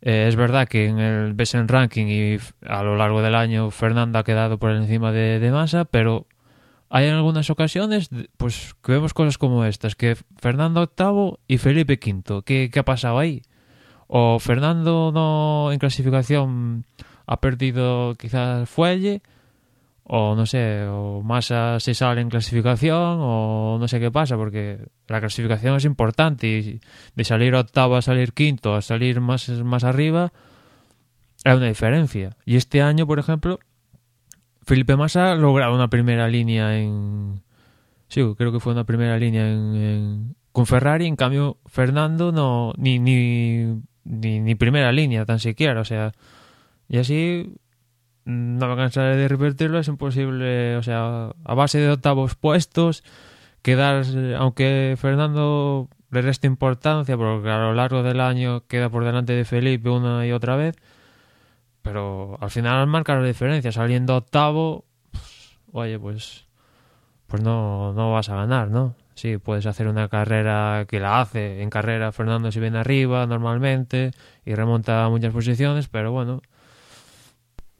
eh, 0.00 0.26
es 0.28 0.36
verdad 0.36 0.68
que 0.68 0.86
en 0.86 0.98
el 0.98 1.34
ves 1.34 1.54
en 1.54 1.68
ranking 1.68 2.06
y 2.06 2.38
a 2.66 2.82
lo 2.82 2.96
largo 2.96 3.22
del 3.22 3.34
año 3.34 3.70
Fernando 3.70 4.18
ha 4.18 4.24
quedado 4.24 4.58
por 4.58 4.70
encima 4.70 5.12
de, 5.12 5.38
de 5.38 5.50
Massa, 5.50 5.84
pero 5.84 6.26
hay 6.90 7.06
en 7.06 7.14
algunas 7.14 7.50
ocasiones 7.50 8.10
pues 8.36 8.74
que 8.82 8.92
vemos 8.92 9.12
cosas 9.14 9.38
como 9.38 9.64
estas, 9.64 9.94
que 9.94 10.16
Fernando 10.36 10.82
octavo 10.82 11.38
y 11.46 11.58
Felipe 11.58 11.98
quinto. 11.98 12.42
¿Qué, 12.42 12.70
qué 12.72 12.78
ha 12.78 12.84
pasado 12.84 13.18
ahí? 13.18 13.42
O 14.06 14.38
Fernando 14.38 15.12
no 15.12 15.70
en 15.72 15.78
clasificación 15.78 16.86
ha 17.26 17.40
perdido 17.40 18.14
quizás 18.14 18.68
fuelle, 18.68 19.22
o 20.08 20.34
no 20.34 20.46
sé, 20.46 20.84
o 20.84 21.22
Massa 21.22 21.78
se 21.80 21.94
sale 21.94 22.22
en 22.22 22.30
clasificación, 22.30 23.18
o 23.20 23.76
no 23.78 23.88
sé 23.88 24.00
qué 24.00 24.10
pasa, 24.10 24.36
porque 24.36 24.78
la 25.06 25.20
clasificación 25.20 25.76
es 25.76 25.84
importante 25.84 26.46
y 26.46 26.80
de 27.14 27.24
salir 27.24 27.54
octavo 27.54 27.94
a 27.94 28.02
salir 28.02 28.32
quinto 28.32 28.74
a 28.74 28.80
salir 28.80 29.20
más, 29.20 29.48
más 29.48 29.84
arriba 29.84 30.32
hay 31.44 31.56
una 31.56 31.68
diferencia. 31.68 32.36
Y 32.44 32.56
este 32.56 32.82
año, 32.82 33.06
por 33.06 33.18
ejemplo, 33.18 33.60
Felipe 34.62 34.96
Massa 34.96 35.32
ha 35.32 35.34
logrado 35.34 35.74
una 35.74 35.88
primera 35.88 36.26
línea 36.28 36.78
en... 36.78 37.42
Sí, 38.08 38.22
creo 38.36 38.50
que 38.50 38.60
fue 38.60 38.72
una 38.72 38.84
primera 38.84 39.18
línea 39.18 39.46
en, 39.46 40.34
con 40.52 40.66
Ferrari, 40.66 41.06
en 41.06 41.16
cambio 41.16 41.58
Fernando 41.66 42.32
no 42.32 42.72
ni, 42.78 42.98
ni, 42.98 43.82
ni, 44.04 44.40
ni 44.40 44.54
primera 44.54 44.90
línea 44.90 45.26
tan 45.26 45.38
siquiera, 45.38 45.82
o 45.82 45.84
sea, 45.84 46.12
y 46.88 46.96
así 46.96 47.52
no 48.28 48.68
me 48.68 48.76
cansaré 48.76 49.16
de 49.16 49.26
repetirlo, 49.26 49.78
es 49.78 49.88
imposible, 49.88 50.76
o 50.76 50.82
sea, 50.82 51.30
a 51.44 51.54
base 51.54 51.78
de 51.78 51.90
octavos 51.90 52.34
puestos, 52.34 53.02
quedar, 53.62 54.04
aunque 54.36 54.96
Fernando 54.98 55.88
le 56.10 56.20
resta 56.20 56.46
importancia, 56.46 57.16
porque 57.16 57.48
a 57.48 57.58
lo 57.58 57.72
largo 57.72 58.02
del 58.02 58.20
año 58.20 58.66
queda 58.66 58.90
por 58.90 59.04
delante 59.04 59.32
de 59.32 59.46
Felipe 59.46 59.88
una 59.88 60.26
y 60.26 60.32
otra 60.32 60.56
vez, 60.56 60.76
pero 61.80 62.36
al 62.42 62.50
final 62.50 62.86
marca 62.86 63.16
la 63.16 63.24
diferencia, 63.24 63.72
saliendo 63.72 64.14
octavo, 64.14 64.84
pues, 65.10 65.58
oye, 65.72 65.98
pues, 65.98 66.46
pues 67.28 67.42
no, 67.42 67.94
no 67.94 68.12
vas 68.12 68.28
a 68.28 68.36
ganar, 68.36 68.68
¿no? 68.68 68.94
Sí, 69.14 69.38
puedes 69.38 69.64
hacer 69.64 69.88
una 69.88 70.08
carrera 70.08 70.84
que 70.86 71.00
la 71.00 71.20
hace. 71.20 71.62
En 71.62 71.70
carrera 71.70 72.12
Fernando 72.12 72.52
se 72.52 72.60
viene 72.60 72.78
arriba 72.78 73.26
normalmente 73.26 74.12
y 74.44 74.54
remonta 74.54 75.04
a 75.04 75.08
muchas 75.08 75.32
posiciones, 75.32 75.88
pero 75.88 76.12
bueno. 76.12 76.42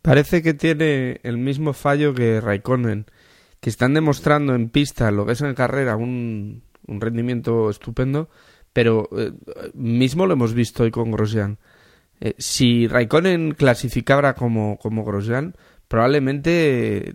Parece 0.09 0.43
que 0.43 0.55
tiene 0.55 1.21
el 1.23 1.37
mismo 1.37 1.75
fallo 1.75 2.15
que 2.15 2.41
Raikkonen, 2.41 3.05
que 3.61 3.69
están 3.69 3.93
demostrando 3.93 4.55
en 4.55 4.71
pista 4.71 5.11
lo 5.11 5.27
que 5.27 5.33
es 5.33 5.43
en 5.43 5.53
carrera 5.53 5.97
un, 5.97 6.63
rendimiento 6.87 7.69
estupendo, 7.69 8.31
pero 8.73 9.11
eh, 9.15 9.33
mismo 9.75 10.25
lo 10.25 10.33
hemos 10.33 10.55
visto 10.55 10.85
hoy 10.85 10.91
con 10.91 11.11
Grosjean. 11.11 11.59
Eh, 12.21 12.33
si 12.39 12.89
Raikkonen 12.89 13.53
clasificara 13.53 14.33
como, 14.33 14.79
como 14.79 15.05
Grosjean, 15.05 15.55
probablemente 15.89 17.13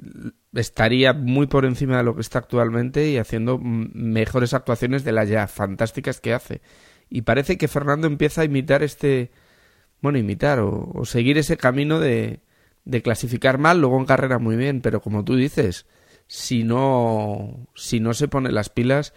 estaría 0.53 1.13
muy 1.13 1.47
por 1.47 1.65
encima 1.65 1.97
de 1.97 2.03
lo 2.03 2.13
que 2.13 2.21
está 2.21 2.37
actualmente 2.37 3.09
y 3.09 3.17
haciendo 3.17 3.57
mejores 3.57 4.53
actuaciones 4.53 5.03
de 5.03 5.13
las 5.13 5.27
ya 5.29 5.47
fantásticas 5.47 6.21
que 6.21 6.35
hace. 6.35 6.61
Y 7.09 7.23
parece 7.23 7.57
que 7.57 7.67
Fernando 7.67 8.05
empieza 8.05 8.41
a 8.41 8.45
imitar 8.45 8.83
este, 8.83 9.31
bueno, 9.99 10.19
imitar 10.19 10.59
o, 10.59 11.03
seguir 11.05 11.39
ese 11.39 11.57
camino 11.57 11.99
de, 11.99 12.43
de, 12.85 13.01
clasificar 13.01 13.57
mal, 13.57 13.79
luego 13.79 13.97
en 13.97 14.05
carrera 14.05 14.39
muy 14.39 14.55
bien, 14.55 14.81
pero 14.81 15.01
como 15.01 15.23
tú 15.23 15.35
dices, 15.35 15.85
si 16.27 16.63
no, 16.63 17.67
si 17.75 17.99
no 17.99 18.13
se 18.13 18.27
pone 18.27 18.51
las 18.51 18.69
pilas, 18.69 19.13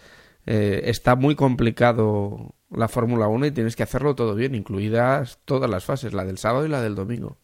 eh, 0.46 0.82
está 0.84 1.16
muy 1.16 1.34
complicado 1.34 2.54
la 2.70 2.88
Fórmula 2.88 3.28
1 3.28 3.46
y 3.46 3.50
tienes 3.52 3.76
que 3.76 3.82
hacerlo 3.82 4.14
todo 4.14 4.34
bien, 4.34 4.54
incluidas 4.54 5.40
todas 5.44 5.70
las 5.70 5.84
fases, 5.84 6.12
la 6.12 6.24
del 6.24 6.38
sábado 6.38 6.66
y 6.66 6.68
la 6.68 6.80
del 6.80 6.94
domingo. 6.94 7.38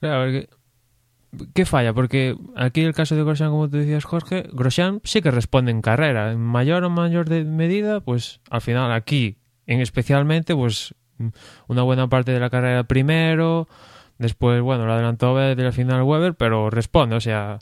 Claro, 0.00 0.46
¿Qué 1.54 1.66
falla? 1.66 1.92
Porque 1.92 2.36
aquí 2.54 2.82
el 2.82 2.94
caso 2.94 3.14
de 3.14 3.24
Grosjean, 3.24 3.50
como 3.50 3.68
tú 3.68 3.76
decías, 3.76 4.04
Jorge, 4.04 4.48
Grosjean 4.52 5.00
sí 5.04 5.20
que 5.20 5.30
responde 5.30 5.70
en 5.70 5.82
carrera. 5.82 6.32
En 6.32 6.40
mayor 6.40 6.84
o 6.84 6.90
mayor 6.90 7.28
de 7.28 7.44
medida, 7.44 8.00
pues 8.00 8.40
al 8.50 8.60
final 8.60 8.92
aquí, 8.92 9.38
en 9.66 9.80
especialmente, 9.80 10.54
pues 10.54 10.94
una 11.66 11.82
buena 11.82 12.08
parte 12.08 12.32
de 12.32 12.40
la 12.40 12.50
carrera 12.50 12.84
primero, 12.84 13.68
después, 14.18 14.60
bueno, 14.62 14.86
lo 14.86 14.92
adelantó 14.92 15.36
de 15.36 15.54
la 15.56 15.72
final 15.72 16.02
Weber, 16.02 16.34
pero 16.34 16.70
responde, 16.70 17.16
o 17.16 17.20
sea, 17.20 17.58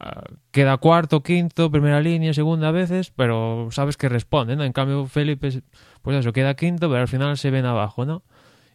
ah, 0.00 0.24
queda 0.50 0.76
cuarto, 0.78 1.22
quinto, 1.22 1.70
primera 1.70 2.00
línea, 2.00 2.34
segunda 2.34 2.68
a 2.68 2.72
veces, 2.72 3.12
pero 3.14 3.68
sabes 3.70 3.96
que 3.96 4.08
responde, 4.08 4.56
¿no? 4.56 4.64
En 4.64 4.72
cambio, 4.72 5.06
Felipe, 5.06 5.62
pues 6.02 6.16
eso, 6.16 6.32
queda 6.32 6.54
quinto, 6.54 6.88
pero 6.88 7.02
al 7.02 7.08
final 7.08 7.36
se 7.38 7.50
ven 7.50 7.66
abajo, 7.66 8.04
¿no? 8.04 8.22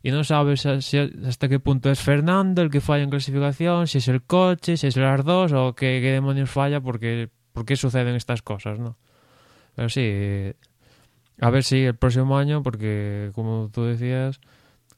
y 0.02 0.12
no 0.12 0.24
sabes 0.24 0.66
hasta 0.66 1.50
qué 1.50 1.60
punto 1.60 1.92
es 1.92 2.00
Fernando 2.00 2.62
el 2.62 2.70
que 2.70 2.82
falla 2.82 3.04
en 3.04 3.10
clasificación, 3.10 3.88
si 3.88 3.98
es 3.98 4.08
el 4.08 4.24
coche, 4.24 4.78
si 4.78 4.88
es 4.88 4.98
el 4.98 5.24
dos 5.24 5.52
o 5.52 5.74
qué, 5.76 6.00
demonios 6.00 6.50
falla, 6.50 6.80
porque 6.80 7.30
por 7.52 7.66
qué 7.66 7.76
suceden 7.76 8.16
estas 8.16 8.42
cosas, 8.42 8.80
¿no? 8.80 8.98
Pero 9.76 9.90
sí, 9.90 10.54
a 11.42 11.50
ver 11.50 11.64
si 11.64 11.84
el 11.84 11.96
próximo 11.96 12.38
año, 12.38 12.64
porque 12.64 13.32
como 13.36 13.70
tú 13.74 13.84
decías, 13.84 14.40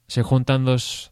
se 0.08 0.22
juntan 0.22 0.66
dos, 0.66 1.10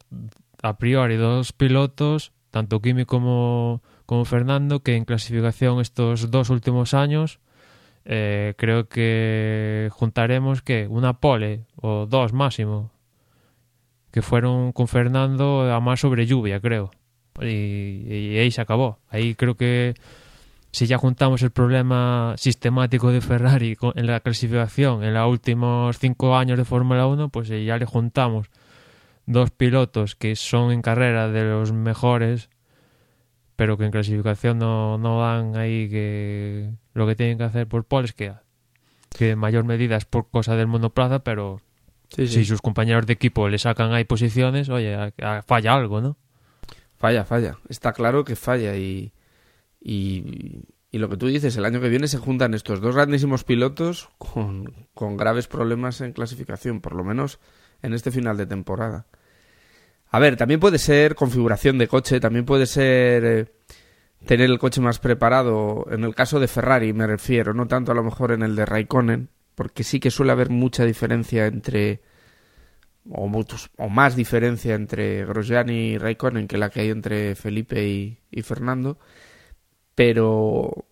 a 0.62 0.76
priori, 0.76 1.16
dos 1.16 1.52
pilotos, 1.52 2.32
tanto 2.50 2.80
Kimi 2.80 3.04
como, 3.04 3.82
Fernando, 4.24 4.82
que 4.82 4.96
en 4.96 5.04
clasificación 5.04 5.80
estos 5.80 6.30
dos 6.30 6.50
últimos 6.50 6.94
años 6.94 7.40
eh, 8.04 8.54
creo 8.56 8.88
que 8.88 9.88
juntaremos 9.92 10.62
que 10.62 10.86
una 10.88 11.14
pole 11.14 11.66
o 11.76 12.06
dos 12.06 12.32
máximo 12.32 12.90
que 14.10 14.22
fueron 14.22 14.72
con 14.72 14.88
Fernando 14.88 15.72
a 15.72 15.80
más 15.80 16.00
sobre 16.00 16.26
lluvia, 16.26 16.60
creo. 16.60 16.90
Y, 17.40 18.36
ahí 18.38 18.50
se 18.50 18.60
acabó. 18.60 18.98
Ahí 19.08 19.34
creo 19.34 19.54
que 19.54 19.94
si 20.72 20.86
ya 20.86 20.98
juntamos 20.98 21.42
el 21.42 21.50
problema 21.50 22.34
sistemático 22.36 23.12
de 23.12 23.20
Ferrari 23.20 23.76
en 23.94 24.06
la 24.06 24.20
clasificación 24.20 25.04
en 25.04 25.14
los 25.14 25.28
últimos 25.28 25.98
cinco 25.98 26.36
años 26.36 26.58
de 26.58 26.64
Fórmula 26.64 27.06
1, 27.06 27.28
pues 27.28 27.48
ya 27.48 27.76
le 27.76 27.86
juntamos 27.86 28.50
dos 29.30 29.50
pilotos 29.50 30.16
que 30.16 30.36
son 30.36 30.72
en 30.72 30.82
carrera 30.82 31.28
de 31.28 31.44
los 31.44 31.72
mejores, 31.72 32.50
pero 33.56 33.76
que 33.78 33.84
en 33.84 33.90
clasificación 33.90 34.58
no, 34.58 34.98
no 34.98 35.20
dan 35.20 35.56
ahí 35.56 35.88
que 35.88 36.70
lo 36.94 37.06
que 37.06 37.14
tienen 37.14 37.38
que 37.38 37.44
hacer 37.44 37.66
por 37.68 37.84
poles, 37.84 38.12
que, 38.12 38.32
que 39.16 39.30
en 39.30 39.38
mayor 39.38 39.64
medida 39.64 39.96
es 39.96 40.04
por 40.04 40.28
cosa 40.30 40.56
del 40.56 40.66
monoplaza, 40.66 41.20
pero 41.20 41.60
si 42.08 42.44
sus 42.44 42.60
compañeros 42.60 43.06
de 43.06 43.12
equipo 43.12 43.48
le 43.48 43.58
sacan 43.58 43.92
ahí 43.92 44.04
posiciones, 44.04 44.68
oye, 44.68 45.12
falla 45.46 45.74
algo, 45.74 46.00
¿no? 46.00 46.16
Falla, 46.96 47.24
falla. 47.24 47.58
Está 47.68 47.92
claro 47.92 48.24
que 48.24 48.36
falla 48.36 48.76
y, 48.76 49.12
y, 49.80 50.66
lo 50.92 51.08
que 51.08 51.16
tú 51.16 51.28
dices, 51.28 51.56
el 51.56 51.64
año 51.64 51.80
que 51.80 51.88
viene 51.88 52.08
se 52.08 52.18
juntan 52.18 52.52
estos 52.52 52.80
dos 52.80 52.94
grandísimos 52.96 53.44
pilotos 53.44 54.10
con, 54.18 54.86
con 54.92 55.16
graves 55.16 55.46
problemas 55.46 56.00
en 56.00 56.12
clasificación, 56.12 56.80
por 56.80 56.94
lo 56.94 57.04
menos 57.04 57.38
en 57.82 57.94
este 57.94 58.10
final 58.10 58.36
de 58.36 58.46
temporada. 58.46 59.06
A 60.10 60.18
ver, 60.18 60.36
también 60.36 60.60
puede 60.60 60.78
ser 60.78 61.14
configuración 61.14 61.78
de 61.78 61.88
coche, 61.88 62.20
también 62.20 62.44
puede 62.44 62.66
ser 62.66 63.24
eh, 63.24 63.46
tener 64.26 64.50
el 64.50 64.58
coche 64.58 64.80
más 64.80 64.98
preparado. 64.98 65.86
En 65.90 66.04
el 66.04 66.14
caso 66.14 66.40
de 66.40 66.48
Ferrari 66.48 66.92
me 66.92 67.06
refiero, 67.06 67.54
no 67.54 67.66
tanto 67.66 67.92
a 67.92 67.94
lo 67.94 68.02
mejor 68.02 68.32
en 68.32 68.42
el 68.42 68.56
de 68.56 68.66
Raikkonen, 68.66 69.28
porque 69.54 69.84
sí 69.84 70.00
que 70.00 70.10
suele 70.10 70.32
haber 70.32 70.50
mucha 70.50 70.84
diferencia 70.84 71.46
entre 71.46 72.02
o, 73.08 73.28
muchos, 73.28 73.70
o 73.76 73.88
más 73.88 74.16
diferencia 74.16 74.74
entre 74.74 75.24
Grosjean 75.24 75.70
y 75.70 75.98
Raikkonen 75.98 76.48
que 76.48 76.58
la 76.58 76.70
que 76.70 76.80
hay 76.80 76.90
entre 76.90 77.34
Felipe 77.34 77.86
y, 77.86 78.42
Fernando 78.42 78.98
pero 79.94 80.86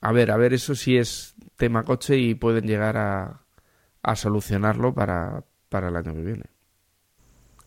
a 0.00 0.12
ver, 0.12 0.30
a 0.30 0.36
ver, 0.36 0.52
eso 0.54 0.74
sí 0.74 0.96
es 0.96 1.34
tema 1.56 1.84
coche 1.84 2.16
y 2.16 2.34
pueden 2.34 2.66
llegar 2.66 2.96
a, 2.96 3.42
a 4.02 4.16
solucionarlo 4.16 4.94
para, 4.94 5.44
para 5.68 5.88
el 5.88 5.96
año 5.96 6.14
que 6.14 6.22
viene. 6.22 6.51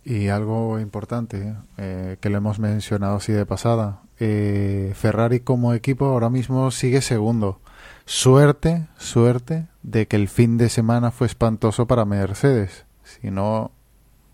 Y 0.05 0.27
algo 0.27 0.79
importante, 0.79 1.55
eh, 1.77 2.17
que 2.21 2.29
lo 2.29 2.37
hemos 2.37 2.59
mencionado 2.59 3.15
así 3.15 3.33
de 3.33 3.47
pasada, 3.47 4.03
eh, 4.19 4.93
Ferrari 4.95 5.39
como 5.39 5.73
equipo 5.73 6.05
ahora 6.05 6.29
mismo 6.29 6.69
sigue 6.69 7.01
segundo. 7.01 7.59
Suerte, 8.05 8.87
suerte 8.97 9.67
de 9.81 10.07
que 10.07 10.15
el 10.15 10.29
fin 10.29 10.59
de 10.59 10.69
semana 10.69 11.09
fue 11.09 11.25
espantoso 11.25 11.87
para 11.87 12.05
Mercedes. 12.05 12.85
Si 13.03 13.31
no, 13.31 13.71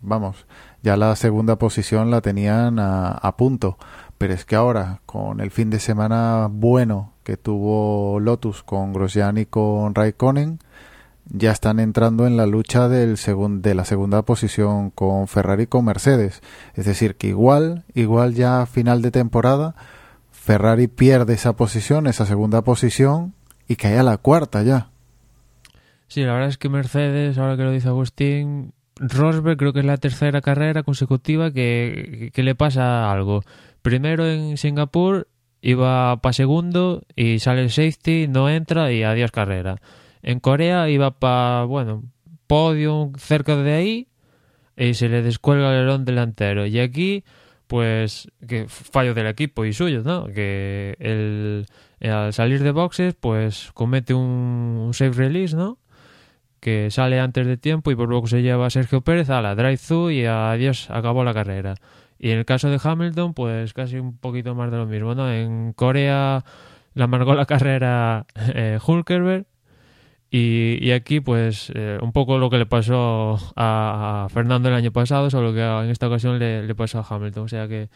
vamos, 0.02 0.46
ya 0.82 0.98
la 0.98 1.16
segunda 1.16 1.56
posición 1.56 2.10
la 2.10 2.20
tenían 2.20 2.78
a, 2.78 3.34
punto. 3.38 3.78
Pero 4.18 4.34
es 4.34 4.44
que 4.44 4.56
ahora, 4.56 5.00
con 5.06 5.40
el 5.40 5.50
fin 5.50 5.70
de 5.70 5.80
semana 5.80 6.48
bueno 6.50 7.12
que 7.24 7.38
tuvo 7.38 8.20
Lotus 8.20 8.62
con 8.62 8.92
Grosjean 8.92 9.38
y 9.38 9.46
con 9.46 9.94
Raikkonen, 9.94 10.58
ya 11.26 11.52
están 11.52 11.80
entrando 11.80 12.26
en 12.26 12.36
la 12.36 12.46
lucha 12.46 12.88
del 12.88 13.16
de 13.62 13.74
la 13.74 13.84
segunda 13.84 14.22
posición 14.22 14.90
con 14.90 15.28
Ferrari 15.28 15.64
y 15.64 15.66
con 15.66 15.84
Mercedes. 15.84 16.42
Es 16.74 16.84
decir, 16.84 17.16
que 17.16 17.28
igual, 17.28 17.84
igual 17.94 18.34
ya 18.34 18.62
a 18.62 18.66
final 18.66 19.02
de 19.02 19.10
temporada, 19.10 19.74
Ferrari 20.30 20.88
pierde 20.88 21.34
esa 21.34 21.54
posición, 21.54 22.06
esa 22.06 22.26
segunda 22.26 22.62
posición, 22.62 23.34
y 23.68 23.76
cae 23.76 23.98
a 23.98 24.02
la 24.02 24.18
cuarta 24.18 24.62
ya. 24.62 24.90
Sí, 26.08 26.22
la 26.22 26.34
verdad 26.34 26.48
es 26.48 26.58
que 26.58 26.68
Mercedes, 26.68 27.38
ahora 27.38 27.56
que 27.56 27.62
lo 27.62 27.70
dice 27.70 27.88
Agustín, 27.88 28.74
Rosberg 28.96 29.56
creo 29.56 29.72
que 29.72 29.80
es 29.80 29.86
la 29.86 29.96
tercera 29.96 30.40
carrera 30.40 30.82
consecutiva 30.82 31.50
que, 31.50 32.30
le 32.34 32.54
pasa 32.54 33.10
algo. 33.10 33.42
Primero 33.82 34.26
en 34.26 34.56
Singapur 34.56 35.28
iba 35.60 36.20
para 36.20 36.32
segundo 36.32 37.02
y 37.16 37.38
sale 37.38 37.62
el 37.62 37.70
safety, 37.70 38.28
no 38.28 38.48
entra 38.48 38.92
y 38.92 39.02
adiós 39.02 39.30
carrera. 39.30 39.76
En 40.22 40.40
Corea 40.40 40.88
iba 40.88 41.10
para, 41.18 41.64
bueno, 41.64 42.04
podio 42.46 43.12
cerca 43.16 43.56
de 43.56 43.72
ahí 43.72 44.08
y 44.76 44.94
se 44.94 45.08
le 45.08 45.22
descuelga 45.22 45.70
el 45.70 45.76
alerón 45.76 46.04
delantero. 46.04 46.66
Y 46.66 46.78
aquí, 46.80 47.24
pues, 47.66 48.28
que 48.46 48.66
fallo 48.68 49.14
del 49.14 49.26
equipo 49.26 49.64
y 49.64 49.72
suyo, 49.72 50.02
¿no? 50.04 50.26
Que 50.26 50.96
el, 51.00 51.66
al 52.08 52.32
salir 52.32 52.62
de 52.62 52.70
boxes, 52.70 53.14
pues 53.18 53.70
comete 53.74 54.14
un, 54.14 54.90
safe 54.92 55.12
release, 55.12 55.56
¿no? 55.56 55.78
Que 56.60 56.90
sale 56.90 57.18
antes 57.20 57.46
de 57.46 57.56
tiempo 57.56 57.90
y 57.90 57.96
por 57.96 58.08
luego 58.08 58.26
se 58.28 58.42
lleva 58.42 58.66
a 58.66 58.70
Sergio 58.70 59.00
Pérez 59.00 59.30
a 59.30 59.42
la 59.42 59.54
drive-thru 59.54 60.10
y 60.10 60.24
adiós, 60.26 60.90
acabó 60.90 61.24
la 61.24 61.34
carrera. 61.34 61.74
Y 62.18 62.30
en 62.30 62.38
el 62.38 62.44
caso 62.44 62.70
de 62.70 62.80
Hamilton, 62.82 63.34
pues 63.34 63.72
casi 63.72 63.98
un 63.98 64.16
poquito 64.16 64.54
más 64.54 64.70
de 64.70 64.76
lo 64.76 64.86
mismo, 64.86 65.14
¿no? 65.14 65.30
En 65.32 65.72
Corea 65.72 66.44
la 66.94 67.04
amargó 67.04 67.34
la 67.34 67.46
carrera 67.46 68.26
eh, 68.54 68.78
Hulkerberg 68.84 69.46
y, 70.34 70.78
y, 70.80 70.92
aquí, 70.92 71.20
pues, 71.20 71.70
eh, 71.74 71.98
un 72.00 72.12
poco 72.12 72.38
lo 72.38 72.48
que 72.48 72.56
le 72.56 72.64
pasó 72.64 73.38
a, 73.54 74.28
Fernando 74.30 74.70
el 74.70 74.74
año 74.74 74.90
pasado, 74.90 75.28
solo 75.28 75.52
que 75.52 75.60
en 75.60 75.90
esta 75.90 76.08
ocasión 76.08 76.38
le, 76.38 76.74
pasó 76.74 77.00
a 77.00 77.06
Hamilton. 77.06 77.44
O 77.44 77.48
sea 77.48 77.68
que 77.68 77.90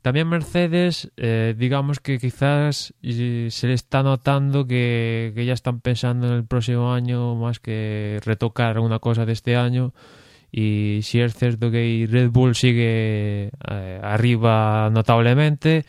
También 0.00 0.28
Mercedes, 0.28 1.12
eh, 1.18 1.54
digamos 1.58 2.00
que 2.00 2.18
quizás 2.18 2.94
se 3.02 3.66
le 3.66 3.74
está 3.74 4.02
notando 4.02 4.66
que, 4.66 5.34
ya 5.36 5.52
están 5.52 5.80
pensando 5.80 6.28
en 6.28 6.32
el 6.32 6.46
próximo 6.46 6.94
año 6.94 7.34
más 7.34 7.60
que 7.60 8.18
retocar 8.24 8.76
alguna 8.76 8.98
cosa 8.98 9.26
de 9.26 9.32
este 9.34 9.56
año. 9.56 9.92
Y 10.50 11.00
si 11.02 11.20
es 11.20 11.34
cierto 11.34 11.70
que 11.70 12.08
Red 12.10 12.30
Bull 12.30 12.54
sigue 12.54 13.50
eh, 13.70 14.00
arriba 14.02 14.88
notablemente. 14.90 15.84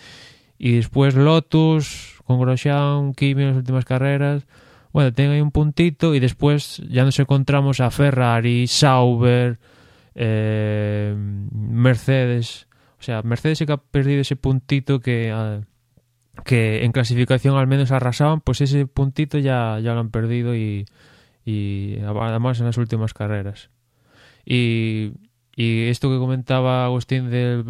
Y 0.58 0.76
después 0.76 1.16
Lotus, 1.16 2.22
con 2.26 2.42
Grosjean, 2.42 3.14
Kimi 3.14 3.44
en 3.44 3.48
las 3.50 3.58
últimas 3.58 3.86
carreras. 3.86 4.46
Bueno, 5.00 5.14
tienen 5.14 5.36
ahí 5.36 5.42
un 5.42 5.52
puntito 5.52 6.14
y 6.14 6.20
después 6.20 6.84
ya 6.90 7.06
nos 7.06 7.18
encontramos 7.20 7.80
a 7.80 7.90
Ferrari, 7.90 8.68
Sauber, 8.68 9.58
eh, 10.14 11.16
Mercedes 11.18 12.68
o 13.00 13.04
sea, 13.04 13.22
Mercedes 13.22 13.60
sí 13.60 13.66
que 13.66 13.72
ha 13.72 13.78
perdido 13.78 14.22
ese 14.22 14.36
puntito 14.36 15.00
que, 15.00 15.32
ah, 15.34 15.62
que 16.44 16.84
en 16.84 16.92
clasificación 16.92 17.56
al 17.56 17.68
menos 17.68 17.92
arrasaban, 17.92 18.42
pues 18.42 18.60
ese 18.60 18.86
puntito 18.88 19.38
ya, 19.38 19.80
ya 19.80 19.94
lo 19.94 20.02
han 20.02 20.12
perdido 20.12 20.54
y, 20.56 20.86
además 22.06 22.60
en 22.60 22.66
las 22.66 22.78
últimas 22.78 23.14
carreras. 23.14 23.70
Y, 24.46 25.14
y 25.56 25.88
esto 25.88 26.10
que 26.10 26.18
comentaba 26.18 26.84
Agustín 26.86 27.30
de, 27.30 27.64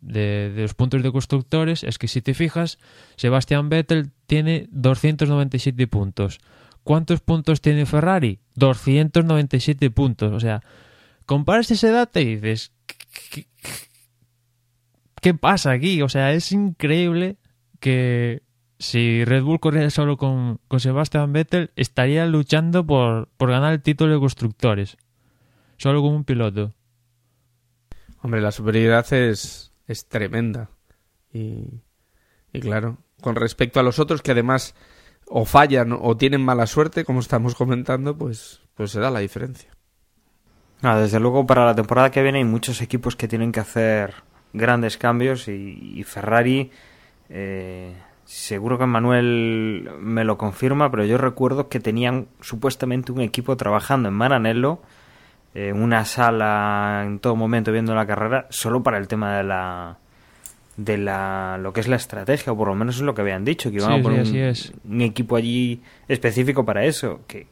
de, 0.00 0.52
los 0.54 0.74
puntos 0.74 1.02
de 1.02 1.12
constructores 1.12 1.82
es 1.82 1.98
que 1.98 2.08
si 2.08 2.20
te 2.20 2.34
fijas, 2.34 2.78
Sebastián 3.16 3.70
Vettel 3.70 4.10
tiene 4.26 4.68
297 4.70 5.86
puntos. 5.86 6.40
¿Cuántos 6.88 7.20
puntos 7.20 7.60
tiene 7.60 7.84
Ferrari? 7.84 8.40
297 8.54 9.90
puntos. 9.90 10.32
O 10.32 10.40
sea, 10.40 10.62
comparas 11.26 11.70
ese 11.70 11.90
dato 11.90 12.18
y 12.18 12.36
dices, 12.36 12.72
¿qué 15.20 15.34
pasa 15.34 15.72
aquí? 15.72 16.00
O 16.00 16.08
sea, 16.08 16.32
es 16.32 16.50
increíble 16.50 17.36
que 17.78 18.40
si 18.78 19.22
Red 19.26 19.42
Bull 19.42 19.60
corriera 19.60 19.90
solo 19.90 20.16
con, 20.16 20.60
con 20.66 20.80
Sebastian 20.80 21.30
Vettel, 21.30 21.72
estaría 21.76 22.24
luchando 22.24 22.86
por, 22.86 23.28
por 23.36 23.50
ganar 23.50 23.74
el 23.74 23.82
título 23.82 24.14
de 24.14 24.20
constructores. 24.20 24.96
Solo 25.76 26.00
con 26.00 26.14
un 26.14 26.24
piloto. 26.24 26.72
Hombre, 28.22 28.40
la 28.40 28.50
superioridad 28.50 29.12
es, 29.12 29.74
es 29.86 30.08
tremenda. 30.08 30.70
Y, 31.34 31.82
y 32.50 32.60
claro, 32.60 32.96
con 33.20 33.36
respecto 33.36 33.78
a 33.78 33.82
los 33.82 33.98
otros 33.98 34.22
que 34.22 34.30
además 34.30 34.74
o 35.30 35.44
fallan 35.44 35.92
o 35.92 36.16
tienen 36.16 36.44
mala 36.44 36.66
suerte, 36.66 37.04
como 37.04 37.20
estamos 37.20 37.54
comentando, 37.54 38.16
pues, 38.16 38.60
pues 38.74 38.90
se 38.90 39.00
da 39.00 39.10
la 39.10 39.20
diferencia. 39.20 39.70
Ah, 40.82 40.98
desde 40.98 41.18
luego, 41.18 41.46
para 41.46 41.64
la 41.64 41.74
temporada 41.74 42.10
que 42.10 42.22
viene 42.22 42.38
hay 42.38 42.44
muchos 42.44 42.80
equipos 42.80 43.16
que 43.16 43.28
tienen 43.28 43.50
que 43.50 43.60
hacer 43.60 44.14
grandes 44.52 44.96
cambios 44.96 45.48
y, 45.48 46.02
Ferrari, 46.04 46.70
eh, 47.28 47.94
seguro 48.24 48.78
que 48.78 48.86
Manuel 48.86 49.90
me 49.98 50.24
lo 50.24 50.38
confirma, 50.38 50.90
pero 50.90 51.04
yo 51.04 51.18
recuerdo 51.18 51.68
que 51.68 51.80
tenían 51.80 52.28
supuestamente 52.40 53.12
un 53.12 53.20
equipo 53.20 53.56
trabajando 53.56 54.08
en 54.08 54.14
Maranello, 54.14 54.80
en 55.54 55.62
eh, 55.64 55.72
una 55.72 56.04
sala 56.04 57.02
en 57.04 57.18
todo 57.18 57.34
momento 57.34 57.72
viendo 57.72 57.94
la 57.94 58.06
carrera, 58.06 58.46
solo 58.50 58.82
para 58.82 58.98
el 58.98 59.08
tema 59.08 59.36
de 59.36 59.44
la 59.44 59.98
de 60.78 60.96
la 60.96 61.58
lo 61.60 61.72
que 61.72 61.80
es 61.80 61.88
la 61.88 61.96
estrategia 61.96 62.52
o 62.52 62.56
por 62.56 62.68
lo 62.68 62.74
menos 62.76 62.96
es 62.96 63.02
lo 63.02 63.12
que 63.12 63.20
habían 63.22 63.44
dicho 63.44 63.68
que 63.70 63.76
iban 63.76 63.98
a 63.98 64.02
poner 64.02 64.24
un, 64.84 65.02
equipo 65.02 65.34
allí 65.34 65.82
específico 66.06 66.64
para 66.64 66.84
eso 66.84 67.20
que 67.26 67.48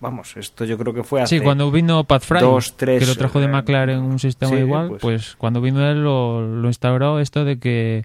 vamos, 0.00 0.36
esto 0.36 0.64
yo 0.64 0.78
creo 0.78 0.94
que 0.94 1.02
fue 1.02 1.20
hace 1.20 1.38
Sí, 1.38 1.44
cuando 1.44 1.72
vino 1.72 2.04
Pat 2.04 2.22
Fry, 2.22 2.38
que 2.38 3.04
lo 3.04 3.16
trajo 3.16 3.40
de 3.40 3.46
eh, 3.46 3.48
McLaren 3.48 3.98
un 3.98 4.20
sistema 4.20 4.56
igual, 4.56 4.90
pues. 4.90 5.00
pues. 5.02 5.36
cuando 5.36 5.60
vino 5.60 5.84
él 5.90 6.04
lo, 6.04 6.64
instauró 6.68 7.18
esto 7.18 7.44
de 7.44 7.58
que, 7.58 8.04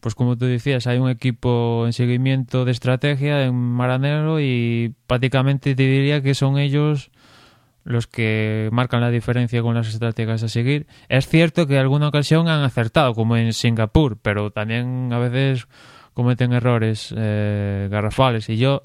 pues 0.00 0.14
como 0.14 0.36
tú 0.36 0.44
decías, 0.44 0.86
hay 0.86 0.98
un 0.98 1.08
equipo 1.08 1.84
en 1.86 1.94
seguimiento 1.94 2.66
de 2.66 2.72
estrategia 2.72 3.46
en 3.46 3.54
Maranello 3.54 4.40
y 4.40 4.92
prácticamente 5.06 5.74
te 5.74 5.82
diría 5.84 6.22
que 6.22 6.34
son 6.34 6.58
ellos 6.58 7.10
los 7.84 8.06
que 8.06 8.68
marcan 8.72 9.00
la 9.00 9.10
diferencia 9.10 9.62
con 9.62 9.74
las 9.74 9.88
estrategias 9.88 10.42
a 10.42 10.48
seguir. 10.48 10.86
Es 11.08 11.28
cierto 11.28 11.66
que 11.66 11.74
en 11.74 11.80
alguna 11.80 12.08
ocasión 12.08 12.48
han 12.48 12.62
acertado, 12.62 13.14
como 13.14 13.36
en 13.36 13.52
Singapur, 13.52 14.18
pero 14.20 14.50
también 14.50 15.12
a 15.12 15.18
veces 15.18 15.66
cometen 16.14 16.52
errores 16.52 17.12
eh, 17.16 17.88
garrafales. 17.90 18.48
Y 18.48 18.56
yo 18.56 18.82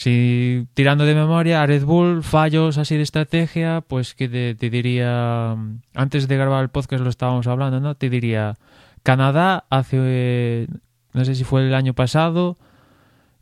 si 0.00 0.66
tirando 0.72 1.04
de 1.04 1.14
memoria 1.14 1.60
a 1.60 1.66
Red 1.66 1.84
Bull, 1.84 2.22
fallos 2.22 2.78
así 2.78 2.96
de 2.96 3.02
estrategia, 3.02 3.82
pues 3.86 4.14
que 4.14 4.30
te, 4.30 4.70
diría, 4.70 5.54
antes 5.92 6.26
de 6.26 6.36
grabar 6.38 6.62
el 6.62 6.70
podcast 6.70 7.04
lo 7.04 7.10
estábamos 7.10 7.46
hablando, 7.46 7.80
¿no? 7.80 7.94
Te 7.96 8.08
diría, 8.08 8.56
Canadá 9.02 9.66
hace, 9.68 10.68
no 11.12 11.24
sé 11.26 11.34
si 11.34 11.44
fue 11.44 11.66
el 11.66 11.74
año 11.74 11.92
pasado, 11.92 12.56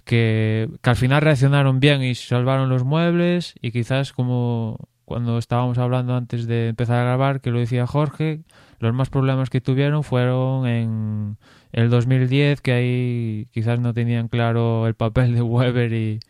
que, 0.09 0.71
al 0.83 0.97
final 0.97 1.21
reaccionaron 1.21 1.81
bien 1.81 2.03
y 2.03 2.15
salvaron 2.15 2.71
los 2.71 2.83
muebles 2.83 3.55
y 3.61 3.73
quizás 3.73 4.15
como 4.15 4.89
cuando 5.05 5.37
estábamos 5.37 5.77
hablando 5.77 6.17
antes 6.17 6.47
de 6.47 6.69
empezar 6.69 7.01
a 7.01 7.05
grabar, 7.05 7.43
que 7.43 7.51
lo 7.51 7.59
decía 7.59 7.87
Jorge, 7.87 8.41
los 8.79 8.95
más 8.95 9.11
problemas 9.11 9.51
que 9.51 9.61
tuvieron 9.61 10.03
fueron 10.03 10.67
en 10.67 11.37
el 11.73 11.91
2010, 11.91 12.63
que 12.63 12.73
ahí 12.73 13.49
quizás 13.53 13.81
no 13.81 13.93
tenían 13.93 14.29
claro 14.29 14.87
el 14.87 14.95
papel 14.95 15.35
de 15.35 15.43
Weber 15.43 15.93
y 15.93 16.21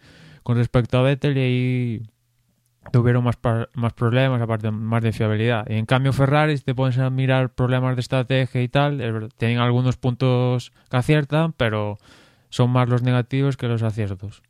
con 0.43 0.57
respecto 0.57 0.99
a 0.99 1.03
Vettel 1.03 1.39
y 1.39 1.41
ahí 1.41 2.03
tuvieron 2.91 3.23
más, 3.23 3.39
más 3.75 3.93
problemas, 3.93 4.41
aparte 4.41 4.73
más 4.73 5.05
de 5.05 5.13
fiabilidad. 5.13 5.67
Y 5.69 5.75
en 5.75 5.87
cambio 5.87 6.13
Ferrari, 6.13 6.57
si 6.57 6.65
te 6.65 6.75
pones 6.75 6.99
a 6.99 7.11
mirar 7.11 7.51
problemas 7.55 7.95
de 7.95 8.01
estrategia 8.01 8.61
y 8.61 8.69
tal, 8.69 9.29
tienen 9.37 9.59
algunos 9.59 9.97
puntos 9.97 10.73
que 10.91 10.97
aciertan, 10.97 11.53
pero 11.53 11.99
son 12.49 12.71
más 12.71 12.89
los 12.89 13.03
negativos 13.03 13.57
que 13.57 13.69
los 13.69 13.83
aciertos. 13.83 14.43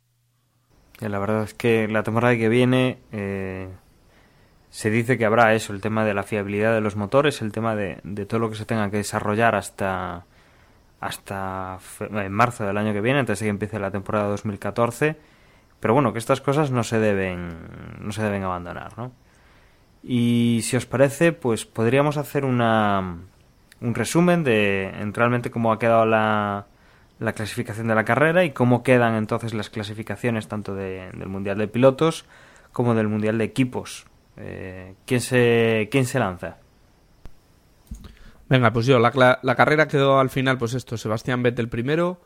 La 0.99 1.19
verdad 1.19 1.43
es 1.43 1.53
que 1.53 1.87
la 1.87 2.03
temporada 2.03 2.35
que 2.35 2.49
viene 2.49 2.99
eh, 3.11 3.69
se 4.69 4.89
dice 4.89 5.17
que 5.17 5.25
habrá 5.25 5.53
eso, 5.53 5.73
el 5.73 5.81
tema 5.81 6.03
de 6.03 6.13
la 6.13 6.23
fiabilidad 6.23 6.73
de 6.73 6.81
los 6.81 6.95
motores, 6.95 7.41
el 7.41 7.51
tema 7.51 7.75
de, 7.75 7.99
de 8.03 8.25
todo 8.25 8.39
lo 8.39 8.49
que 8.49 8.57
se 8.57 8.65
tenga 8.65 8.89
que 8.89 8.97
desarrollar 8.97 9.55
hasta 9.55 10.25
hasta 10.99 11.79
en 12.01 12.33
marzo 12.33 12.65
del 12.65 12.77
año 12.77 12.91
que 12.91 12.99
viene, 12.99 13.19
antes 13.19 13.39
de 13.39 13.45
que 13.45 13.49
empiece 13.49 13.79
la 13.79 13.89
temporada 13.89 14.27
2014 14.27 15.15
pero 15.79 15.93
bueno, 15.93 16.11
que 16.11 16.19
estas 16.19 16.41
cosas 16.41 16.71
no 16.71 16.83
se 16.83 16.99
deben, 16.99 17.57
no 17.99 18.11
se 18.11 18.23
deben 18.23 18.43
abandonar, 18.43 18.97
¿no? 18.97 19.11
Y 20.03 20.61
si 20.63 20.77
os 20.77 20.85
parece, 20.85 21.31
pues 21.31 21.65
podríamos 21.65 22.17
hacer 22.17 22.45
una, 22.45 23.17
un 23.81 23.95
resumen 23.95 24.43
de 24.43 24.91
realmente 25.13 25.51
cómo 25.51 25.71
ha 25.71 25.79
quedado 25.79 26.05
la, 26.05 26.65
la 27.19 27.33
clasificación 27.33 27.87
de 27.87 27.95
la 27.95 28.05
carrera 28.05 28.45
y 28.45 28.51
cómo 28.51 28.81
quedan 28.81 29.15
entonces 29.15 29.53
las 29.53 29.69
clasificaciones 29.69 30.47
tanto 30.47 30.73
de, 30.73 31.11
del 31.13 31.27
Mundial 31.27 31.57
de 31.57 31.67
Pilotos 31.67 32.25
como 32.71 32.95
del 32.95 33.07
Mundial 33.07 33.37
de 33.37 33.43
Equipos. 33.43 34.05
Eh, 34.37 34.95
¿quién, 35.05 35.21
se, 35.21 35.89
¿Quién 35.91 36.05
se 36.05 36.19
lanza? 36.19 36.57
Venga, 38.47 38.71
pues 38.71 38.85
yo, 38.85 38.99
la, 38.99 39.39
la 39.41 39.55
carrera 39.55 39.87
quedó 39.87 40.19
al 40.19 40.29
final, 40.29 40.57
pues 40.57 40.73
esto, 40.73 40.97
Sebastián 40.97 41.43
Vettel 41.43 41.69
primero, 41.69 42.21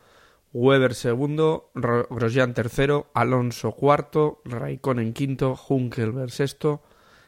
Weber 0.54 0.94
segundo, 0.94 1.72
Grosjean 1.74 2.54
tercero, 2.54 3.10
Alonso 3.14 3.72
cuarto, 3.72 4.42
Raikkonen 4.46 5.14
quinto, 5.14 5.56
Junkelberg 5.56 6.30
sexto, 6.30 6.84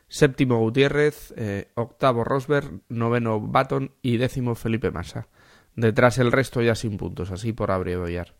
séptimo 0.07 0.59
Gutiérrez, 0.59 1.33
eh, 1.35 1.71
octavo 1.73 2.23
Rosberg, 2.23 2.81
noveno 2.87 3.41
Baton 3.41 3.91
y 4.03 4.17
décimo 4.17 4.53
Felipe 4.53 4.91
Massa. 4.91 5.27
Detrás 5.75 6.17
el 6.17 6.31
resto 6.31 6.61
ya 6.61 6.75
sin 6.75 6.97
puntos, 6.97 7.31
así 7.31 7.53
por 7.53 7.71
abreviar. 7.71 8.35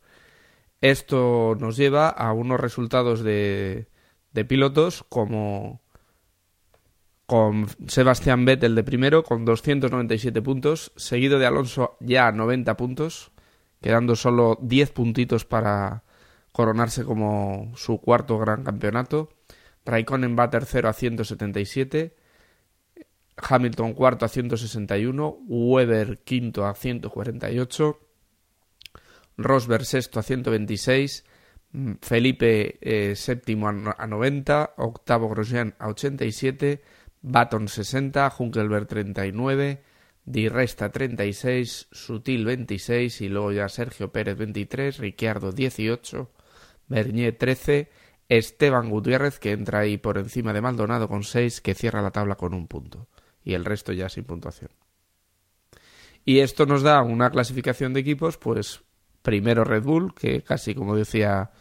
Esto 0.82 1.56
nos 1.60 1.78
lleva 1.78 2.10
a 2.10 2.32
unos 2.34 2.60
resultados 2.60 3.24
de, 3.24 3.88
de 4.34 4.46
pilotos 4.46 5.04
como 5.10 5.82
con 7.26 7.68
Sebastián 7.88 8.46
Vettel 8.46 8.76
de 8.76 8.84
primero 8.84 9.24
con 9.24 9.46
297 9.46 10.42
puntos, 10.42 10.92
seguido 10.96 11.40
de 11.40 11.48
Alonso 11.48 11.98
ya 12.00 12.28
a 12.28 12.32
90 12.32 12.78
puntos, 12.78 13.32
quedando 13.82 14.16
solo 14.16 14.60
10 14.62 14.92
puntitos 14.92 15.46
para 15.46 16.04
coronarse 16.52 17.04
como 17.04 17.72
su 17.76 18.00
cuarto 18.00 18.38
gran 18.38 18.64
campeonato. 18.64 19.30
Raikkonen 19.86 20.38
va 20.38 20.50
tercero 20.50 20.90
a 20.90 20.94
177, 20.94 22.16
Hamilton 23.38 23.94
cuarto 23.94 24.26
a 24.26 24.30
161, 24.30 25.40
Weber 25.48 26.20
quinto 26.24 26.66
a 26.66 26.74
148, 26.74 28.00
Rosberg 29.38 29.84
sexto 29.84 30.20
a 30.20 30.24
126, 30.24 31.26
Felipe 32.00 32.78
eh, 32.80 33.16
séptimo 33.16 33.68
a 33.68 34.08
90, 34.08 34.76
octavo 34.78 35.28
Grosjean 35.28 35.76
a 35.78 35.88
87, 35.90 36.82
Baton 37.22 37.68
60, 37.68 38.30
Junkelberg 38.30 38.88
39, 38.88 39.84
Di 40.24 40.48
Resta 40.48 40.90
36, 40.90 41.90
Sutil 41.92 42.46
26 42.46 43.22
y 43.22 43.30
luego 43.30 43.52
ya 43.52 43.68
Sergio 43.70 44.12
Pérez 44.12 44.38
23, 44.38 44.98
Ricciardo 44.98 45.52
18, 45.52 46.32
Bernier 46.88 47.38
13, 47.38 47.90
Esteban 48.30 48.90
Gutiérrez 48.90 49.38
que 49.40 49.52
entra 49.52 49.80
ahí 49.80 49.98
por 49.98 50.18
encima 50.18 50.54
de 50.54 50.62
Maldonado 50.62 51.08
con 51.08 51.24
6 51.24 51.62
que 51.62 51.76
cierra 51.76 52.02
la 52.02 52.12
tabla 52.12 52.36
con 52.36 52.54
un 52.56 52.68
punto 52.68 53.08
y 53.46 53.54
el 53.54 53.64
resto 53.64 53.94
ya 53.94 54.10
sin 54.10 54.26
puntuación. 54.26 54.72
Y 56.26 56.40
esto 56.40 56.66
nos 56.66 56.82
da 56.82 57.02
una 57.04 57.30
clasificación 57.30 57.94
de 57.94 58.02
equipos, 58.02 58.38
pues 58.38 58.82
primero 59.22 59.64
Red 59.64 59.84
Bull, 59.84 60.14
que 60.14 60.42
casi 60.42 60.76
como 60.76 60.96
decía 60.96 61.52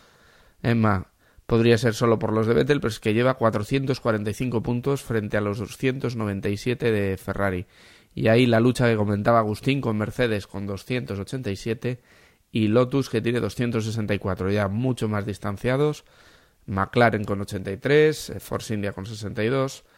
Emma, 0.63 1.13
podría 1.47 1.77
ser 1.79 1.95
solo 1.95 2.19
por 2.19 2.33
los 2.33 2.47
de 2.47 2.55
Vettel, 2.55 2.81
pero 2.81 2.91
es 2.91 2.99
que 2.99 3.13
lleva 3.13 3.35
445 3.35 4.63
puntos 4.63 5.03
frente 5.03 5.37
a 5.37 5.43
los 5.43 5.59
297 5.59 6.91
de 6.91 7.17
Ferrari. 7.19 7.67
Y 8.15 8.29
ahí 8.29 8.47
la 8.47 8.61
lucha 8.61 8.89
que 8.89 8.97
comentaba 8.97 9.41
Agustín 9.41 9.81
con 9.81 9.99
Mercedes 9.99 10.47
con 10.47 10.67
287 10.67 12.01
y 12.51 12.69
Lotus 12.69 13.11
que 13.11 13.21
tiene 13.21 13.41
264, 13.41 14.51
ya 14.51 14.69
mucho 14.69 15.09
más 15.09 15.27
distanciados. 15.27 16.05
McLaren 16.67 17.25
con 17.25 17.41
83, 17.41 18.31
eh, 18.31 18.41
Force 18.41 18.73
India 18.73 18.93
con 18.93 19.05
62, 19.05 19.81
eh, 19.81 19.94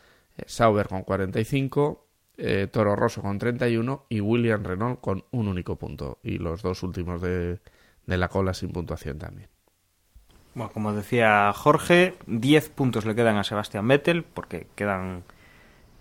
Sauber 0.47 0.89
con 0.89 1.03
45, 1.03 2.07
eh, 2.37 2.68
Toro 2.70 2.97
Rosso 2.97 3.22
con 3.22 3.39
31 3.39 4.07
y 4.09 4.20
William 4.20 4.62
Renault 4.62 5.01
con 5.01 5.24
un 5.30 5.49
único 5.49 5.76
punto. 5.76 6.18
Y 6.22 6.39
los 6.39 6.62
dos 6.62 6.82
últimos 6.82 7.22
de, 7.22 7.61
de 8.07 8.16
la 8.16 8.28
cola 8.28 8.55
sin 8.55 8.70
puntuación 8.70 9.18
también. 9.18 9.49
Bueno, 10.55 10.72
como 10.72 10.93
decía 10.93 11.53
Jorge, 11.55 12.14
10 12.26 12.70
puntos 12.70 13.05
le 13.05 13.14
quedan 13.14 13.37
a 13.37 13.45
Sebastián 13.45 13.87
Vettel 13.87 14.22
porque 14.22 14.66
quedan 14.74 15.24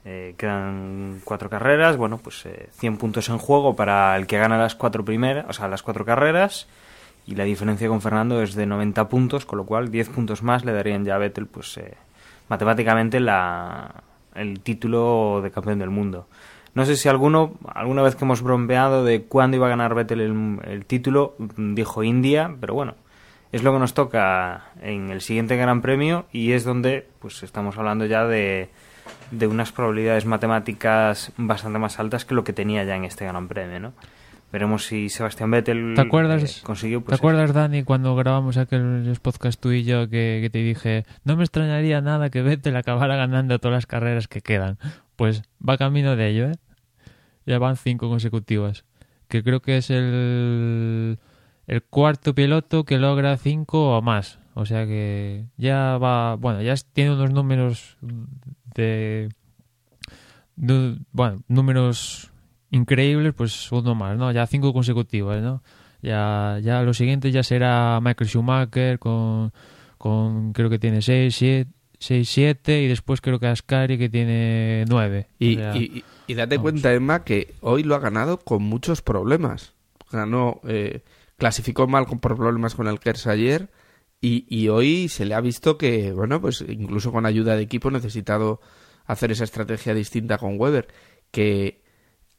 eh, 0.07 0.36
quedan 0.38 1.19
cuatro 1.23 1.49
carreras, 1.49 1.97
bueno, 1.97 2.19
pues 2.19 2.45
eh, 2.45 2.69
100 2.73 2.97
puntos 2.97 3.27
en 3.29 3.39
juego 3.39 3.75
para 3.75 4.15
el 4.17 4.27
que 4.27 4.38
gana 4.38 4.55
las 4.55 4.75
cuatro 4.75 5.03
primeras, 5.03 5.47
o 5.49 5.53
sea, 5.53 5.67
las 5.67 5.81
cuatro 5.81 6.05
carreras, 6.05 6.67
y 7.25 7.33
la 7.33 7.43
diferencia 7.43 7.88
con 7.88 8.01
Fernando 8.01 8.39
es 8.43 8.53
de 8.53 8.67
90 8.67 9.09
puntos, 9.09 9.47
con 9.47 9.57
lo 9.57 9.65
cual 9.65 9.89
10 9.89 10.09
puntos 10.09 10.43
más 10.43 10.63
le 10.63 10.73
darían 10.73 11.05
ya 11.05 11.15
a 11.15 11.17
Vettel, 11.17 11.47
pues 11.47 11.75
eh, 11.77 11.95
matemáticamente 12.49 13.19
la, 13.19 14.03
el 14.36 14.59
título 14.61 15.41
de 15.43 15.51
campeón 15.51 15.79
del 15.79 15.89
mundo. 15.89 16.27
No 16.73 16.86
sé 16.86 16.97
si 16.97 17.07
alguno, 17.07 17.53
alguna 17.73 18.01
vez 18.01 18.15
que 18.15 18.25
hemos 18.25 18.41
brombeado 18.41 19.05
de 19.05 19.23
cuándo 19.23 19.57
iba 19.57 19.67
a 19.67 19.69
ganar 19.69 19.95
Vettel 19.95 20.21
el, 20.21 20.59
el 20.65 20.86
título, 20.86 21.36
dijo 21.57 22.03
India, 22.03 22.53
pero 22.59 22.73
bueno, 22.73 22.95
es 23.51 23.63
lo 23.63 23.71
que 23.71 23.79
nos 23.79 23.93
toca 23.93 24.71
en 24.81 25.09
el 25.09 25.21
siguiente 25.21 25.55
Gran 25.55 25.81
Premio 25.81 26.25
y 26.31 26.51
es 26.51 26.65
donde 26.65 27.07
pues 27.19 27.43
estamos 27.43 27.77
hablando 27.77 28.05
ya 28.05 28.25
de 28.25 28.69
de 29.31 29.47
unas 29.47 29.71
probabilidades 29.71 30.25
matemáticas 30.25 31.31
bastante 31.38 31.79
más 31.79 31.99
altas 31.99 32.25
que 32.25 32.36
lo 32.36 32.43
que 32.43 32.53
tenía 32.53 32.83
ya 32.83 32.95
en 32.95 33.05
este 33.05 33.25
Gran 33.25 33.47
Premio, 33.47 33.79
¿no? 33.79 33.93
Veremos 34.52 34.86
si 34.86 35.10
Sebastián 35.10 35.52
Vettel 35.52 35.96
¿Te 35.96 36.02
acuerdas, 36.02 36.60
eh, 36.60 36.64
consiguió... 36.64 37.02
Pues, 37.02 37.10
¿Te 37.10 37.16
acuerdas, 37.16 37.54
Dani, 37.54 37.84
cuando 37.84 38.16
grabamos 38.16 38.58
aquel 38.58 39.18
podcast 39.22 39.60
tú 39.60 39.72
y 39.72 39.84
yo 39.84 40.10
que, 40.10 40.39
que, 40.41 40.50
te 40.50 40.60
dije 40.60 41.06
no 41.24 41.36
me 41.36 41.43
extrañaría 41.43 42.00
nada 42.02 42.30
que 42.30 42.41
Vettel 42.41 42.76
acabara 42.78 43.16
ganando 43.16 43.60
todas 43.60 43.76
las 43.76 43.86
carreras 43.86 44.28
que 44.28 44.41
quedan? 44.41 44.78
Pues 45.16 45.43
va 45.68 45.78
camino 45.78 46.16
de 46.16 46.30
ello, 46.30 46.52
¿eh? 46.52 46.56
Ya 47.46 47.60
van 47.60 47.78
cinco 47.78 48.10
consecutivas. 48.10 48.86
Que 49.28 49.43
creo 49.43 49.62
que 49.62 49.78
es 49.78 49.89
el, 49.89 51.20
el 51.68 51.84
cuarto 51.84 52.34
piloto 52.34 52.86
que 52.86 52.98
logra 52.98 53.38
cinco 53.38 53.98
o 53.98 54.02
más. 54.02 54.39
O 54.54 54.66
sea 54.66 54.86
que 54.86 55.46
ya 55.58 55.98
va... 55.98 56.36
Bueno, 56.36 56.62
ya 56.62 56.76
tiene 56.93 57.12
unos 57.12 57.32
números 57.32 57.98
de, 58.74 59.30
de, 60.56 60.98
bueno, 61.12 61.41
números 61.48 62.32
increíbles, 62.76 63.34
pues 63.34 63.71
uno 63.71 63.95
más, 63.95 64.17
¿no? 64.17 64.32
Ya 64.32 64.45
cinco 64.47 64.73
consecutivos, 64.73 65.41
¿no? 65.41 65.63
Ya, 66.01 66.59
ya 66.61 66.82
lo 66.82 66.93
siguiente 66.93 67.32
ya 67.32 67.41
será 67.41 67.99
Michael 68.01 68.30
Schumacher 68.30 68.99
con, 68.99 69.51
con 69.97 70.53
creo 70.53 70.69
que 70.69 70.78
tiene 70.78 71.01
6, 71.01 71.36
7, 71.36 71.71
6, 71.97 72.30
7 72.30 72.82
y 72.84 72.88
después 72.88 73.21
creo 73.21 73.39
que 73.39 73.47
Ascari 73.47 73.97
que 73.97 74.09
tiene 74.09 74.86
9. 74.88 75.28
Y, 75.39 75.55
o 75.55 75.59
sea, 75.59 75.76
y, 75.76 76.03
y 76.28 76.34
date 76.34 76.57
vamos. 76.57 76.71
cuenta, 76.71 76.93
Emma, 76.93 77.23
que 77.23 77.55
hoy 77.61 77.84
lo 77.84 77.95
ha 77.95 77.99
ganado 77.99 78.39
con 78.39 78.61
muchos 78.61 79.01
problemas. 79.01 79.73
Ganó, 80.11 80.61
eh, 80.67 81.01
clasificó 81.38 81.88
mal 81.88 82.05
con, 82.05 82.19
por 82.19 82.36
problemas 82.36 82.76
con 82.76 82.88
el 82.88 82.99
Kers 82.99 83.26
ayer 83.26 83.69
y, 84.21 84.45
y 84.47 84.67
hoy 84.69 85.07
se 85.07 85.26
le 85.26 85.34
ha 85.34 85.41
visto 85.41 85.78
que, 85.78 86.11
bueno, 86.11 86.39
pues 86.41 86.63
incluso 86.67 87.11
con 87.11 87.26
ayuda 87.26 87.55
de 87.55 87.63
equipo 87.63 87.89
necesitado 87.89 88.59
hacer 89.05 89.32
esa 89.32 89.43
estrategia 89.43 89.93
distinta 89.93 90.38
con 90.38 90.59
Weber, 90.59 90.88
que 91.32 91.84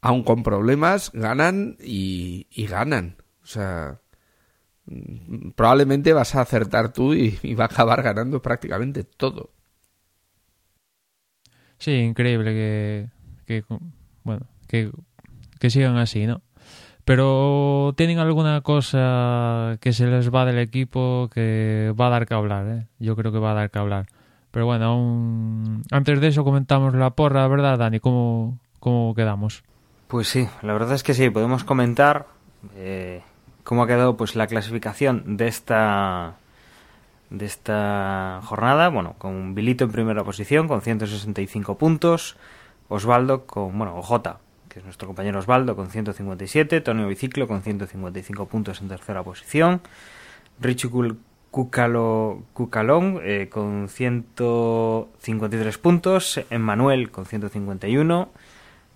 aun 0.06 0.22
con 0.22 0.42
problemas 0.44 1.10
ganan 1.12 1.76
y, 1.80 2.46
ganan. 2.68 3.16
O 3.42 3.46
sea, 3.46 4.00
probablemente 5.56 6.12
vas 6.12 6.34
a 6.36 6.42
acertar 6.42 6.92
tú 6.92 7.14
y, 7.14 7.38
y, 7.42 7.54
va 7.54 7.64
a 7.64 7.66
acabar 7.66 8.02
ganando 8.02 8.40
prácticamente 8.40 9.02
todo. 9.02 9.50
Sí, 11.78 11.92
increíble 11.92 12.52
que, 12.52 13.08
que 13.46 13.64
bueno, 14.22 14.46
que, 14.68 14.90
sigan 15.70 15.96
así, 15.96 16.26
¿no? 16.26 16.42
Pero 17.04 17.94
tienen 17.96 18.18
alguna 18.18 18.60
cosa 18.60 19.78
que 19.80 19.92
se 19.92 20.06
les 20.06 20.32
va 20.32 20.44
del 20.44 20.58
equipo 20.58 21.28
que 21.32 21.92
va 21.98 22.06
a 22.06 22.10
dar 22.10 22.26
que 22.26 22.34
hablar, 22.34 22.66
¿eh? 22.68 22.86
Yo 22.98 23.16
creo 23.16 23.32
que 23.32 23.38
va 23.38 23.52
a 23.52 23.54
dar 23.54 23.70
que 23.70 23.78
hablar. 23.78 24.06
Pero 24.52 24.66
bueno, 24.66 25.82
antes 25.90 26.20
de 26.20 26.28
eso 26.28 26.44
comentamos 26.44 26.94
la 26.94 27.10
porra, 27.10 27.46
¿verdad, 27.48 27.78
Dani? 27.78 28.00
¿Cómo, 28.00 28.58
cómo 28.80 29.14
quedamos? 29.14 29.62
Pues 30.08 30.28
sí, 30.28 30.48
la 30.62 30.72
verdad 30.72 30.94
es 30.94 31.02
que 31.02 31.14
sí, 31.14 31.30
podemos 31.30 31.64
comentar 31.64 32.26
eh, 32.76 33.22
cómo 33.64 33.82
ha 33.82 33.86
quedado 33.88 34.16
pues 34.16 34.36
la 34.36 34.46
clasificación 34.46 35.36
de 35.36 35.48
esta 35.48 36.36
de 37.30 37.44
esta 37.44 38.40
jornada, 38.44 38.88
bueno, 38.88 39.16
con 39.18 39.56
Bilito 39.56 39.82
en 39.84 39.90
primera 39.90 40.22
posición 40.22 40.68
con 40.68 40.80
165 40.80 41.76
puntos, 41.76 42.36
Osvaldo 42.88 43.46
con, 43.46 43.76
bueno, 43.76 44.00
J, 44.00 44.38
que 44.68 44.78
es 44.78 44.84
nuestro 44.84 45.08
compañero 45.08 45.40
Osvaldo 45.40 45.74
con 45.74 45.90
157, 45.90 46.80
Tonio 46.82 47.08
Biciclo 47.08 47.48
con 47.48 47.62
155 47.62 48.46
puntos 48.46 48.80
en 48.80 48.88
tercera 48.88 49.24
posición, 49.24 49.80
Richie 50.60 50.88
Cucalo, 51.50 52.42
Cucalón 52.52 53.18
eh, 53.24 53.48
con 53.50 53.88
153 53.88 55.78
puntos, 55.78 56.40
Emmanuel 56.50 57.10
con 57.10 57.26
151, 57.26 58.28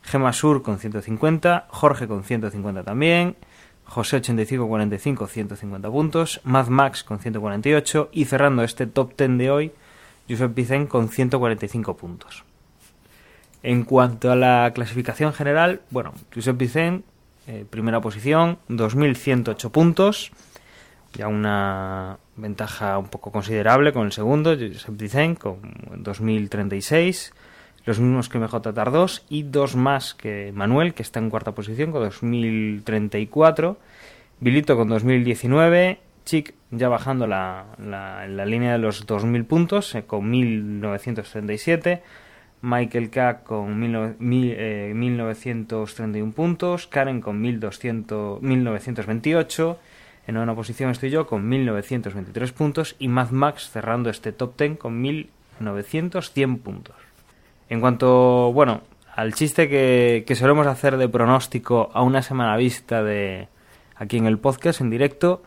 Gema 0.03 0.33
Sur 0.33 0.63
con 0.63 0.79
150, 0.79 1.67
Jorge 1.69 2.09
con 2.09 2.25
150 2.25 2.83
también, 2.83 3.37
José 3.85 4.23
85-45, 4.23 5.29
150 5.29 5.91
puntos, 5.91 6.41
Mad 6.45 6.69
Max 6.69 7.03
con 7.03 7.19
148 7.19 8.11
y 8.13 8.25
cerrando 8.27 8.63
este 8.63 8.87
top 8.87 9.17
10 9.17 9.39
de 9.39 9.51
hoy, 9.51 9.73
Josep 10.29 10.55
Vicen 10.55 10.87
con 10.87 11.09
145 11.09 11.97
puntos. 11.97 12.45
En 13.63 13.85
cuanto 13.85 14.31
a 14.31 14.37
la 14.37 14.71
clasificación 14.75 15.33
general, 15.33 15.81
bueno, 15.91 16.15
Josep 16.35 16.57
Vicen, 16.57 17.05
eh, 17.47 17.67
primera 17.69 18.01
posición, 18.01 18.59
2.108 18.69 19.71
puntos, 19.71 20.31
ya 21.13 21.27
una 21.27 22.19
ventaja 22.37 22.97
un 22.97 23.09
poco 23.09 23.33
considerable 23.33 23.93
con 23.93 24.07
el 24.07 24.13
segundo, 24.13 24.57
Josep 24.57 24.97
Vicen, 24.97 25.35
con 25.35 25.61
2.036 25.63 27.33
los 27.91 27.99
mismos 27.99 28.29
que 28.29 28.39
MJ 28.39 28.73
Tardós 28.73 29.25
y 29.29 29.43
dos 29.43 29.75
más 29.75 30.15
que 30.15 30.53
Manuel, 30.55 30.95
que 30.95 31.03
está 31.03 31.19
en 31.19 31.29
cuarta 31.29 31.57
posición 31.57 31.91
con 31.91 32.03
2034, 32.03 33.77
Bilito 34.39 34.77
con 34.77 34.89
2019, 34.89 35.99
Chic 36.25 36.55
ya 36.71 36.89
bajando 36.89 37.27
la, 37.27 37.65
la, 37.79 38.47
línea 38.47 38.73
de 38.73 38.79
los 38.79 39.07
2000 39.07 39.45
puntos 39.45 39.93
eh, 39.97 40.05
con 40.05 40.31
1937, 40.31 42.01
Michael 42.63 43.11
K 43.11 43.41
con 43.43 43.81
mil, 43.81 44.15
mil, 44.21 44.55
eh, 44.57 44.93
1931 44.95 46.33
puntos, 46.33 46.87
Karen 46.87 47.21
con 47.21 47.41
1200, 47.41 48.41
1928, 48.41 49.79
en 50.29 50.35
novena 50.37 50.55
posición 50.55 50.91
estoy 50.91 51.11
yo 51.11 51.27
con 51.27 51.49
1923 51.49 52.53
puntos 52.53 52.95
y 53.01 53.09
Mad 53.09 53.31
Max 53.31 53.69
cerrando 53.69 54.11
este 54.11 54.31
top 54.31 54.57
10 54.57 54.79
con 54.79 55.01
1900 55.01 56.31
puntos. 56.63 57.10
En 57.71 57.81
cuanto, 57.81 58.53
bueno, 58.53 58.83
al 59.15 59.33
chiste 59.33 59.69
que, 59.69 60.35
solemos 60.35 60.67
hacer 60.67 60.97
de 60.97 61.09
pronóstico 61.09 61.91
a 61.95 62.03
una 62.03 62.21
semana 62.21 62.57
vista 62.57 63.05
de 63.05 63.47
aquí 63.95 64.17
en 64.17 64.27
el 64.27 64.39
podcast 64.39 64.81
en 64.81 64.91
directo, 64.91 65.45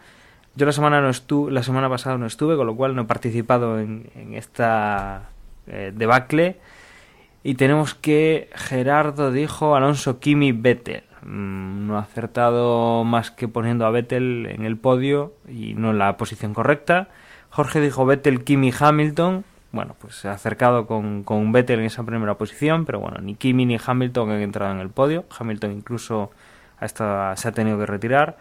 yo 0.55 0.65
la 0.65 0.71
semana 0.71 1.01
no 1.01 1.09
estuve, 1.09 1.51
la 1.51 1.63
semana 1.63 1.89
pasada 1.89 2.17
no 2.17 2.25
estuve, 2.25 2.55
con 2.55 2.65
lo 2.65 2.77
cual 2.77 2.95
no 2.95 3.01
he 3.01 3.05
participado 3.05 3.77
en, 3.77 4.09
en 4.15 4.35
esta 4.35 5.31
eh, 5.67 5.91
debacle. 5.93 6.61
Y 7.43 7.55
tenemos 7.55 7.93
que 7.93 8.49
Gerardo 8.55 9.29
dijo 9.33 9.75
Alonso 9.75 10.21
Kimi 10.21 10.53
Vettel. 10.53 11.03
Mm, 11.23 11.87
no 11.87 11.97
ha 11.97 12.03
acertado 12.03 13.03
más 13.03 13.31
que 13.31 13.49
poniendo 13.49 13.85
a 13.85 13.91
Vettel 13.91 14.45
en 14.45 14.63
el 14.63 14.77
podio 14.77 15.33
y 15.49 15.73
no 15.73 15.91
en 15.91 15.97
la 15.97 16.15
posición 16.15 16.53
correcta. 16.53 17.09
Jorge 17.49 17.81
dijo 17.81 18.05
Vettel, 18.05 18.45
Kimi, 18.45 18.71
Hamilton 18.79 19.43
bueno, 19.73 19.95
pues 19.99 20.15
se 20.15 20.29
ha 20.29 20.33
acercado 20.33 20.85
con, 20.85 21.23
con 21.23 21.51
Vettel 21.51 21.79
en 21.79 21.85
esa 21.87 22.03
primera 22.03 22.35
posición, 22.35 22.85
pero 22.85 22.99
bueno, 22.99 23.17
ni 23.21 23.33
Kimi 23.33 23.65
ni 23.65 23.77
Hamilton 23.83 24.29
han 24.29 24.41
entrado 24.41 24.71
en 24.71 24.79
el 24.79 24.89
podio. 24.89 25.25
Hamilton 25.37 25.71
incluso 25.71 26.29
hasta 26.79 27.35
se 27.35 27.47
ha 27.47 27.51
tenido 27.51 27.79
que 27.79 27.87
retirar. 27.87 28.37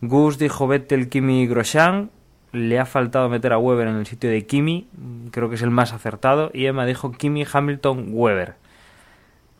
Gus 0.00 0.36
dijo 0.36 0.66
Vettel, 0.66 1.08
Kimi 1.08 1.42
y 1.42 1.46
Grosjean. 1.46 2.10
Le 2.50 2.78
ha 2.80 2.86
faltado 2.86 3.28
meter 3.28 3.52
a 3.52 3.58
Weber 3.58 3.86
en 3.86 3.96
el 3.96 4.06
sitio 4.06 4.30
de 4.30 4.46
Kimi, 4.46 4.88
creo 5.30 5.48
que 5.48 5.54
es 5.54 5.62
el 5.62 5.70
más 5.70 5.92
acertado. 5.92 6.50
Y 6.52 6.66
Emma 6.66 6.86
dijo 6.86 7.12
Kimi, 7.12 7.44
Hamilton, 7.50 8.08
Weber. 8.10 8.54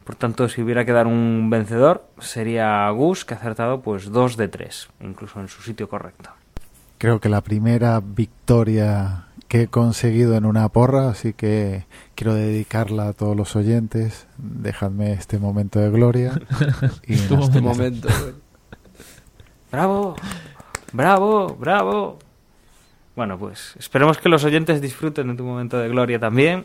Por 0.04 0.16
tanto, 0.16 0.48
si 0.48 0.62
hubiera 0.62 0.84
que 0.84 0.92
dar 0.92 1.06
un 1.06 1.48
vencedor, 1.48 2.06
sería 2.18 2.88
Gus, 2.90 3.24
que 3.24 3.34
ha 3.34 3.36
acertado 3.36 3.82
pues 3.82 4.10
dos 4.10 4.36
de 4.36 4.48
tres, 4.48 4.88
incluso 5.00 5.40
en 5.40 5.48
su 5.48 5.62
sitio 5.62 5.88
correcto. 5.88 6.30
Creo 6.98 7.20
que 7.20 7.28
la 7.28 7.40
primera 7.40 8.00
victoria 8.00 9.26
que 9.48 9.62
he 9.62 9.66
conseguido 9.68 10.36
en 10.36 10.44
una 10.44 10.68
porra, 10.68 11.08
así 11.08 11.32
que 11.32 11.86
quiero 12.14 12.34
dedicarla 12.34 13.08
a 13.08 13.12
todos 13.12 13.36
los 13.36 13.56
oyentes. 13.56 14.26
Dejadme 14.38 15.12
este 15.12 15.38
momento 15.38 15.78
de 15.78 15.90
gloria. 15.90 16.32
y 17.06 17.14
este 17.14 17.60
momento. 17.60 18.08
¡Bravo! 19.70 20.16
¡Bravo! 20.92 21.56
¡Bravo! 21.58 22.18
Bueno, 23.16 23.38
pues 23.38 23.74
esperemos 23.78 24.18
que 24.18 24.28
los 24.28 24.44
oyentes 24.44 24.80
disfruten 24.80 25.28
de 25.28 25.34
tu 25.34 25.44
momento 25.44 25.78
de 25.78 25.88
gloria 25.88 26.18
también. 26.18 26.64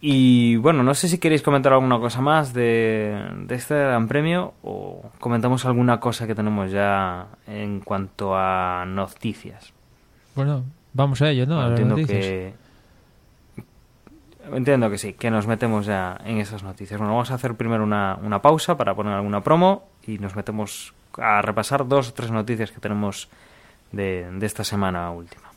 Y 0.00 0.56
bueno, 0.56 0.82
no 0.82 0.94
sé 0.94 1.08
si 1.08 1.18
queréis 1.18 1.40
comentar 1.40 1.72
alguna 1.72 1.98
cosa 1.98 2.20
más 2.20 2.52
de, 2.52 3.18
de 3.46 3.54
este 3.54 3.74
gran 3.74 4.06
premio 4.06 4.52
o 4.62 5.10
comentamos 5.18 5.64
alguna 5.64 5.98
cosa 5.98 6.26
que 6.26 6.34
tenemos 6.34 6.70
ya 6.70 7.26
en 7.46 7.80
cuanto 7.80 8.36
a 8.36 8.84
noticias. 8.86 9.72
Bueno, 10.34 10.64
vamos 10.94 11.20
a 11.20 11.30
ello, 11.30 11.46
¿no? 11.46 11.56
Bueno, 11.56 11.70
entiendo 11.70 11.96
noticias. 11.96 12.24
que 12.24 12.54
entiendo 14.52 14.90
que 14.90 14.98
sí, 14.98 15.12
que 15.14 15.30
nos 15.30 15.46
metemos 15.46 15.86
ya 15.86 16.18
en 16.24 16.38
esas 16.38 16.62
noticias. 16.62 16.98
Bueno, 16.98 17.14
vamos 17.14 17.30
a 17.30 17.34
hacer 17.34 17.54
primero 17.54 17.84
una, 17.84 18.18
una 18.22 18.40
pausa 18.40 18.76
para 18.76 18.94
poner 18.94 19.12
alguna 19.14 19.42
promo 19.42 19.88
y 20.06 20.18
nos 20.18 20.36
metemos 20.36 20.94
a 21.18 21.42
repasar 21.42 21.86
dos 21.86 22.10
o 22.10 22.14
tres 22.14 22.30
noticias 22.30 22.70
que 22.70 22.80
tenemos 22.80 23.28
de, 23.92 24.30
de 24.30 24.46
esta 24.46 24.64
semana 24.64 25.10
última. 25.10 25.53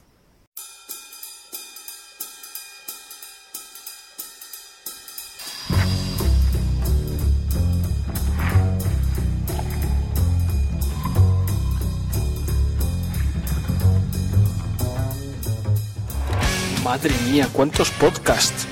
Madre 16.98 17.14
mía, 17.30 17.48
cuántos 17.54 17.92
podcasts. 17.92 18.66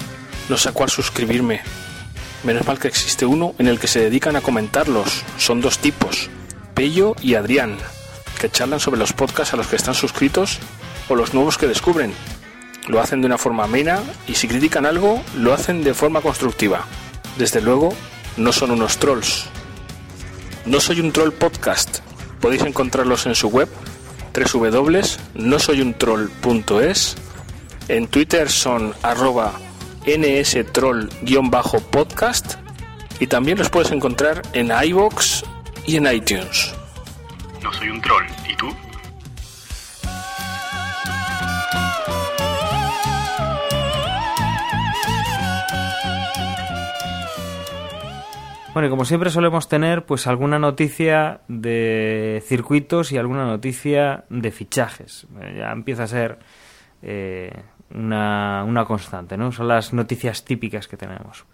No 0.49 0.57
sé 0.57 0.69
a 0.69 0.71
cuál 0.71 0.89
suscribirme. 0.89 1.61
Menos 2.43 2.65
mal 2.65 2.79
que 2.79 2.87
existe 2.87 3.27
uno 3.27 3.53
en 3.59 3.67
el 3.67 3.77
que 3.77 3.85
se 3.85 3.99
dedican 3.99 4.35
a 4.35 4.41
comentarlos. 4.41 5.21
Son 5.37 5.61
dos 5.61 5.77
tipos, 5.77 6.31
Pello 6.73 7.15
y 7.21 7.35
Adrián, 7.35 7.77
que 8.41 8.49
charlan 8.49 8.79
sobre 8.79 8.97
los 8.97 9.13
podcasts 9.13 9.53
a 9.53 9.57
los 9.57 9.67
que 9.67 9.75
están 9.75 9.93
suscritos 9.93 10.57
o 11.07 11.13
los 11.13 11.35
nuevos 11.35 11.59
que 11.59 11.67
descubren. 11.67 12.15
Lo 12.87 12.99
hacen 12.99 13.21
de 13.21 13.27
una 13.27 13.37
forma 13.37 13.65
amena 13.65 14.01
y 14.27 14.33
si 14.33 14.47
critican 14.47 14.87
algo, 14.87 15.21
lo 15.35 15.53
hacen 15.53 15.83
de 15.83 15.93
forma 15.93 16.21
constructiva. 16.21 16.83
Desde 17.37 17.61
luego, 17.61 17.93
no 18.37 18.51
son 18.51 18.71
unos 18.71 18.97
trolls. 18.97 19.45
No 20.65 20.79
soy 20.79 20.99
un 20.99 21.11
troll 21.11 21.31
podcast. 21.31 21.99
Podéis 22.41 22.63
encontrarlos 22.63 23.27
en 23.27 23.35
su 23.35 23.49
web 23.49 23.69
www.nosoyuntroll.es 24.33 27.17
en 27.87 28.07
Twitter 28.07 28.49
son 28.49 28.93
arroba 29.03 29.53
nstroll-podcast 30.05 32.55
y 33.19 33.27
también 33.27 33.57
los 33.57 33.69
puedes 33.69 33.91
encontrar 33.91 34.41
en 34.53 34.71
iVoox 34.71 35.43
y 35.85 35.97
en 35.97 36.07
iTunes. 36.11 36.73
No 37.61 37.71
soy 37.73 37.89
un 37.89 38.01
troll. 38.01 38.23
¿Y 38.49 38.55
tú? 38.55 38.69
Bueno, 48.73 48.87
y 48.87 48.89
como 48.89 49.05
siempre 49.05 49.29
solemos 49.29 49.69
tener 49.69 50.05
pues 50.05 50.27
alguna 50.27 50.59
noticia 50.59 51.39
de 51.47 52.43
circuitos 52.45 53.13
y 53.13 53.17
alguna 53.17 53.45
noticia 53.45 54.25
de 54.29 54.51
fichajes. 54.51 55.27
Eh, 55.41 55.55
Ya 55.59 55.71
empieza 55.71 56.03
a 56.03 56.07
ser 56.07 56.39
eh, 57.01 57.53
una, 57.95 58.63
una 58.63 58.85
constante, 58.85 59.37
¿no? 59.37 59.51
Son 59.51 59.67
las 59.67 59.93
noticias 59.93 60.43
típicas 60.45 60.87
que 60.87 60.97
tenemos. 60.97 61.45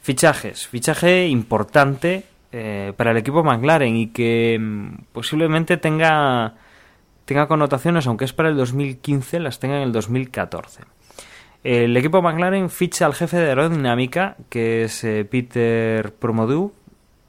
Fichajes. 0.00 0.66
Fichaje 0.66 1.28
importante 1.28 2.24
eh, 2.52 2.92
para 2.96 3.10
el 3.10 3.16
equipo 3.16 3.42
McLaren 3.42 3.96
y 3.96 4.08
que 4.08 4.58
mm, 4.60 5.06
posiblemente 5.12 5.76
tenga, 5.76 6.54
tenga 7.24 7.48
connotaciones, 7.48 8.06
aunque 8.06 8.24
es 8.24 8.32
para 8.32 8.48
el 8.48 8.56
2015, 8.56 9.40
las 9.40 9.58
tenga 9.58 9.76
en 9.76 9.82
el 9.82 9.92
2014. 9.92 10.82
El 11.64 11.96
equipo 11.96 12.20
McLaren 12.20 12.70
ficha 12.70 13.06
al 13.06 13.14
jefe 13.14 13.38
de 13.38 13.48
aerodinámica, 13.48 14.36
que 14.50 14.84
es 14.84 15.02
eh, 15.02 15.24
Peter 15.24 16.12
Promodou, 16.12 16.72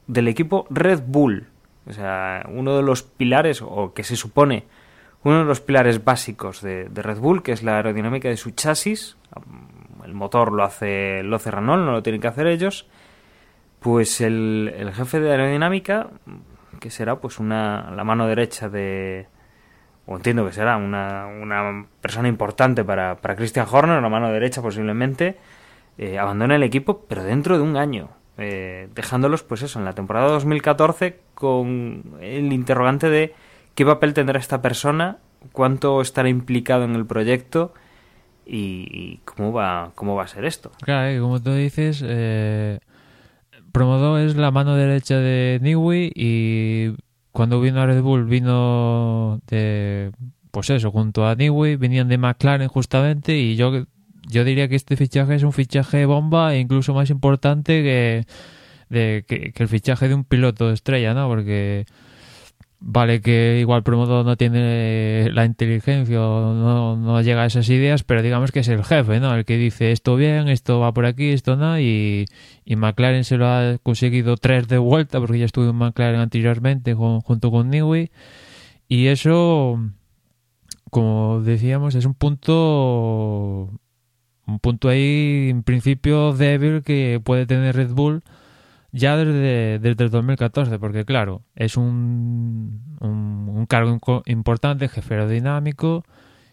del 0.06 0.28
equipo 0.28 0.66
Red 0.70 1.02
Bull. 1.06 1.46
O 1.88 1.92
sea, 1.92 2.46
uno 2.52 2.76
de 2.76 2.82
los 2.82 3.02
pilares, 3.02 3.62
o 3.62 3.94
que 3.94 4.04
se 4.04 4.14
supone 4.14 4.64
uno 5.26 5.40
de 5.40 5.44
los 5.44 5.60
pilares 5.60 6.04
básicos 6.04 6.62
de, 6.62 6.88
Red 6.94 7.18
Bull, 7.18 7.42
que 7.42 7.50
es 7.50 7.64
la 7.64 7.74
aerodinámica 7.74 8.28
de 8.28 8.36
su 8.36 8.52
chasis. 8.52 9.16
El 10.04 10.14
motor 10.14 10.52
lo 10.52 10.62
hace, 10.62 11.24
lo 11.24 11.34
hace 11.34 11.50
no 11.50 11.76
lo 11.76 12.00
tienen 12.00 12.20
que 12.20 12.28
hacer 12.28 12.46
ellos. 12.46 12.86
Pues 13.80 14.20
el, 14.20 14.72
el 14.76 14.92
jefe 14.94 15.18
de 15.18 15.32
aerodinámica, 15.32 16.10
que 16.78 16.90
será 16.90 17.16
pues 17.16 17.40
una 17.40 17.90
la 17.90 18.04
mano 18.04 18.28
derecha 18.28 18.68
de, 18.68 19.26
o 20.06 20.14
entiendo 20.14 20.46
que 20.46 20.52
será 20.52 20.76
una, 20.76 21.26
una 21.26 21.86
persona 22.00 22.28
importante 22.28 22.84
para, 22.84 23.16
para 23.16 23.34
Christian 23.34 23.66
Horner, 23.68 23.98
una 23.98 24.08
mano 24.08 24.30
derecha 24.30 24.62
posiblemente, 24.62 25.38
eh, 25.98 26.20
abandona 26.20 26.54
el 26.54 26.62
equipo, 26.62 27.04
pero 27.08 27.24
dentro 27.24 27.56
de 27.56 27.64
un 27.64 27.76
año, 27.76 28.10
eh, 28.38 28.88
dejándolos, 28.94 29.42
pues 29.42 29.62
eso, 29.62 29.80
en 29.80 29.86
la 29.86 29.92
temporada 29.92 30.28
2014 30.28 31.18
con 31.34 32.14
el 32.20 32.52
interrogante 32.52 33.10
de 33.10 33.34
qué 33.76 33.84
papel 33.84 34.14
tendrá 34.14 34.40
esta 34.40 34.60
persona, 34.60 35.18
cuánto 35.52 36.00
estará 36.00 36.28
implicado 36.28 36.84
en 36.84 36.96
el 36.96 37.06
proyecto 37.06 37.72
y, 38.44 39.20
cómo 39.24 39.52
va 39.52 39.92
cómo 39.94 40.16
va 40.16 40.24
a 40.24 40.28
ser 40.28 40.44
esto. 40.44 40.72
Claro, 40.80 41.22
como 41.22 41.40
tú 41.40 41.52
dices, 41.52 42.02
eh, 42.04 42.80
Promodó 43.70 44.18
es 44.18 44.34
la 44.34 44.50
mano 44.50 44.74
derecha 44.74 45.18
de 45.18 45.58
Newey 45.62 46.10
y 46.14 46.94
cuando 47.32 47.60
vino 47.60 47.80
a 47.80 47.86
Red 47.86 48.00
Bull 48.00 48.24
vino 48.24 49.40
de, 49.46 50.10
pues 50.50 50.70
eso, 50.70 50.90
junto 50.90 51.26
a 51.26 51.34
Newey, 51.34 51.76
venían 51.76 52.08
de 52.08 52.16
McLaren 52.16 52.68
justamente 52.68 53.36
y 53.36 53.56
yo, 53.56 53.84
yo 54.26 54.44
diría 54.44 54.68
que 54.68 54.76
este 54.76 54.96
fichaje 54.96 55.34
es 55.34 55.42
un 55.42 55.52
fichaje 55.52 56.06
bomba 56.06 56.54
e 56.54 56.60
incluso 56.60 56.94
más 56.94 57.10
importante 57.10 57.82
que, 57.82 58.26
de, 58.88 59.24
que 59.26 59.52
el 59.54 59.68
fichaje 59.68 60.08
de 60.08 60.14
un 60.14 60.24
piloto 60.24 60.70
estrella, 60.70 61.12
¿no? 61.12 61.28
Porque 61.28 61.84
Vale 62.78 63.22
que 63.22 63.58
igual 63.58 63.82
Promodo 63.82 64.22
no 64.22 64.36
tiene 64.36 65.30
la 65.32 65.46
inteligencia 65.46 66.20
o 66.20 66.52
no, 66.54 66.96
no 66.96 67.22
llega 67.22 67.42
a 67.42 67.46
esas 67.46 67.68
ideas, 67.70 68.04
pero 68.04 68.20
digamos 68.22 68.52
que 68.52 68.60
es 68.60 68.68
el 68.68 68.84
jefe, 68.84 69.18
¿no? 69.18 69.34
El 69.34 69.46
que 69.46 69.56
dice 69.56 69.92
esto 69.92 70.14
bien, 70.14 70.48
esto 70.48 70.78
va 70.78 70.92
por 70.92 71.06
aquí, 71.06 71.30
esto 71.30 71.56
no, 71.56 71.80
y, 71.80 72.26
y 72.66 72.76
McLaren 72.76 73.24
se 73.24 73.38
lo 73.38 73.48
ha 73.48 73.78
conseguido 73.82 74.36
tres 74.36 74.68
de 74.68 74.76
vuelta 74.76 75.18
porque 75.20 75.38
ya 75.38 75.46
estuvo 75.46 75.70
en 75.70 75.76
McLaren 75.76 76.20
anteriormente 76.20 76.94
con- 76.94 77.22
junto 77.22 77.50
con 77.50 77.70
Newey. 77.70 78.10
Y 78.88 79.06
eso, 79.06 79.80
como 80.90 81.40
decíamos, 81.42 81.94
es 81.94 82.04
un 82.04 82.14
punto, 82.14 83.70
un 84.46 84.58
punto 84.60 84.88
ahí 84.90 85.48
en 85.50 85.62
principio 85.62 86.34
débil 86.34 86.82
que 86.82 87.20
puede 87.24 87.46
tener 87.46 87.74
Red 87.74 87.92
Bull 87.92 88.22
ya 88.96 89.16
desde, 89.16 89.78
desde 89.78 90.04
el 90.04 90.10
2014, 90.10 90.78
porque 90.78 91.04
claro, 91.04 91.42
es 91.54 91.76
un, 91.76 92.96
un, 93.00 93.66
cargo 93.66 93.98
importante, 94.26 94.88
jefe 94.88 95.14
aerodinámico, 95.14 96.04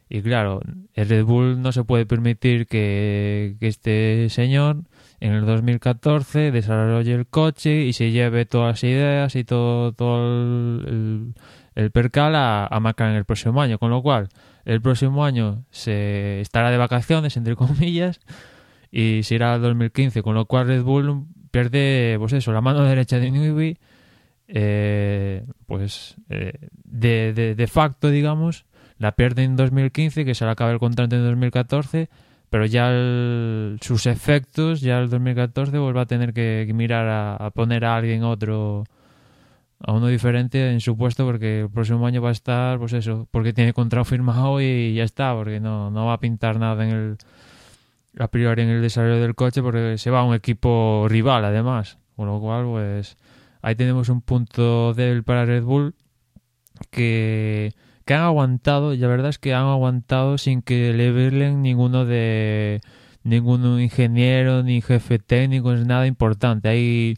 y 0.10 0.22
claro, 0.22 0.62
el 0.94 1.10
Red 1.10 1.24
Bull 1.26 1.62
no 1.62 1.72
se 1.72 1.84
puede 1.84 2.06
permitir 2.06 2.68
que, 2.68 3.56
que 3.60 3.68
este 3.68 4.28
señor 4.30 4.84
en 5.20 5.32
el 5.34 5.46
2014 5.46 6.52
desarrolle 6.52 7.14
el 7.14 7.26
coche 7.28 7.86
y 7.86 7.94
se 7.94 8.12
lleve 8.12 8.46
todas 8.46 8.74
las 8.74 8.84
ideas 8.84 9.36
y 9.36 9.44
todo, 9.44 9.94
todo 9.94 10.44
el, 10.88 11.34
el- 11.76 11.92
percal 11.92 12.36
a, 12.36 12.68
a 12.68 12.80
McLaren 12.80 13.16
el 13.16 13.26
próximo 13.26 13.62
año, 13.62 13.80
con 13.80 13.90
lo 13.90 14.02
cual 14.04 14.28
el 14.66 14.82
próximo 14.82 15.24
año 15.26 15.64
se 15.72 16.42
estará 16.42 16.70
de 16.72 16.78
vacaciones, 16.78 17.38
entre 17.38 17.56
comillas, 17.64 18.20
y 18.92 19.24
se 19.24 19.36
irá 19.36 19.54
al 19.54 19.62
2015, 19.62 20.22
con 20.22 20.36
lo 20.36 20.46
cual 20.46 20.68
Red 20.68 20.84
Bull 20.84 21.26
pierde, 21.54 22.16
pues 22.18 22.34
eso, 22.34 22.52
la 22.52 22.62
mano 22.62 22.84
derecha 22.84 23.20
de 23.20 23.30
Newey, 23.30 23.78
eh, 24.48 25.46
pues 25.68 26.16
eh, 26.30 26.54
de, 26.84 27.32
de, 27.34 27.54
de 27.56 27.68
facto, 27.68 28.10
digamos, 28.10 28.66
la 28.98 29.12
pierde 29.14 29.44
en 29.44 29.56
2015, 29.56 30.26
que 30.26 30.34
se 30.36 30.46
le 30.46 30.52
acaba 30.52 30.72
el 30.72 30.80
contrato 30.80 31.16
en 31.16 31.24
2014, 31.24 32.10
pero 32.50 32.66
ya 32.66 32.90
el- 32.90 33.78
sus 33.82 34.08
efectos, 34.08 34.82
ya 34.82 34.98
el 35.00 35.10
2014 35.12 35.78
vuelve 35.78 36.02
a 36.02 36.06
tener 36.08 36.34
que, 36.34 36.64
que 36.66 36.74
mirar 36.74 37.08
a, 37.08 37.36
a 37.36 37.52
poner 37.52 37.86
a 37.86 37.96
alguien 37.98 38.24
otro, 38.24 38.84
a 39.80 39.92
uno 39.94 40.08
diferente 40.08 40.72
en 40.72 40.82
su 40.82 40.98
puesto, 40.98 41.24
porque 41.26 41.62
el 41.62 41.70
próximo 41.70 42.08
año 42.08 42.22
va 42.22 42.30
a 42.30 42.32
estar, 42.32 42.80
pues 42.80 42.94
eso, 42.94 43.28
porque 43.32 43.54
tiene 43.54 43.74
contrato 43.74 44.06
firmado 44.06 44.60
y 44.60 44.96
ya 44.96 45.04
está, 45.04 45.34
porque 45.36 45.60
no, 45.60 45.92
no 45.92 46.08
va 46.08 46.14
a 46.14 46.20
pintar 46.20 46.58
nada 46.60 46.84
en 46.84 46.92
el 46.92 47.18
a 48.20 48.28
priori 48.30 48.62
en 48.64 48.70
el 48.70 48.82
desarrollo 48.82 49.20
del 49.20 49.36
coche 49.36 49.62
porque 49.62 49.98
se 49.98 50.10
va 50.10 50.20
a 50.20 50.24
un 50.24 50.36
equipo 50.36 51.08
rival 51.10 51.46
además, 51.46 51.98
con 52.16 52.28
lo 52.28 52.40
cual 52.40 52.66
pues 52.66 53.18
ahí 53.62 53.76
tenemos 53.76 54.10
un 54.10 54.22
punto 54.22 54.94
débil 54.94 55.24
para 55.24 55.46
Red 55.46 55.64
Bull 55.64 55.96
que, 56.90 57.74
que 58.06 58.14
han 58.14 58.22
aguantado, 58.22 58.94
y 58.94 58.98
la 58.98 59.08
verdad 59.08 59.30
es 59.30 59.40
que 59.40 59.54
han 59.54 59.66
aguantado 59.66 60.38
sin 60.38 60.62
que 60.62 60.94
le 60.94 61.12
verlen 61.12 61.62
ninguno 61.62 62.06
de 62.06 62.82
ningún 63.24 63.80
ingeniero 63.80 64.64
ni 64.64 64.82
jefe 64.82 65.20
técnico, 65.20 65.74
es 65.74 65.86
nada 65.86 66.08
importante. 66.08 66.70
Ahí 66.70 67.16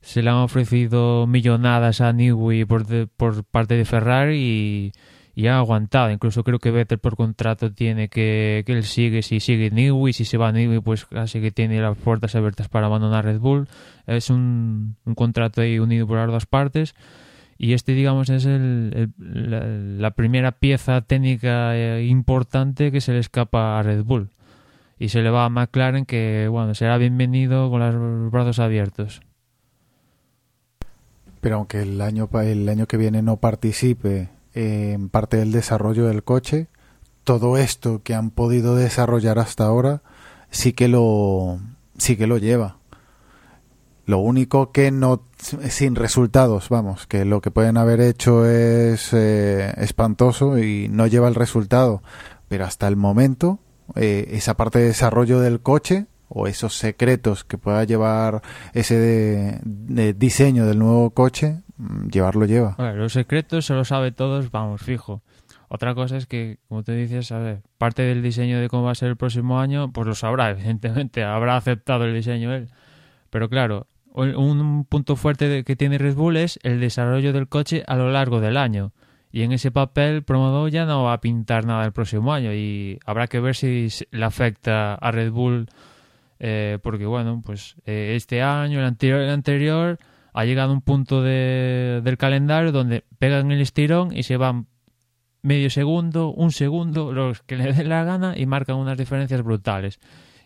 se 0.00 0.22
le 0.22 0.30
han 0.30 0.36
ofrecido 0.36 1.26
millonadas 1.26 2.00
a 2.00 2.12
Newey 2.12 2.64
por, 2.64 3.08
por 3.08 3.44
parte 3.44 3.74
de 3.74 3.84
Ferrari 3.84 4.36
y, 4.36 4.92
y, 5.34 5.46
ha 5.46 5.58
aguantado. 5.58 6.10
Incluso 6.10 6.44
creo 6.44 6.58
que 6.58 6.70
Vettel 6.70 6.98
por 6.98 7.16
contrato 7.16 7.72
tiene 7.72 8.08
que, 8.08 8.62
que 8.66 8.72
él 8.72 8.84
sigue, 8.84 9.22
si 9.22 9.40
sigue 9.40 9.70
Newey, 9.70 10.12
si 10.12 10.24
se 10.24 10.38
va 10.38 10.52
Newey, 10.52 10.80
pues 10.80 11.06
casi 11.06 11.40
que 11.40 11.50
tiene 11.50 11.80
las 11.80 11.96
puertas 11.96 12.34
abiertas 12.34 12.68
para 12.68 12.86
abandonar 12.86 13.24
Red 13.24 13.40
Bull. 13.40 13.68
Es 14.06 14.30
un, 14.30 14.96
un 15.04 15.14
contrato 15.14 15.60
ahí 15.60 15.78
unido 15.78 16.06
por 16.06 16.18
las 16.18 16.28
dos 16.28 16.46
partes. 16.46 16.94
Y 17.58 17.74
este, 17.74 17.92
digamos, 17.92 18.28
es 18.28 18.44
el, 18.44 19.12
el, 19.18 19.50
la, 19.50 19.60
la, 19.64 20.10
primera 20.10 20.52
pieza 20.52 21.00
técnica 21.02 21.76
eh, 21.76 22.04
importante 22.06 22.90
que 22.90 23.00
se 23.00 23.12
le 23.12 23.20
escapa 23.20 23.78
a 23.78 23.82
Red 23.82 24.02
Bull. 24.02 24.30
Y 24.98 25.10
se 25.10 25.22
le 25.22 25.30
va 25.30 25.44
a 25.44 25.48
McLaren 25.48 26.04
que, 26.04 26.48
bueno, 26.50 26.74
será 26.74 26.98
bienvenido 26.98 27.70
con 27.70 27.80
los 27.80 28.30
brazos 28.32 28.58
abiertos. 28.58 29.20
Pero 31.40 31.56
aunque 31.56 31.82
el 31.82 32.00
año, 32.00 32.28
el 32.40 32.68
año 32.68 32.86
que 32.86 32.96
viene 32.96 33.20
no 33.20 33.36
participe 33.38 34.28
en 34.54 35.08
parte 35.08 35.36
del 35.36 35.52
desarrollo 35.52 36.06
del 36.06 36.22
coche, 36.22 36.68
todo 37.24 37.56
esto 37.56 38.02
que 38.02 38.14
han 38.14 38.30
podido 38.30 38.76
desarrollar 38.76 39.38
hasta 39.38 39.64
ahora 39.64 40.02
sí 40.50 40.72
que 40.72 40.86
lo, 40.86 41.58
sí 41.98 42.16
que 42.16 42.28
lo 42.28 42.38
lleva. 42.38 42.78
Lo 44.04 44.18
único 44.18 44.72
que 44.72 44.90
no, 44.90 45.22
sin 45.68 45.94
resultados, 45.94 46.68
vamos, 46.68 47.06
que 47.06 47.24
lo 47.24 47.40
que 47.40 47.50
pueden 47.50 47.76
haber 47.76 48.00
hecho 48.00 48.46
es 48.46 49.12
eh, 49.12 49.72
espantoso 49.76 50.58
y 50.58 50.88
no 50.88 51.06
lleva 51.06 51.28
el 51.28 51.34
resultado. 51.34 52.02
Pero 52.48 52.64
hasta 52.64 52.88
el 52.88 52.96
momento, 52.96 53.60
eh, 53.94 54.28
esa 54.32 54.54
parte 54.54 54.80
de 54.80 54.86
desarrollo 54.86 55.40
del 55.40 55.60
coche 55.60 56.06
o 56.28 56.46
esos 56.46 56.76
secretos 56.76 57.44
que 57.44 57.58
pueda 57.58 57.84
llevar 57.84 58.42
ese 58.72 59.60
de, 59.64 60.14
diseño 60.14 60.66
del 60.66 60.78
nuevo 60.78 61.10
coche, 61.10 61.61
llevarlo 62.10 62.46
lleva. 62.46 62.74
Bueno, 62.76 62.94
los 62.96 63.12
secretos 63.12 63.66
se 63.66 63.74
lo 63.74 63.84
sabe 63.84 64.12
todos, 64.12 64.50
vamos, 64.50 64.80
fijo. 64.82 65.22
Otra 65.68 65.94
cosa 65.94 66.16
es 66.16 66.26
que, 66.26 66.58
como 66.68 66.82
te 66.82 66.94
dices, 66.94 67.32
a 67.32 67.38
ver, 67.38 67.62
parte 67.78 68.02
del 68.02 68.22
diseño 68.22 68.60
de 68.60 68.68
cómo 68.68 68.84
va 68.84 68.92
a 68.92 68.94
ser 68.94 69.08
el 69.08 69.16
próximo 69.16 69.60
año, 69.60 69.92
pues 69.92 70.06
lo 70.06 70.14
sabrá, 70.14 70.50
evidentemente, 70.52 71.24
habrá 71.24 71.56
aceptado 71.56 72.04
el 72.04 72.14
diseño 72.14 72.52
él. 72.52 72.68
Pero 73.30 73.48
claro, 73.48 73.86
un 74.12 74.84
punto 74.84 75.16
fuerte 75.16 75.64
que 75.64 75.76
tiene 75.76 75.98
Red 75.98 76.14
Bull 76.14 76.36
es 76.36 76.58
el 76.62 76.80
desarrollo 76.80 77.32
del 77.32 77.48
coche 77.48 77.82
a 77.86 77.96
lo 77.96 78.10
largo 78.10 78.40
del 78.40 78.56
año. 78.56 78.92
Y 79.30 79.42
en 79.42 79.52
ese 79.52 79.70
papel, 79.70 80.22
Promodo 80.24 80.68
ya 80.68 80.84
no 80.84 81.04
va 81.04 81.14
a 81.14 81.20
pintar 81.22 81.64
nada 81.64 81.86
el 81.86 81.92
próximo 81.92 82.34
año 82.34 82.52
y 82.52 82.98
habrá 83.06 83.26
que 83.28 83.40
ver 83.40 83.56
si 83.56 83.88
le 84.10 84.24
afecta 84.26 84.94
a 84.94 85.10
Red 85.10 85.30
Bull 85.30 85.66
eh, 86.44 86.80
porque 86.82 87.06
bueno, 87.06 87.40
pues 87.46 87.76
eh, 87.86 88.14
este 88.16 88.42
año, 88.42 88.80
el 88.80 88.84
anterior, 88.84 89.20
el 89.20 89.30
anterior, 89.30 89.98
ha 90.32 90.44
llegado 90.44 90.72
un 90.72 90.80
punto 90.80 91.22
de, 91.22 92.00
del 92.02 92.16
calendario 92.16 92.72
donde 92.72 93.04
pegan 93.18 93.50
el 93.50 93.60
estirón 93.60 94.16
y 94.16 94.22
se 94.22 94.36
van 94.36 94.66
medio 95.42 95.70
segundo, 95.70 96.30
un 96.30 96.52
segundo, 96.52 97.12
los 97.12 97.42
que 97.42 97.56
le 97.56 97.72
den 97.72 97.88
la 97.88 98.04
gana 98.04 98.34
y 98.36 98.46
marcan 98.46 98.76
unas 98.76 98.96
diferencias 98.96 99.42
brutales. 99.42 99.98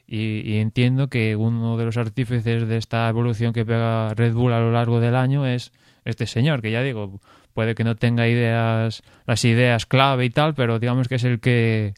Y, 0.07 0.41
y, 0.45 0.59
entiendo 0.59 1.09
que 1.09 1.35
uno 1.35 1.77
de 1.77 1.85
los 1.85 1.97
artífices 1.97 2.69
de 2.69 2.77
esta 2.77 3.09
evolución 3.09 3.53
que 3.53 3.65
pega 3.65 4.15
Red 4.15 4.35
Bull 4.35 4.53
a 4.53 4.61
lo 4.61 4.71
largo 4.71 5.01
del 5.01 5.17
año 5.17 5.47
es 5.47 5.73
este 6.05 6.27
señor, 6.27 6.63
que 6.63 6.71
ya 6.71 6.83
digo, 6.83 7.21
puede 7.53 7.75
que 7.75 7.85
no 7.85 7.97
tenga 7.97 8.29
ideas, 8.29 9.03
las 9.27 9.45
ideas 9.45 9.87
clave 9.87 10.27
y 10.27 10.31
tal, 10.31 10.55
pero 10.55 10.79
digamos 10.79 11.09
que 11.09 11.17
es 11.17 11.25
el 11.25 11.41
que 11.41 11.95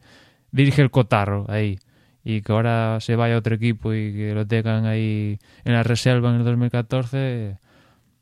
dirige 0.52 0.82
el 0.82 0.90
cotarro 0.90 1.46
ahí. 1.48 1.78
Y 2.24 2.42
que 2.42 2.52
ahora 2.52 2.98
se 3.00 3.16
vaya 3.16 3.34
a 3.34 3.38
otro 3.38 3.54
equipo 3.54 3.92
y 3.92 4.12
que 4.12 4.34
lo 4.34 4.46
tengan 4.46 4.86
ahí 4.86 5.38
en 5.64 5.72
la 5.72 5.82
reserva 5.82 6.30
en 6.30 6.36
el 6.36 6.44
2014, 6.44 7.56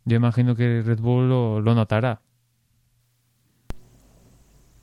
yo 0.07 0.17
imagino 0.17 0.57
que 0.57 0.83
Red 0.83 1.01
Bull 1.01 1.29
lo, 1.29 1.61
lo 1.61 1.75
notará. 1.75 2.23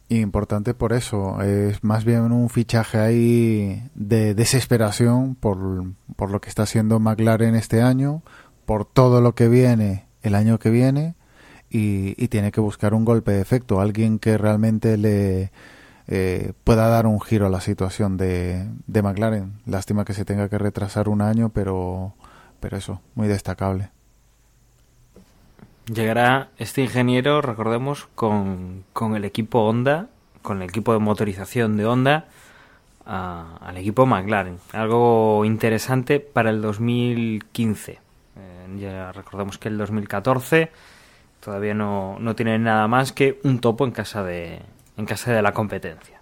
Importante 0.10 0.74
por 0.74 0.94
eso, 0.94 1.42
es 1.42 1.84
más 1.84 2.06
bien 2.06 2.32
un 2.32 2.50
fichaje 2.50 3.00
ahí 3.00 3.90
de 3.96 4.36
desesperación 4.36 5.34
por, 5.34 5.86
por 6.16 6.30
lo 6.30 6.40
que 6.40 6.50
está 6.50 6.64
haciendo 6.64 7.00
McLaren 7.00 7.56
este 7.56 7.82
año, 7.82 8.22
por 8.66 8.86
todo 8.86 9.22
lo 9.22 9.34
que 9.34 9.48
viene 9.48 10.06
el 10.22 10.36
año 10.36 10.60
que 10.60 10.70
viene 10.70 11.16
y, 11.70 12.28
tiene 12.28 12.52
que 12.52 12.62
buscar 12.62 12.94
un 12.94 13.06
golpe 13.06 13.32
de 13.32 13.42
efecto, 13.42 13.80
alguien 13.80 14.20
que 14.20 14.38
realmente 14.38 14.98
le 14.98 15.52
eh, 16.08 16.54
pueda 16.64 16.88
dar 16.90 17.08
un 17.08 17.20
giro 17.20 17.48
a 17.48 17.50
la 17.50 17.62
situación 17.62 18.18
de, 18.18 18.68
de 18.86 19.02
McLaren. 19.02 19.54
Lástima 19.66 20.06
que 20.06 20.14
se 20.14 20.26
tenga 20.26 20.50
que 20.50 20.58
retrasar 20.58 21.10
un 21.10 21.22
año, 21.22 21.50
pero, 21.50 22.14
pero 22.60 22.78
eso, 22.78 23.02
muy 23.16 23.28
destacable. 23.28 23.92
Llegará 25.92 26.50
este 26.58 26.82
ingeniero, 26.82 27.42
recordemos, 27.42 28.08
con, 28.16 28.86
con 28.94 29.16
el 29.16 29.26
equipo 29.26 29.68
Honda, 29.68 30.08
con 30.42 30.62
el 30.62 30.70
equipo 30.70 30.94
de 30.94 31.00
motorización 31.00 31.76
de 31.76 31.86
Honda, 31.86 32.26
a, 33.06 33.58
al 33.62 33.78
equipo 33.78 34.06
McLaren. 34.06 34.60
Algo 34.72 35.44
interesante 35.44 36.22
para 36.22 36.52
el 36.52 36.62
2015. 36.62 37.92
Eh, 37.92 38.00
ya 38.80 39.12
recordemos 39.12 39.58
que 39.58 39.68
el 39.68 39.78
2014 39.78 40.72
todavía 41.42 41.74
no, 41.74 42.18
no 42.20 42.36
tiene 42.36 42.58
nada 42.60 42.88
más 42.88 43.12
que 43.12 43.40
un 43.44 43.60
topo 43.60 43.86
en 43.86 43.92
casa 43.92 44.24
de, 44.24 44.62
en 44.96 45.06
casa 45.06 45.34
de 45.34 45.42
la 45.42 45.52
competencia. 45.52 46.22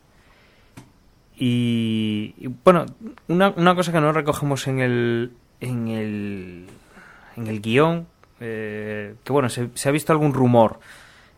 Y, 1.35 2.35
bueno, 2.63 2.85
una, 3.27 3.49
una, 3.49 3.75
cosa 3.75 3.91
que 3.91 3.99
no 3.99 4.11
recogemos 4.11 4.67
en 4.67 4.79
el, 4.79 5.31
en 5.59 5.87
el, 5.87 6.67
en 7.35 7.47
el 7.47 7.61
guion, 7.61 8.05
eh, 8.41 9.15
que 9.23 9.31
bueno, 9.31 9.49
se, 9.49 9.69
ha 9.85 9.91
visto 9.91 10.11
algún 10.11 10.33
rumor. 10.33 10.79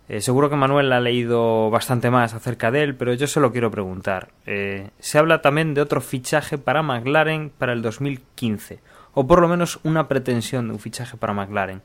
Eh, 0.09 0.21
seguro 0.21 0.49
que 0.49 0.55
Manuel 0.55 0.91
ha 0.91 0.99
leído 0.99 1.69
bastante 1.69 2.09
más 2.09 2.33
acerca 2.33 2.71
de 2.71 2.83
él, 2.83 2.95
pero 2.95 3.13
yo 3.13 3.27
se 3.27 3.39
lo 3.39 3.51
quiero 3.51 3.71
preguntar. 3.71 4.29
Eh, 4.45 4.89
se 4.99 5.17
habla 5.17 5.41
también 5.41 5.73
de 5.73 5.81
otro 5.81 6.01
fichaje 6.01 6.57
para 6.57 6.81
McLaren 6.81 7.51
para 7.57 7.73
el 7.73 7.81
2015, 7.81 8.79
o 9.13 9.27
por 9.27 9.41
lo 9.41 9.47
menos 9.47 9.79
una 9.83 10.07
pretensión 10.07 10.67
de 10.67 10.73
un 10.73 10.79
fichaje 10.79 11.17
para 11.17 11.33
McLaren. 11.33 11.81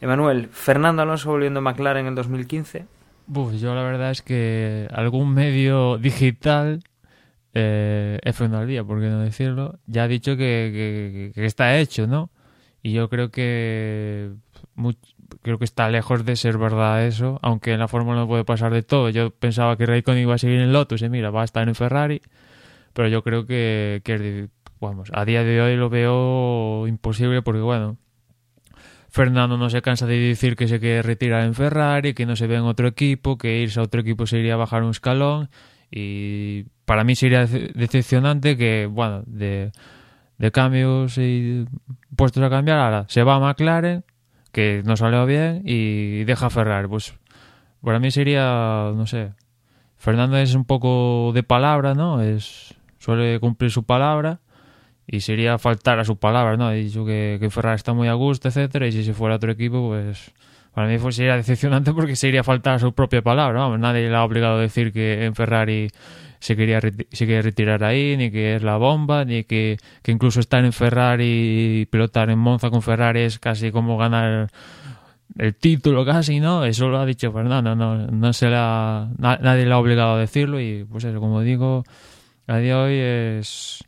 Emanuel, 0.00 0.48
¿Fernando 0.48 1.02
Alonso 1.02 1.30
volviendo 1.30 1.58
a 1.58 1.62
McLaren 1.62 2.06
en 2.06 2.08
el 2.10 2.14
2015? 2.14 2.86
Uf, 3.34 3.54
yo 3.54 3.74
la 3.74 3.82
verdad 3.82 4.10
es 4.10 4.22
que 4.22 4.88
algún 4.92 5.34
medio 5.34 5.98
digital, 5.98 6.82
eh, 7.52 8.18
F1 8.24 8.54
al 8.54 8.66
día, 8.66 8.84
por 8.84 9.00
qué 9.00 9.08
no 9.08 9.20
decirlo, 9.20 9.78
ya 9.86 10.04
ha 10.04 10.08
dicho 10.08 10.36
que 10.36 11.32
está 11.34 11.76
hecho, 11.78 12.06
¿no? 12.06 12.30
Y 12.82 12.92
yo 12.92 13.08
creo 13.08 13.30
que 13.30 14.32
creo 15.42 15.58
que 15.58 15.64
está 15.64 15.88
lejos 15.88 16.24
de 16.24 16.36
ser 16.36 16.58
verdad 16.58 17.04
eso, 17.04 17.38
aunque 17.42 17.72
en 17.72 17.80
la 17.80 17.88
Fórmula 17.88 18.20
no 18.20 18.28
puede 18.28 18.44
pasar 18.44 18.72
de 18.72 18.82
todo. 18.82 19.10
Yo 19.10 19.30
pensaba 19.30 19.76
que 19.76 19.86
Raikkonen 19.86 20.22
iba 20.22 20.34
a 20.34 20.38
seguir 20.38 20.60
en 20.60 20.72
Lotus 20.72 21.02
y 21.02 21.08
mira, 21.08 21.30
va 21.30 21.42
a 21.42 21.44
estar 21.44 21.68
en 21.68 21.74
Ferrari, 21.74 22.22
pero 22.92 23.08
yo 23.08 23.22
creo 23.22 23.46
que, 23.46 24.00
que 24.04 24.48
vamos, 24.80 25.10
a 25.12 25.24
día 25.24 25.44
de 25.44 25.60
hoy 25.60 25.76
lo 25.76 25.90
veo 25.90 26.86
imposible 26.86 27.42
porque 27.42 27.60
bueno, 27.60 27.96
Fernando 29.10 29.56
no 29.56 29.70
se 29.70 29.82
cansa 29.82 30.06
de 30.06 30.18
decir 30.18 30.54
que 30.56 30.68
se 30.68 30.80
quiere 30.80 31.02
retirar 31.02 31.44
en 31.44 31.54
Ferrari, 31.54 32.14
que 32.14 32.26
no 32.26 32.36
se 32.36 32.46
ve 32.46 32.56
en 32.56 32.62
otro 32.62 32.88
equipo, 32.88 33.38
que 33.38 33.60
irse 33.60 33.80
a 33.80 33.82
otro 33.82 34.00
equipo 34.00 34.26
sería 34.26 34.56
bajar 34.56 34.82
un 34.82 34.90
escalón 34.90 35.50
y 35.90 36.64
para 36.84 37.04
mí 37.04 37.14
sería 37.16 37.46
decepcionante 37.46 38.56
que, 38.56 38.86
bueno, 38.86 39.22
de, 39.26 39.72
de 40.38 40.52
cambios 40.52 41.18
y 41.18 41.66
puestos 42.16 42.42
a 42.42 42.50
cambiar, 42.50 42.78
ahora 42.78 43.04
se 43.08 43.22
va 43.22 43.34
a 43.34 43.40
McLaren, 43.40 44.04
que 44.52 44.82
no 44.84 44.96
salió 44.96 45.26
bien, 45.26 45.62
y 45.64 46.24
deja 46.24 46.48
Ferrari. 46.50 46.88
Pues 46.88 47.14
para 47.82 47.98
mí 47.98 48.10
sería, 48.10 48.92
no 48.94 49.06
sé, 49.06 49.32
Fernando 49.96 50.36
es 50.38 50.54
un 50.54 50.64
poco 50.64 51.32
de 51.34 51.42
palabra, 51.42 51.94
¿no? 51.94 52.22
Es 52.22 52.74
suele 52.98 53.40
cumplir 53.40 53.70
su 53.70 53.84
palabra 53.84 54.40
y 55.06 55.20
sería 55.20 55.58
faltar 55.58 55.98
a 55.98 56.04
su 56.04 56.16
palabra, 56.16 56.56
¿no? 56.56 56.66
Ha 56.66 56.72
dicho 56.72 57.04
que, 57.04 57.38
que 57.40 57.50
Ferrari 57.50 57.76
está 57.76 57.92
muy 57.92 58.08
a 58.08 58.14
gusto, 58.14 58.48
etcétera, 58.48 58.86
y 58.86 58.92
si 58.92 59.04
se 59.04 59.14
fuera 59.14 59.34
a 59.34 59.36
otro 59.36 59.50
equipo, 59.50 59.88
pues 59.88 60.32
para 60.78 60.90
mí 60.90 60.96
pues 60.98 61.16
sería 61.16 61.34
decepcionante 61.34 61.92
porque 61.92 62.14
sería 62.14 62.44
faltar 62.44 62.74
a 62.76 62.78
su 62.78 62.92
propia 62.92 63.20
palabra, 63.20 63.58
vamos, 63.58 63.80
nadie 63.80 64.08
le 64.08 64.14
ha 64.14 64.22
obligado 64.22 64.58
a 64.58 64.60
decir 64.60 64.92
que 64.92 65.24
en 65.24 65.34
Ferrari 65.34 65.88
se 66.38 66.54
quería 66.54 66.80
se 66.80 67.26
quería 67.26 67.42
retirar 67.42 67.82
ahí, 67.82 68.16
ni 68.16 68.30
que 68.30 68.54
es 68.54 68.62
la 68.62 68.76
bomba, 68.76 69.24
ni 69.24 69.42
que, 69.42 69.76
que 70.04 70.12
incluso 70.12 70.38
estar 70.38 70.64
en 70.64 70.72
Ferrari 70.72 71.80
y 71.80 71.86
pilotar 71.86 72.30
en 72.30 72.38
Monza 72.38 72.70
con 72.70 72.80
Ferrari 72.80 73.22
es 73.22 73.40
casi 73.40 73.72
como 73.72 73.98
ganar 73.98 74.52
el 75.36 75.56
título 75.56 76.04
casi, 76.06 76.38
¿no? 76.38 76.64
Eso 76.64 76.88
lo 76.88 77.00
ha 77.00 77.06
dicho 77.06 77.32
Fernando, 77.32 77.74
no, 77.74 78.06
no 78.06 78.32
se 78.32 78.48
la, 78.48 79.08
nadie 79.18 79.66
le 79.66 79.72
ha 79.72 79.78
obligado 79.78 80.14
a 80.14 80.18
decirlo 80.20 80.60
y 80.60 80.84
pues 80.84 81.02
eso, 81.02 81.18
como 81.18 81.40
digo, 81.40 81.82
a 82.46 82.58
día 82.58 82.76
de 82.76 82.80
hoy 82.82 83.38
es 83.40 83.82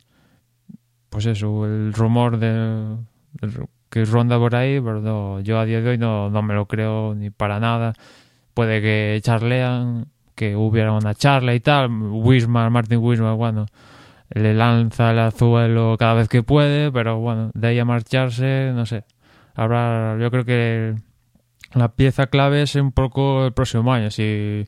pues 1.09 1.25
eso, 1.25 1.65
el 1.65 1.93
rumor 1.93 2.37
de, 2.37 2.97
de- 3.39 3.65
que 3.91 4.05
ronda 4.05 4.39
por 4.39 4.55
ahí, 4.55 4.79
pero 4.79 5.41
yo 5.41 5.59
a 5.59 5.65
día 5.65 5.81
de 5.81 5.89
hoy 5.91 5.97
no, 5.97 6.29
no 6.29 6.41
me 6.41 6.53
lo 6.53 6.65
creo 6.65 7.13
ni 7.13 7.29
para 7.29 7.59
nada. 7.59 7.93
Puede 8.53 8.81
que 8.81 9.19
charlean, 9.21 10.07
que 10.33 10.55
hubiera 10.55 10.93
una 10.93 11.13
charla 11.13 11.53
y 11.53 11.59
tal. 11.59 11.89
Wismar, 11.91 12.71
Martin 12.71 12.99
Wismar, 12.99 13.35
bueno, 13.35 13.65
le 14.29 14.53
lanza 14.53 15.11
el 15.11 15.19
azuelo 15.19 15.97
cada 15.99 16.13
vez 16.13 16.29
que 16.29 16.41
puede, 16.41 16.91
pero 16.91 17.19
bueno, 17.19 17.51
de 17.53 17.67
ahí 17.67 17.79
a 17.79 17.85
marcharse, 17.85 18.71
no 18.73 18.85
sé. 18.85 19.03
Habrá, 19.55 20.17
yo 20.19 20.31
creo 20.31 20.45
que 20.45 20.95
la 21.73 21.89
pieza 21.93 22.27
clave 22.27 22.61
es 22.61 22.75
un 22.75 22.93
poco 22.93 23.45
el 23.45 23.53
próximo 23.53 23.93
año. 23.93 24.09
Si, 24.09 24.65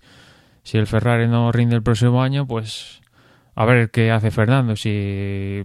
si 0.63 0.77
el 0.77 0.87
Ferrari 0.87 1.27
no 1.29 1.51
rinde 1.53 1.77
el 1.77 1.83
próximo 1.83 2.21
año, 2.21 2.45
pues 2.45 3.01
a 3.55 3.65
ver 3.65 3.89
qué 3.89 4.11
hace 4.11 4.31
Fernando. 4.31 4.75
Si, 4.75 5.63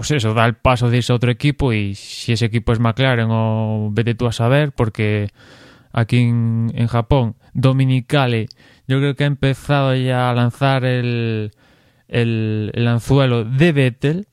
pues 0.00 0.12
eso, 0.12 0.32
da 0.32 0.46
el 0.46 0.54
paso 0.54 0.88
de 0.88 0.96
irse 0.96 1.12
a 1.12 1.16
otro 1.16 1.30
equipo 1.30 1.74
y 1.74 1.94
si 1.94 2.32
ese 2.32 2.46
equipo 2.46 2.72
es 2.72 2.80
McLaren 2.80 3.28
o 3.30 3.90
vete 3.92 4.14
tú 4.14 4.26
a 4.26 4.32
saber, 4.32 4.72
porque 4.72 5.28
aquí 5.92 6.20
en, 6.20 6.86
Japón, 6.86 7.36
Dominicale, 7.52 8.46
yo 8.88 8.96
creo 8.96 9.14
que 9.14 9.24
ha 9.24 9.26
empezado 9.26 9.94
ya 9.94 10.30
a 10.30 10.34
lanzar 10.34 10.86
el, 10.86 11.50
el, 12.08 12.70
el 12.72 12.88
anzuelo 12.88 13.44
de 13.44 13.72
Vettel, 13.72 14.28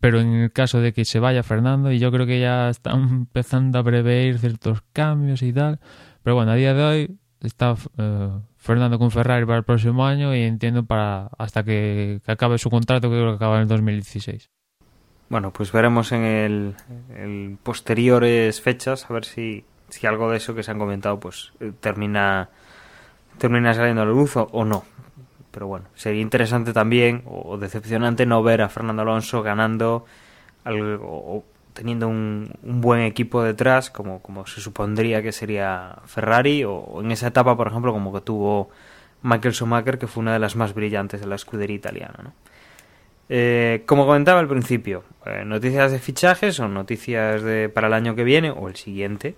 pero 0.00 0.20
en 0.20 0.32
el 0.32 0.52
caso 0.52 0.80
de 0.80 0.94
que 0.94 1.04
se 1.04 1.18
vaya 1.18 1.42
Fernando, 1.42 1.92
y 1.92 1.98
yo 1.98 2.10
creo 2.10 2.24
que 2.24 2.40
ya 2.40 2.70
están 2.70 3.02
empezando 3.10 3.78
a 3.78 3.84
prever 3.84 4.38
ciertos 4.38 4.80
cambios 4.94 5.42
y 5.42 5.52
tal. 5.52 5.80
Pero 6.22 6.34
bueno, 6.34 6.52
a 6.52 6.54
día 6.54 6.72
de 6.72 6.82
hoy 6.82 7.18
está 7.42 7.74
eh, 7.98 8.30
Fernando 8.56 8.98
con 8.98 9.10
Ferrari 9.10 9.44
para 9.44 9.58
el 9.58 9.64
próximo 9.64 10.06
año 10.06 10.34
y 10.34 10.44
entiendo 10.44 10.86
para 10.86 11.26
hasta 11.36 11.62
que, 11.62 12.22
que 12.24 12.32
acabe 12.32 12.56
su 12.56 12.70
contrato, 12.70 13.10
que 13.10 13.16
creo 13.16 13.32
que 13.32 13.36
acaba 13.36 13.56
en 13.56 13.62
el 13.64 13.68
2016. 13.68 14.48
Bueno, 15.28 15.50
pues 15.52 15.72
veremos 15.72 16.12
en 16.12 16.22
el, 16.24 17.56
posteriores 17.62 18.60
fechas 18.60 19.10
a 19.10 19.14
ver 19.14 19.24
si, 19.24 19.64
si 19.88 20.06
algo 20.06 20.30
de 20.30 20.36
eso 20.36 20.54
que 20.54 20.62
se 20.62 20.70
han 20.70 20.78
comentado 20.78 21.18
pues 21.18 21.52
eh, 21.60 21.72
termina 21.80 22.50
termina 23.38 23.72
saliendo 23.72 24.02
a 24.02 24.04
la 24.04 24.12
luz 24.12 24.36
o, 24.36 24.48
o 24.52 24.64
no. 24.64 24.84
Pero 25.50 25.66
bueno, 25.66 25.86
sería 25.94 26.20
interesante 26.20 26.72
también 26.72 27.22
o 27.26 27.58
decepcionante 27.58 28.26
no 28.26 28.42
ver 28.42 28.62
a 28.62 28.68
Fernando 28.68 29.02
Alonso 29.02 29.42
ganando 29.42 30.04
algo, 30.64 31.06
o 31.06 31.44
teniendo 31.74 32.08
un, 32.08 32.50
un 32.62 32.80
buen 32.80 33.02
equipo 33.02 33.42
detrás 33.42 33.90
como, 33.90 34.20
como 34.20 34.46
se 34.46 34.60
supondría 34.60 35.22
que 35.22 35.32
sería 35.32 35.96
Ferrari 36.06 36.64
o, 36.64 36.74
o 36.74 37.00
en 37.02 37.10
esa 37.10 37.28
etapa, 37.28 37.56
por 37.56 37.68
ejemplo, 37.68 37.92
como 37.92 38.12
que 38.12 38.20
tuvo 38.20 38.70
Michael 39.22 39.54
Schumacher, 39.54 39.98
que 39.98 40.06
fue 40.06 40.22
una 40.22 40.32
de 40.32 40.38
las 40.38 40.56
más 40.56 40.74
brillantes 40.74 41.20
de 41.20 41.26
la 41.26 41.36
escudería 41.36 41.76
italiana, 41.76 42.18
¿no? 42.22 42.32
Eh, 43.28 43.82
como 43.86 44.06
comentaba 44.06 44.40
al 44.40 44.48
principio, 44.48 45.04
eh, 45.24 45.44
noticias 45.44 45.90
de 45.92 45.98
fichajes 45.98 46.60
o 46.60 46.68
noticias 46.68 47.42
de, 47.42 47.68
para 47.68 47.86
el 47.86 47.94
año 47.94 48.14
que 48.14 48.24
viene 48.24 48.50
o 48.50 48.68
el 48.68 48.76
siguiente. 48.76 49.36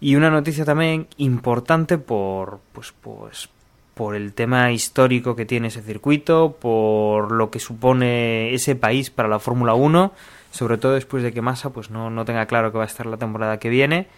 Y 0.00 0.16
una 0.16 0.30
noticia 0.30 0.64
también 0.64 1.06
importante 1.16 1.98
por, 1.98 2.60
pues, 2.72 2.92
pues, 3.00 3.48
por 3.94 4.16
el 4.16 4.32
tema 4.32 4.72
histórico 4.72 5.36
que 5.36 5.44
tiene 5.44 5.68
ese 5.68 5.82
circuito, 5.82 6.56
por 6.60 7.32
lo 7.32 7.50
que 7.50 7.60
supone 7.60 8.54
ese 8.54 8.74
país 8.74 9.10
para 9.10 9.28
la 9.28 9.38
Fórmula 9.38 9.74
1, 9.74 10.12
sobre 10.50 10.78
todo 10.78 10.94
después 10.94 11.22
de 11.22 11.32
que 11.32 11.42
Massa 11.42 11.70
pues, 11.70 11.90
no, 11.90 12.10
no 12.10 12.24
tenga 12.24 12.46
claro 12.46 12.72
que 12.72 12.78
va 12.78 12.84
a 12.84 12.86
estar 12.86 13.06
la 13.06 13.16
temporada 13.16 13.58
que 13.58 13.68
viene. 13.68 14.08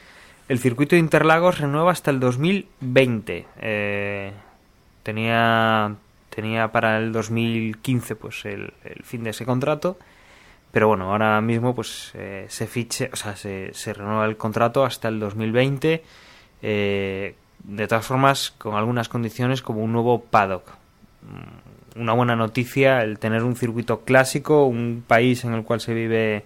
El 0.48 0.58
circuito 0.58 0.94
de 0.94 1.00
Interlagos 1.00 1.58
renueva 1.58 1.92
hasta 1.92 2.10
el 2.10 2.20
2020. 2.20 3.46
Eh, 3.60 4.32
tenía 5.02 5.96
tenía 6.34 6.72
para 6.72 6.98
el 6.98 7.12
2015 7.12 8.16
pues 8.16 8.44
el, 8.44 8.72
el, 8.84 9.02
fin 9.04 9.22
de 9.24 9.30
ese 9.30 9.46
contrato. 9.46 9.98
Pero 10.72 10.88
bueno 10.88 11.12
ahora 11.12 11.40
mismo 11.40 11.74
pues 11.74 12.10
eh, 12.14 12.46
se 12.48 12.66
fiche 12.66 13.10
o 13.12 13.16
sea 13.16 13.36
se, 13.36 13.72
se, 13.72 13.92
renueva 13.92 14.24
el 14.24 14.36
contrato 14.36 14.84
hasta 14.84 15.08
el 15.08 15.20
2020 15.20 16.02
eh, 16.62 17.34
de 17.62 17.86
todas 17.86 18.04
formas 18.04 18.52
con 18.58 18.74
algunas 18.74 19.08
condiciones 19.08 19.62
como 19.62 19.82
un 19.82 19.92
nuevo 19.92 20.20
paddock. 20.22 20.72
Una 21.96 22.12
buena 22.12 22.34
noticia 22.34 23.02
el 23.02 23.18
tener 23.20 23.44
un 23.44 23.54
circuito 23.54 24.00
clásico 24.00 24.66
un 24.66 25.04
país 25.06 25.44
en 25.44 25.54
el 25.54 25.62
cual 25.62 25.80
se 25.80 25.94
vive 25.94 26.44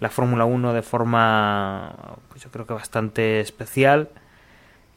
la 0.00 0.10
Fórmula 0.10 0.44
1 0.44 0.74
de 0.74 0.82
forma 0.82 1.94
pues 2.28 2.42
yo 2.42 2.50
creo 2.50 2.66
que 2.66 2.74
bastante 2.74 3.40
especial 3.40 4.10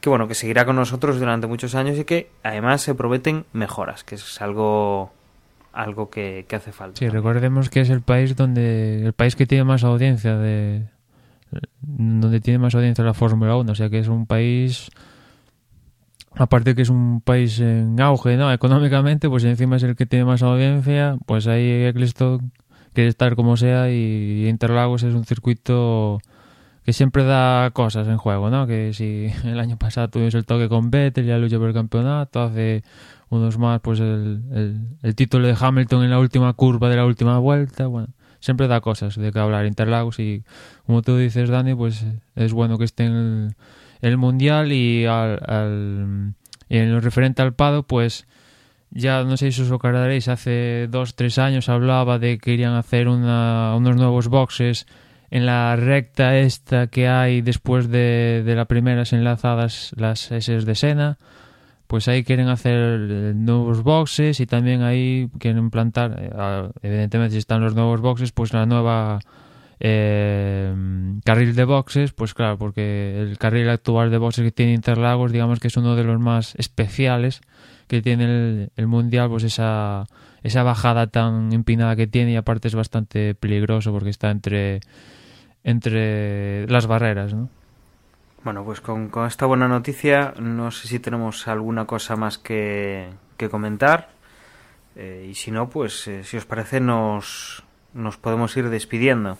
que 0.05 0.09
bueno, 0.09 0.27
que 0.27 0.35
seguirá 0.35 0.65
con 0.65 0.75
nosotros 0.75 1.17
durante 1.17 1.47
muchos 1.47 1.73
años 1.73 1.97
y 1.97 2.03
que 2.03 2.29
además 2.43 2.81
se 2.81 2.93
prometen 2.93 3.43
mejoras, 3.53 4.03
que 4.03 4.13
es 4.13 4.39
algo 4.39 5.11
algo 5.73 6.11
que, 6.11 6.45
que 6.47 6.55
hace 6.55 6.71
falta. 6.71 6.99
Sí, 6.99 7.09
recordemos 7.09 7.71
que 7.71 7.81
es 7.81 7.89
el 7.89 8.01
país 8.01 8.35
donde 8.35 9.03
el 9.03 9.13
país 9.13 9.35
que 9.35 9.47
tiene 9.47 9.63
más 9.63 9.83
audiencia 9.83 10.37
de 10.37 10.83
donde 11.81 12.39
tiene 12.39 12.59
más 12.59 12.75
audiencia 12.75 13.03
la 13.03 13.15
Fórmula 13.15 13.55
1, 13.55 13.71
o 13.71 13.73
sea 13.73 13.89
que 13.89 13.97
es 13.97 14.07
un 14.07 14.27
país 14.27 14.91
aparte 16.35 16.75
que 16.75 16.83
es 16.83 16.89
un 16.89 17.21
país 17.21 17.59
en 17.59 17.99
auge, 17.99 18.37
¿no? 18.37 18.53
Económicamente, 18.53 19.27
pues 19.27 19.43
encima 19.43 19.77
es 19.77 19.83
el 19.83 19.95
que 19.95 20.05
tiene 20.05 20.25
más 20.25 20.43
audiencia, 20.43 21.17
pues 21.25 21.47
ahí 21.47 21.67
Eccleston 21.85 22.51
quiere 22.93 23.09
estar 23.09 23.35
como 23.35 23.57
sea 23.57 23.89
y 23.89 24.47
Interlagos 24.47 25.01
es 25.01 25.15
un 25.15 25.25
circuito 25.25 26.19
que 26.85 26.93
siempre 26.93 27.23
da 27.23 27.71
cosas 27.71 28.07
en 28.07 28.17
juego, 28.17 28.51
¿no? 28.51 28.67
Que 28.67 28.93
si 28.93 29.27
el 29.43 29.59
año 29.59 29.77
pasado 29.77 30.09
tuvimos 30.09 30.35
el 30.35 30.45
toque 30.45 30.69
con 30.69 30.91
Vettel, 30.91 31.25
ya 31.25 31.37
lucha 31.37 31.57
por 31.57 31.67
el 31.67 31.73
campeonato, 31.73 32.43
hace 32.43 32.83
unos 33.29 33.57
más, 33.57 33.81
pues 33.81 33.99
el, 33.99 34.87
el, 35.01 35.15
título 35.15 35.47
de 35.47 35.57
Hamilton 35.59 36.03
en 36.03 36.11
la 36.11 36.19
última 36.19 36.53
curva 36.53 36.87
de 36.89 36.95
la 36.95 37.05
última 37.05 37.39
vuelta, 37.39 37.87
bueno, 37.87 38.09
siempre 38.39 38.67
da 38.67 38.81
cosas 38.81 39.15
de 39.15 39.31
que 39.31 39.39
hablar 39.39 39.65
Interlagos 39.65 40.19
y 40.19 40.43
como 40.85 41.01
tú 41.01 41.17
dices, 41.17 41.49
Dani, 41.49 41.73
pues 41.73 42.05
es 42.35 42.53
bueno 42.53 42.77
que 42.77 42.85
esté 42.85 43.05
en 43.05 43.55
el, 44.01 44.17
Mundial 44.17 44.71
y, 44.71 45.05
al, 45.05 45.39
al, 45.47 46.33
y 46.69 46.77
en 46.77 46.93
lo 46.93 47.01
referente 47.01 47.41
al 47.41 47.55
Pado, 47.55 47.81
pues 47.81 48.27
ya 48.91 49.23
no 49.23 49.37
sé 49.37 49.51
si 49.51 49.63
os 49.63 49.71
acordaréis, 49.71 50.27
hace 50.27 50.87
dos, 50.87 51.15
tres 51.15 51.39
años 51.39 51.67
hablaba 51.67 52.19
de 52.19 52.37
que 52.37 52.51
querían 52.51 52.75
hacer 52.75 53.07
una, 53.07 53.75
unos 53.75 53.95
nuevos 53.95 54.27
boxes 54.27 54.85
en 55.35 55.45
la 55.45 55.75
recta 55.75 56.37
esta 56.37 56.87
que 56.87 57.09
hay 57.09 57.41
después 57.41 57.89
de, 57.89 58.41
de 58.45 58.55
las 58.55 58.67
primeras 58.67 59.11
enlazadas, 59.11 59.91
las 59.97 60.31
S 60.31 60.61
de 60.61 60.75
Sena, 60.75 61.17
pues 61.87 62.07
ahí 62.07 62.23
quieren 62.23 62.47
hacer 62.47 63.35
nuevos 63.35 63.83
boxes 63.83 64.39
y 64.39 64.45
también 64.45 64.81
ahí 64.81 65.29
quieren 65.37 65.71
plantar, 65.71 66.15
eh, 66.17 66.69
evidentemente 66.83 67.33
si 67.33 67.39
están 67.39 67.59
los 67.59 67.75
nuevos 67.75 67.99
boxes, 67.99 68.31
pues 68.31 68.53
la 68.53 68.65
nueva 68.65 69.19
eh, 69.81 70.73
carril 71.25 71.53
de 71.53 71.65
boxes, 71.65 72.13
pues 72.13 72.33
claro, 72.33 72.57
porque 72.57 73.19
el 73.19 73.37
carril 73.37 73.67
actual 73.67 74.11
de 74.11 74.17
boxes 74.17 74.45
que 74.45 74.51
tiene 74.51 74.71
Interlagos, 74.71 75.33
digamos 75.33 75.59
que 75.59 75.67
es 75.67 75.75
uno 75.75 75.97
de 75.97 76.05
los 76.05 76.17
más 76.17 76.55
especiales 76.55 77.41
que 77.87 78.01
tiene 78.01 78.23
el, 78.23 78.69
el 78.77 78.87
mundial, 78.87 79.27
pues 79.27 79.43
esa 79.43 80.05
esa 80.43 80.61
bajada 80.63 81.07
tan 81.07 81.51
empinada 81.51 81.97
que 81.97 82.05
tiene 82.07 82.33
y 82.33 82.35
aparte 82.35 82.67
es 82.67 82.75
bastante 82.75 83.33
peligroso 83.33 83.91
porque 83.91 84.11
está 84.11 84.29
entre 84.29 84.79
entre 85.65 86.67
las 86.67 86.87
barreras, 86.87 87.33
¿no? 87.33 87.49
Bueno, 88.45 88.63
pues 88.63 88.79
con, 88.79 89.09
con, 89.09 89.25
esta 89.25 89.47
buena 89.47 89.67
noticia 89.67 90.35
no 90.39 90.69
sé 90.69 90.87
si 90.87 90.99
tenemos 90.99 91.47
alguna 91.47 91.85
cosa 91.85 92.15
más 92.15 92.37
que, 92.37 93.09
que 93.37 93.49
comentar 93.49 94.09
eh, 94.95 95.27
y 95.29 95.33
si 95.33 95.49
no, 95.49 95.67
pues 95.69 96.07
eh, 96.07 96.23
si 96.23 96.37
os 96.37 96.45
parece 96.45 96.79
nos, 96.79 97.63
nos 97.95 98.17
podemos 98.17 98.55
ir 98.55 98.69
despidiendo. 98.69 99.39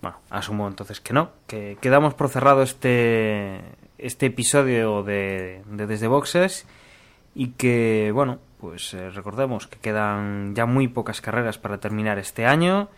Bueno, 0.00 0.16
asumo 0.30 0.66
entonces 0.66 1.00
que 1.00 1.12
no, 1.12 1.30
que 1.46 1.76
quedamos 1.80 2.14
por 2.14 2.30
cerrado 2.30 2.62
este, 2.62 3.60
este 3.98 4.26
episodio 4.26 5.02
de, 5.02 5.62
de 5.70 5.86
Desde 5.86 6.08
Boxes 6.08 6.66
y 7.34 7.48
que, 7.48 8.10
bueno, 8.14 8.38
pues 8.60 8.94
eh, 8.94 9.10
recordemos 9.10 9.66
que 9.66 9.78
quedan 9.78 10.54
ya 10.54 10.64
muy 10.64 10.88
pocas 10.88 11.20
carreras 11.20 11.58
para 11.58 11.78
terminar 11.78 12.18
este 12.18 12.46
año, 12.46 12.88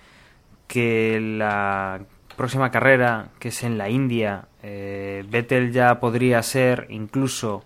que 0.70 1.18
la 1.20 2.00
próxima 2.36 2.70
carrera, 2.70 3.30
que 3.40 3.48
es 3.48 3.64
en 3.64 3.76
la 3.76 3.90
India, 3.90 4.46
eh, 4.62 5.24
Vettel 5.28 5.72
ya 5.72 5.98
podría 5.98 6.40
ser 6.44 6.86
incluso 6.90 7.64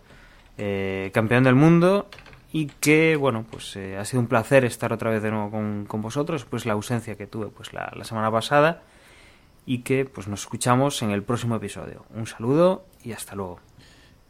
eh, 0.56 1.10
campeón 1.12 1.44
del 1.44 1.54
mundo 1.54 2.08
y 2.50 2.68
que, 2.80 3.16
bueno, 3.16 3.44
pues 3.50 3.76
eh, 3.76 3.98
ha 3.98 4.06
sido 4.06 4.22
un 4.22 4.26
placer 4.26 4.64
estar 4.64 4.90
otra 4.90 5.10
vez 5.10 5.22
de 5.22 5.30
nuevo 5.30 5.50
con, 5.50 5.84
con 5.84 6.00
vosotros, 6.00 6.46
pues 6.46 6.64
la 6.64 6.72
ausencia 6.72 7.14
que 7.14 7.26
tuve 7.26 7.48
pues 7.48 7.74
la, 7.74 7.92
la 7.94 8.04
semana 8.04 8.30
pasada 8.30 8.80
y 9.66 9.80
que 9.80 10.06
pues 10.06 10.26
nos 10.26 10.40
escuchamos 10.40 11.02
en 11.02 11.10
el 11.10 11.22
próximo 11.22 11.56
episodio. 11.56 12.06
Un 12.14 12.26
saludo 12.26 12.86
y 13.04 13.12
hasta 13.12 13.34
luego. 13.34 13.60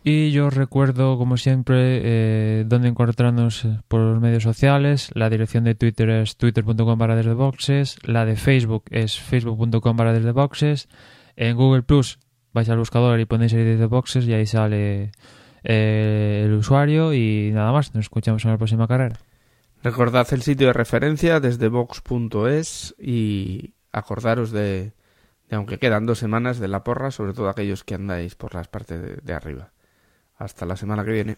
Y 0.06 0.32
yo 0.32 0.50
recuerdo, 0.50 1.16
como 1.16 1.38
siempre, 1.38 2.02
eh, 2.04 2.64
dónde 2.66 2.88
encontrarnos 2.88 3.66
por 3.88 4.00
los 4.00 4.20
medios 4.20 4.42
sociales. 4.42 5.10
La 5.14 5.30
dirección 5.30 5.64
de 5.64 5.74
Twitter 5.74 6.10
es 6.10 6.36
twitter.com 6.36 6.98
desde 6.98 7.32
boxes. 7.32 7.96
La 8.06 8.26
de 8.26 8.36
Facebook 8.36 8.84
es 8.90 9.18
facebook.com 9.18 9.96
desde 9.96 10.32
boxes. 10.32 10.90
En 11.36 11.56
Google 11.56 11.84
Plus 11.84 12.18
vais 12.52 12.68
al 12.68 12.76
buscador 12.76 13.18
y 13.18 13.24
ponéis 13.24 13.54
ahí 13.54 13.64
desde 13.64 13.86
boxes 13.86 14.26
y 14.26 14.34
ahí 14.34 14.44
sale 14.44 15.12
eh, 15.62 16.42
el 16.44 16.52
usuario. 16.52 17.14
Y 17.14 17.52
nada 17.54 17.72
más, 17.72 17.94
nos 17.94 18.04
escuchamos 18.04 18.44
en 18.44 18.50
la 18.50 18.58
próxima 18.58 18.86
carrera. 18.86 19.16
Recordad 19.82 20.26
el 20.32 20.42
sitio 20.42 20.66
de 20.66 20.74
referencia 20.74 21.40
desde 21.40 21.68
box.es 21.68 22.94
y 22.98 23.72
acordaros 23.90 24.50
de, 24.50 24.92
aunque 25.50 25.78
quedan 25.78 26.04
dos 26.04 26.18
semanas, 26.18 26.58
de 26.58 26.68
la 26.68 26.84
porra, 26.84 27.10
sobre 27.10 27.32
todo 27.32 27.48
aquellos 27.48 27.84
que 27.84 27.94
andáis 27.94 28.34
por 28.34 28.54
las 28.54 28.68
partes 28.68 29.24
de 29.24 29.32
arriba. 29.32 29.73
Hasta 30.44 30.66
la 30.66 30.76
semana 30.76 31.06
que 31.06 31.10
viene. 31.10 31.36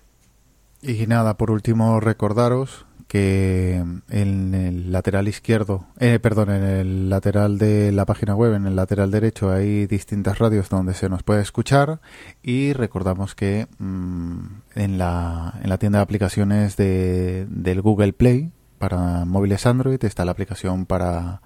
Y 0.82 1.06
nada, 1.06 1.36
por 1.36 1.52
último 1.52 2.00
recordaros 2.00 2.86
que 3.06 3.76
en 4.10 4.52
el 4.52 4.90
lateral 4.90 5.28
izquierdo, 5.28 5.86
eh, 6.00 6.18
perdón, 6.18 6.50
en 6.50 6.64
el 6.64 7.08
lateral 7.08 7.56
de 7.56 7.92
la 7.92 8.04
página 8.04 8.34
web, 8.34 8.54
en 8.54 8.66
el 8.66 8.74
lateral 8.74 9.12
derecho 9.12 9.52
hay 9.52 9.86
distintas 9.86 10.40
radios 10.40 10.68
donde 10.70 10.92
se 10.92 11.08
nos 11.08 11.22
puede 11.22 11.40
escuchar 11.40 12.00
y 12.42 12.72
recordamos 12.72 13.36
que 13.36 13.68
mmm, 13.78 14.40
en, 14.74 14.98
la, 14.98 15.54
en 15.62 15.68
la 15.68 15.78
tienda 15.78 16.00
de 16.00 16.02
aplicaciones 16.02 16.76
de, 16.76 17.46
del 17.48 17.82
Google 17.82 18.12
Play 18.12 18.50
para 18.78 19.24
móviles 19.24 19.66
Android 19.66 20.04
está 20.04 20.24
la 20.24 20.32
aplicación 20.32 20.84
para 20.84 21.42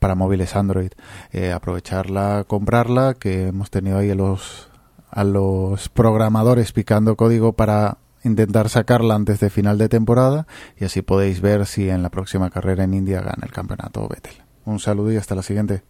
para 0.00 0.16
móviles 0.16 0.56
Android. 0.56 0.90
Eh, 1.32 1.52
aprovecharla, 1.52 2.44
comprarla, 2.46 3.14
que 3.14 3.46
hemos 3.46 3.70
tenido 3.70 3.98
ahí 3.98 4.12
los 4.14 4.68
a 5.14 5.22
los 5.22 5.88
programadores 5.88 6.72
picando 6.72 7.14
código 7.14 7.52
para 7.52 7.98
intentar 8.24 8.68
sacarla 8.68 9.14
antes 9.14 9.38
de 9.38 9.48
final 9.48 9.78
de 9.78 9.88
temporada 9.88 10.46
y 10.76 10.84
así 10.84 11.02
podéis 11.02 11.40
ver 11.40 11.66
si 11.66 11.88
en 11.88 12.02
la 12.02 12.10
próxima 12.10 12.50
carrera 12.50 12.84
en 12.84 12.94
India 12.94 13.20
gana 13.20 13.42
el 13.42 13.52
campeonato 13.52 14.08
Vettel. 14.08 14.42
Un 14.64 14.80
saludo 14.80 15.12
y 15.12 15.16
hasta 15.16 15.34
la 15.34 15.42
siguiente. 15.42 15.82